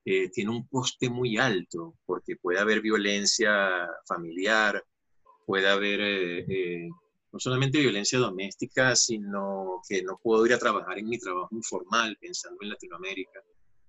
eh, 0.08 0.30
tiene 0.30 0.50
un 0.50 0.64
coste 0.68 1.10
muy 1.10 1.36
alto, 1.36 1.96
porque 2.06 2.36
puede 2.36 2.60
haber 2.60 2.80
violencia 2.80 3.88
familiar, 4.06 4.84
puede 5.44 5.68
haber 5.68 6.00
eh, 6.00 6.88
no 7.36 7.40
solamente 7.40 7.80
violencia 7.80 8.18
doméstica, 8.18 8.96
sino 8.96 9.82
que 9.86 10.02
no 10.02 10.18
puedo 10.22 10.46
ir 10.46 10.54
a 10.54 10.58
trabajar 10.58 10.98
en 10.98 11.06
mi 11.06 11.18
trabajo 11.18 11.54
informal, 11.54 12.16
pensando 12.18 12.56
en 12.62 12.70
Latinoamérica, 12.70 13.40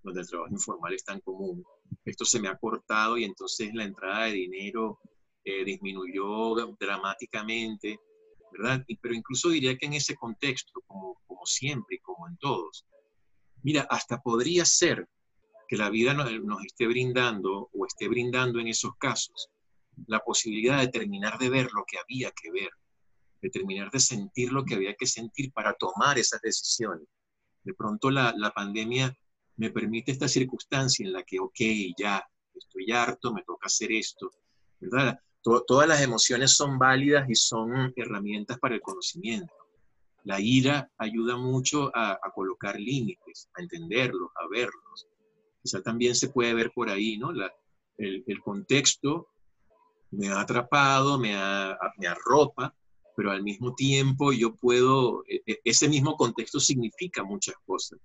donde 0.03 0.19
el 0.19 0.27
trabajo 0.27 0.51
informal 0.51 0.93
es 0.93 1.05
tan 1.05 1.21
común. 1.21 1.63
Esto 2.03 2.25
se 2.25 2.41
me 2.41 2.49
ha 2.49 2.57
cortado 2.57 3.17
y 3.17 3.23
entonces 3.23 3.73
la 3.73 3.85
entrada 3.85 4.25
de 4.25 4.33
dinero 4.33 4.99
eh, 5.45 5.63
disminuyó 5.63 6.55
dramáticamente, 6.77 7.97
¿verdad? 8.51 8.83
pero 8.99 9.15
incluso 9.15 9.47
diría 9.47 9.77
que 9.77 9.85
en 9.85 9.93
ese 9.93 10.15
contexto, 10.15 10.81
como, 10.85 11.21
como 11.25 11.45
siempre 11.45 11.95
y 11.95 11.99
como 11.99 12.27
en 12.27 12.35
todos, 12.35 12.85
mira, 13.63 13.87
hasta 13.89 14.19
podría 14.19 14.65
ser 14.65 15.07
que 15.69 15.77
la 15.77 15.89
vida 15.89 16.13
nos, 16.13 16.29
nos 16.43 16.65
esté 16.65 16.85
brindando 16.85 17.69
o 17.71 17.85
esté 17.85 18.09
brindando 18.09 18.59
en 18.59 18.67
esos 18.67 18.91
casos 18.97 19.47
la 20.05 20.19
posibilidad 20.19 20.81
de 20.81 20.89
terminar 20.89 21.39
de 21.39 21.49
ver 21.49 21.69
lo 21.71 21.85
que 21.87 21.97
había 21.97 22.31
que 22.31 22.51
ver 22.51 22.71
de 23.41 23.49
terminar 23.49 23.91
de 23.91 23.99
sentir 23.99 24.51
lo 24.51 24.63
que 24.65 24.75
había 24.75 24.95
que 24.95 25.05
sentir 25.05 25.51
para 25.51 25.73
tomar 25.73 26.17
esas 26.17 26.41
decisiones. 26.41 27.07
De 27.63 27.73
pronto 27.73 28.09
la, 28.09 28.33
la 28.37 28.51
pandemia 28.51 29.15
me 29.57 29.71
permite 29.71 30.11
esta 30.11 30.27
circunstancia 30.27 31.05
en 31.05 31.13
la 31.13 31.23
que, 31.23 31.39
ok, 31.39 31.59
ya 31.97 32.23
estoy 32.53 32.91
harto, 32.91 33.33
me 33.33 33.43
toca 33.43 33.67
hacer 33.67 33.91
esto, 33.91 34.31
todas 35.65 35.87
las 35.87 36.01
emociones 36.01 36.55
son 36.55 36.77
válidas 36.77 37.29
y 37.29 37.35
son 37.35 37.93
herramientas 37.95 38.59
para 38.59 38.75
el 38.75 38.81
conocimiento. 38.81 39.53
La 40.23 40.39
ira 40.41 40.91
ayuda 40.97 41.37
mucho 41.37 41.89
a, 41.95 42.19
colocar 42.35 42.79
límites, 42.79 43.49
a 43.55 43.61
entenderlos, 43.61 44.29
a 44.35 44.47
verlos. 44.49 45.07
Quizá 45.63 45.81
también 45.81 46.15
se 46.15 46.29
puede 46.29 46.53
ver 46.53 46.71
por 46.71 46.89
ahí, 46.89 47.17
¿no? 47.17 47.31
El, 47.97 48.23
el, 48.27 48.39
contexto 48.41 49.29
me 50.11 50.27
ha 50.27 50.41
atrapado, 50.41 51.17
me, 51.17 51.33
ha, 51.35 51.77
me 51.97 52.07
arropa, 52.07 52.75
pero 53.17 53.31
al 53.31 53.41
mismo 53.41 53.73
tiempo 53.73 54.31
yo 54.31 54.55
puedo, 54.55 55.23
e, 55.27 55.41
e, 55.47 55.59
ese 55.63 55.89
mismo 55.89 56.15
contexto 56.15 56.59
significa 56.59 57.23
muchas 57.23 57.55
cosas. 57.65 57.99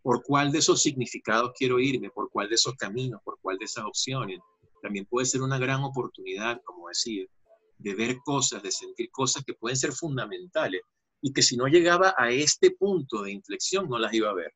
¿Por 0.00 0.22
cuál 0.22 0.50
de 0.52 0.60
esos 0.60 0.80
significados 0.80 1.52
quiero 1.54 1.78
irme? 1.78 2.08
¿Por 2.08 2.30
cuál 2.30 2.48
de 2.48 2.54
esos 2.54 2.74
caminos? 2.76 3.20
¿Por 3.22 3.38
cuál 3.42 3.58
de 3.58 3.66
esas 3.66 3.84
opciones? 3.84 4.40
También 4.80 5.04
puede 5.04 5.26
ser 5.26 5.42
una 5.42 5.58
gran 5.58 5.84
oportunidad, 5.84 6.62
como 6.64 6.88
decir, 6.88 7.28
de 7.76 7.94
ver 7.94 8.16
cosas, 8.24 8.62
de 8.62 8.72
sentir 8.72 9.10
cosas 9.10 9.44
que 9.44 9.52
pueden 9.52 9.76
ser 9.76 9.92
fundamentales 9.92 10.80
y 11.20 11.30
que 11.30 11.42
si 11.42 11.58
no 11.58 11.66
llegaba 11.66 12.14
a 12.16 12.30
este 12.30 12.70
punto 12.70 13.22
de 13.22 13.32
inflexión 13.32 13.86
no 13.86 13.98
las 13.98 14.14
iba 14.14 14.30
a 14.30 14.34
ver. 14.34 14.52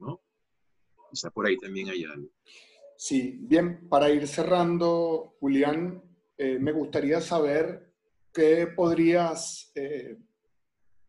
¿no? 0.00 0.20
Quizá 1.08 1.30
por 1.30 1.46
ahí 1.46 1.56
también 1.56 1.88
hay 1.88 2.02
algo. 2.02 2.28
Sí, 2.96 3.38
bien, 3.42 3.88
para 3.88 4.10
ir 4.10 4.26
cerrando, 4.26 5.36
Julián, 5.38 6.02
eh, 6.36 6.58
me 6.58 6.72
gustaría 6.72 7.20
saber 7.20 7.89
¿qué 8.32 8.68
podrías 8.68 9.70
eh, 9.74 10.16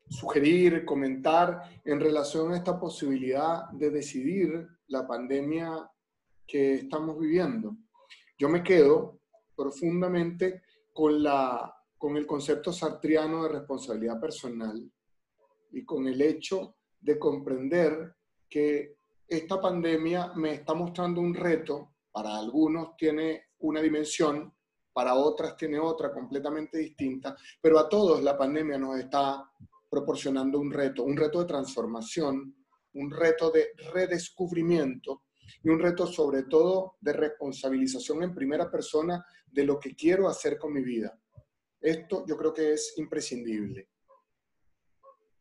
sugerir, 0.10 0.86
comentar 0.86 1.82
en 1.86 2.00
relación 2.00 2.52
a 2.52 2.58
esta 2.58 2.80
posibilidad 2.80 3.70
de 3.72 3.90
decidir 3.90 4.68
la 4.88 5.08
pandemia 5.08 5.90
que 6.46 6.76
estamos 6.76 7.20
viviendo? 7.20 7.78
Yo 8.38 8.50
me 8.50 8.64
quedo 8.64 9.20
profundamente 9.56 10.64
con, 10.92 11.22
la, 11.22 11.74
con 11.98 12.18
el 12.18 12.26
concepto 12.26 12.74
sartriano 12.74 13.44
de 13.44 13.50
responsabilidad 13.50 14.20
personal 14.20 14.92
y 15.72 15.86
con 15.86 16.08
el 16.08 16.22
hecho 16.22 16.76
de 17.00 17.18
comprender 17.18 18.16
que 18.50 18.98
esta 19.28 19.62
pandemia 19.62 20.34
me 20.36 20.54
está 20.54 20.74
mostrando 20.74 21.22
un 21.22 21.34
reto, 21.34 21.94
para 22.12 22.38
algunos 22.38 22.98
tiene 22.98 23.46
una 23.60 23.82
dimensión, 23.82 24.54
para 24.94 25.16
otras 25.16 25.56
tiene 25.56 25.80
otra 25.80 26.12
completamente 26.12 26.78
distinta, 26.78 27.36
pero 27.62 27.80
a 27.80 27.88
todos 27.88 28.22
la 28.24 28.38
pandemia 28.38 28.78
nos 28.78 28.98
está 28.98 29.44
proporcionando 29.90 30.60
un 30.60 30.72
reto, 30.72 31.04
un 31.04 31.18
reto 31.18 31.40
de 31.40 31.46
transformación, 31.46 32.56
un 32.94 33.12
reto 33.12 33.52
de 33.52 33.72
redescubrimiento 33.94 35.24
y 35.64 35.70
un 35.70 35.80
reto 35.80 36.08
sobre 36.08 36.44
todo 36.44 36.96
de 37.02 37.14
responsabilización 37.14 38.24
en 38.24 38.34
primera 38.34 38.72
persona 38.72 39.26
de 39.46 39.66
lo 39.66 39.80
que 39.80 39.96
quiero 39.96 40.28
hacer 40.28 40.58
con 40.58 40.74
mi 40.74 40.82
vida. 40.82 41.18
Esto 41.80 42.26
yo 42.28 42.38
creo 42.38 42.54
que 42.54 42.74
es 42.74 42.94
imprescindible. 42.98 43.90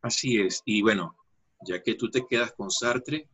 Así 0.03 0.41
es. 0.41 0.63
Y 0.65 0.83
bueno, 0.83 1.17
ya 1.67 1.83
que 1.83 1.95
tú 1.95 2.11
te 2.11 2.27
quedas 2.27 2.53
con 2.53 2.71
Sartre, 2.71 3.29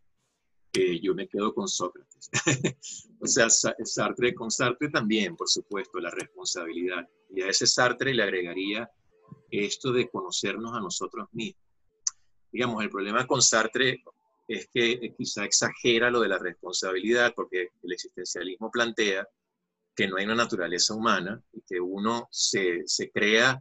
eh, 0.72 1.00
yo 1.00 1.14
me 1.14 1.28
quedo 1.28 1.54
con 1.54 1.68
Sócrates. 1.68 2.30
o 3.20 3.26
sea, 3.26 3.48
Sartre 3.48 4.34
con 4.34 4.50
Sartre 4.50 4.90
también, 4.90 5.36
por 5.36 5.48
supuesto, 5.48 5.98
la 5.98 6.10
responsabilidad. 6.10 7.08
Y 7.30 7.42
a 7.42 7.48
ese 7.48 7.66
Sartre 7.66 8.14
le 8.14 8.22
agregaría 8.22 8.90
esto 9.50 9.92
de 9.92 10.08
conocernos 10.08 10.74
a 10.74 10.80
nosotros 10.80 11.28
mismos. 11.32 11.62
Digamos, 12.52 12.82
el 12.82 12.90
problema 12.90 13.26
con 13.26 13.42
Sartre 13.42 14.02
es 14.48 14.68
que 14.72 15.14
quizá 15.16 15.44
exagera 15.44 16.10
lo 16.10 16.20
de 16.20 16.28
la 16.28 16.38
responsabilidad, 16.38 17.32
porque 17.34 17.70
el 17.82 17.92
existencialismo 17.92 18.70
plantea 18.70 19.26
que 19.94 20.06
no 20.06 20.16
hay 20.16 20.26
una 20.26 20.34
naturaleza 20.34 20.94
humana 20.94 21.42
y 21.52 21.62
que 21.62 21.80
uno 21.80 22.28
se, 22.30 22.82
se 22.86 23.10
crea 23.10 23.60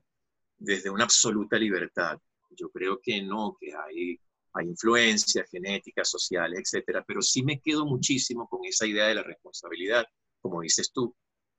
desde 0.57 0.89
una 0.89 1.05
absoluta 1.05 1.57
libertad. 1.57 2.19
Yo 2.51 2.69
creo 2.69 2.99
que 3.01 3.21
no, 3.21 3.57
que 3.59 3.73
hay, 3.73 4.19
hay 4.55 4.67
influencias 4.67 5.49
genéticas, 5.51 6.09
sociales, 6.09 6.59
etcétera, 6.59 7.03
pero 7.05 7.21
sí 7.21 7.43
me 7.43 7.59
quedo 7.59 7.85
muchísimo 7.85 8.47
con 8.47 8.63
esa 8.63 8.87
idea 8.87 9.07
de 9.07 9.15
la 9.15 9.23
responsabilidad, 9.23 10.05
como 10.39 10.61
dices 10.61 10.91
tú. 10.93 11.13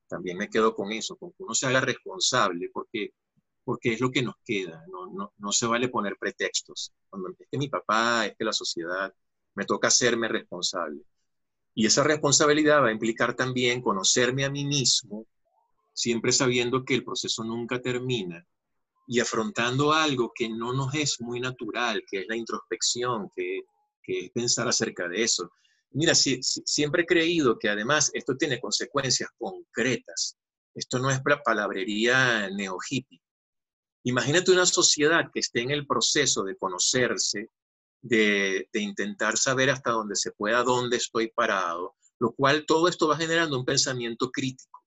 También 0.08 0.38
me 0.38 0.48
quedo 0.48 0.74
con 0.74 0.92
eso, 0.92 1.16
con 1.16 1.30
que 1.32 1.42
uno 1.42 1.54
se 1.54 1.66
haga 1.66 1.80
responsable, 1.80 2.70
porque, 2.72 3.10
porque 3.64 3.92
es 3.92 4.00
lo 4.00 4.10
que 4.10 4.22
nos 4.22 4.36
queda. 4.44 4.82
No, 4.88 5.12
no, 5.12 5.32
no 5.36 5.52
se 5.52 5.66
vale 5.66 5.88
poner 5.88 6.16
pretextos. 6.18 6.92
Cuando 7.08 7.28
es 7.38 7.48
que 7.50 7.58
mi 7.58 7.68
papá, 7.68 8.26
es 8.26 8.36
que 8.36 8.44
la 8.44 8.52
sociedad, 8.52 9.12
me 9.54 9.66
toca 9.66 9.88
hacerme 9.88 10.28
responsable. 10.28 11.02
Y 11.74 11.84
esa 11.86 12.02
responsabilidad 12.02 12.82
va 12.82 12.88
a 12.88 12.92
implicar 12.92 13.34
también 13.34 13.82
conocerme 13.82 14.44
a 14.44 14.50
mí 14.50 14.64
mismo, 14.64 15.26
siempre 15.92 16.32
sabiendo 16.32 16.84
que 16.84 16.94
el 16.94 17.04
proceso 17.04 17.44
nunca 17.44 17.82
termina 17.82 18.46
y 19.06 19.20
afrontando 19.20 19.92
algo 19.92 20.32
que 20.34 20.48
no 20.48 20.72
nos 20.72 20.94
es 20.94 21.20
muy 21.20 21.40
natural, 21.40 22.02
que 22.10 22.20
es 22.20 22.26
la 22.28 22.36
introspección, 22.36 23.30
que, 23.34 23.60
es 24.08 24.30
pensar 24.30 24.68
acerca 24.68 25.08
de 25.08 25.22
eso. 25.22 25.50
Mira, 25.90 26.14
siempre 26.14 27.02
he 27.02 27.06
creído 27.06 27.58
que 27.58 27.68
además 27.68 28.10
esto 28.14 28.36
tiene 28.36 28.60
consecuencias 28.60 29.30
concretas. 29.36 30.36
Esto 30.74 30.98
no 30.98 31.10
es 31.10 31.20
palabrería 31.44 32.48
neo-hippie. 32.50 33.20
Imagínate 34.04 34.52
una 34.52 34.66
sociedad 34.66 35.30
que 35.32 35.40
esté 35.40 35.62
en 35.62 35.72
el 35.72 35.86
proceso 35.86 36.44
de 36.44 36.56
conocerse, 36.56 37.50
de, 38.00 38.68
intentar 38.74 39.36
saber 39.36 39.70
hasta 39.70 39.90
dónde 39.90 40.14
se 40.14 40.30
pueda, 40.32 40.62
dónde 40.62 40.98
estoy 40.98 41.32
parado, 41.34 41.96
lo 42.20 42.32
cual 42.32 42.64
todo 42.66 42.88
esto 42.88 43.08
va 43.08 43.16
generando 43.16 43.58
un 43.58 43.64
pensamiento 43.64 44.30
crítico. 44.30 44.80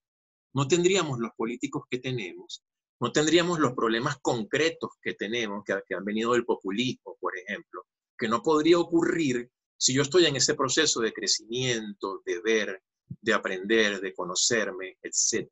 No 0.53 0.67
tendríamos 0.67 1.20
los 1.20 1.32
políticos 1.36 1.84
que 1.89 1.99
tenemos, 1.99 2.63
no 2.99 3.11
tendríamos 3.11 3.59
los 3.59 3.73
problemas 3.73 4.17
concretos 4.21 4.91
que 5.01 5.13
tenemos, 5.13 5.63
que, 5.63 5.81
que 5.87 5.95
han 5.95 6.03
venido 6.03 6.33
del 6.33 6.45
populismo, 6.45 7.17
por 7.19 7.37
ejemplo, 7.37 7.85
que 8.17 8.27
no 8.27 8.41
podría 8.41 8.77
ocurrir 8.77 9.49
si 9.77 9.93
yo 9.93 10.01
estoy 10.01 10.25
en 10.25 10.35
ese 10.35 10.55
proceso 10.55 10.99
de 10.99 11.13
crecimiento, 11.13 12.21
de 12.25 12.41
ver, 12.41 12.83
de 13.21 13.33
aprender, 13.33 14.01
de 14.01 14.13
conocerme, 14.13 14.97
etc. 15.01 15.49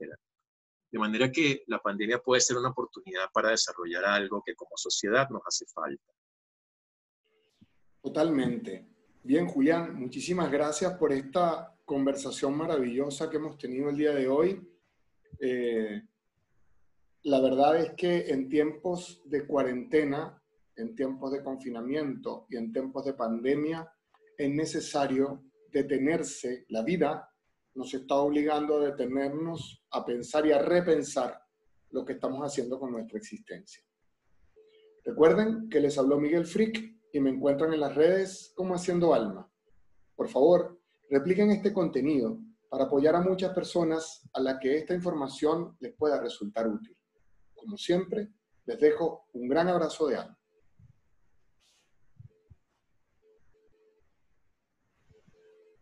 De 0.91 0.99
manera 0.99 1.31
que 1.31 1.63
la 1.67 1.79
pandemia 1.79 2.19
puede 2.19 2.41
ser 2.41 2.57
una 2.57 2.69
oportunidad 2.69 3.29
para 3.33 3.51
desarrollar 3.51 4.03
algo 4.05 4.43
que 4.45 4.55
como 4.55 4.71
sociedad 4.75 5.29
nos 5.29 5.41
hace 5.45 5.65
falta. 5.73 6.11
Totalmente. 8.01 8.85
Bien, 9.23 9.47
Julián, 9.47 9.95
muchísimas 9.95 10.51
gracias 10.51 10.93
por 10.97 11.11
esta 11.11 11.77
conversación 11.85 12.55
maravillosa 12.55 13.29
que 13.29 13.37
hemos 13.37 13.57
tenido 13.57 13.89
el 13.89 13.97
día 13.97 14.13
de 14.13 14.27
hoy. 14.27 14.61
Eh, 15.39 16.01
la 17.23 17.39
verdad 17.39 17.77
es 17.77 17.93
que 17.93 18.29
en 18.29 18.49
tiempos 18.49 19.21
de 19.25 19.45
cuarentena, 19.45 20.41
en 20.75 20.95
tiempos 20.95 21.31
de 21.31 21.43
confinamiento 21.43 22.45
y 22.49 22.57
en 22.57 22.71
tiempos 22.71 23.05
de 23.05 23.13
pandemia, 23.13 23.91
es 24.37 24.49
necesario 24.49 25.43
detenerse. 25.71 26.65
La 26.69 26.83
vida 26.83 27.29
nos 27.73 27.93
está 27.93 28.15
obligando 28.15 28.77
a 28.77 28.85
detenernos, 28.85 29.83
a 29.91 30.05
pensar 30.05 30.45
y 30.45 30.51
a 30.51 30.61
repensar 30.61 31.39
lo 31.91 32.05
que 32.05 32.13
estamos 32.13 32.41
haciendo 32.41 32.79
con 32.79 32.91
nuestra 32.91 33.17
existencia. 33.17 33.83
Recuerden 35.03 35.69
que 35.69 35.79
les 35.79 35.97
habló 35.97 36.19
Miguel 36.19 36.45
Frick 36.45 36.97
y 37.13 37.19
me 37.19 37.29
encuentran 37.29 37.73
en 37.73 37.79
las 37.79 37.95
redes 37.95 38.51
como 38.55 38.75
Haciendo 38.75 39.13
Alma. 39.13 39.49
Por 40.15 40.27
favor, 40.27 40.81
repliquen 41.09 41.51
este 41.51 41.71
contenido 41.71 42.39
para 42.69 42.85
apoyar 42.85 43.15
a 43.15 43.21
muchas 43.21 43.53
personas 43.53 44.27
a 44.33 44.41
las 44.41 44.59
que 44.59 44.77
esta 44.77 44.93
información 44.93 45.77
les 45.79 45.95
pueda 45.95 46.19
resultar 46.19 46.67
útil. 46.67 46.96
Como 47.57 47.77
siempre, 47.77 48.29
les 48.65 48.79
dejo 48.79 49.27
un 49.33 49.49
gran 49.49 49.67
abrazo 49.67 50.07
de 50.07 50.17
alma. 50.17 50.36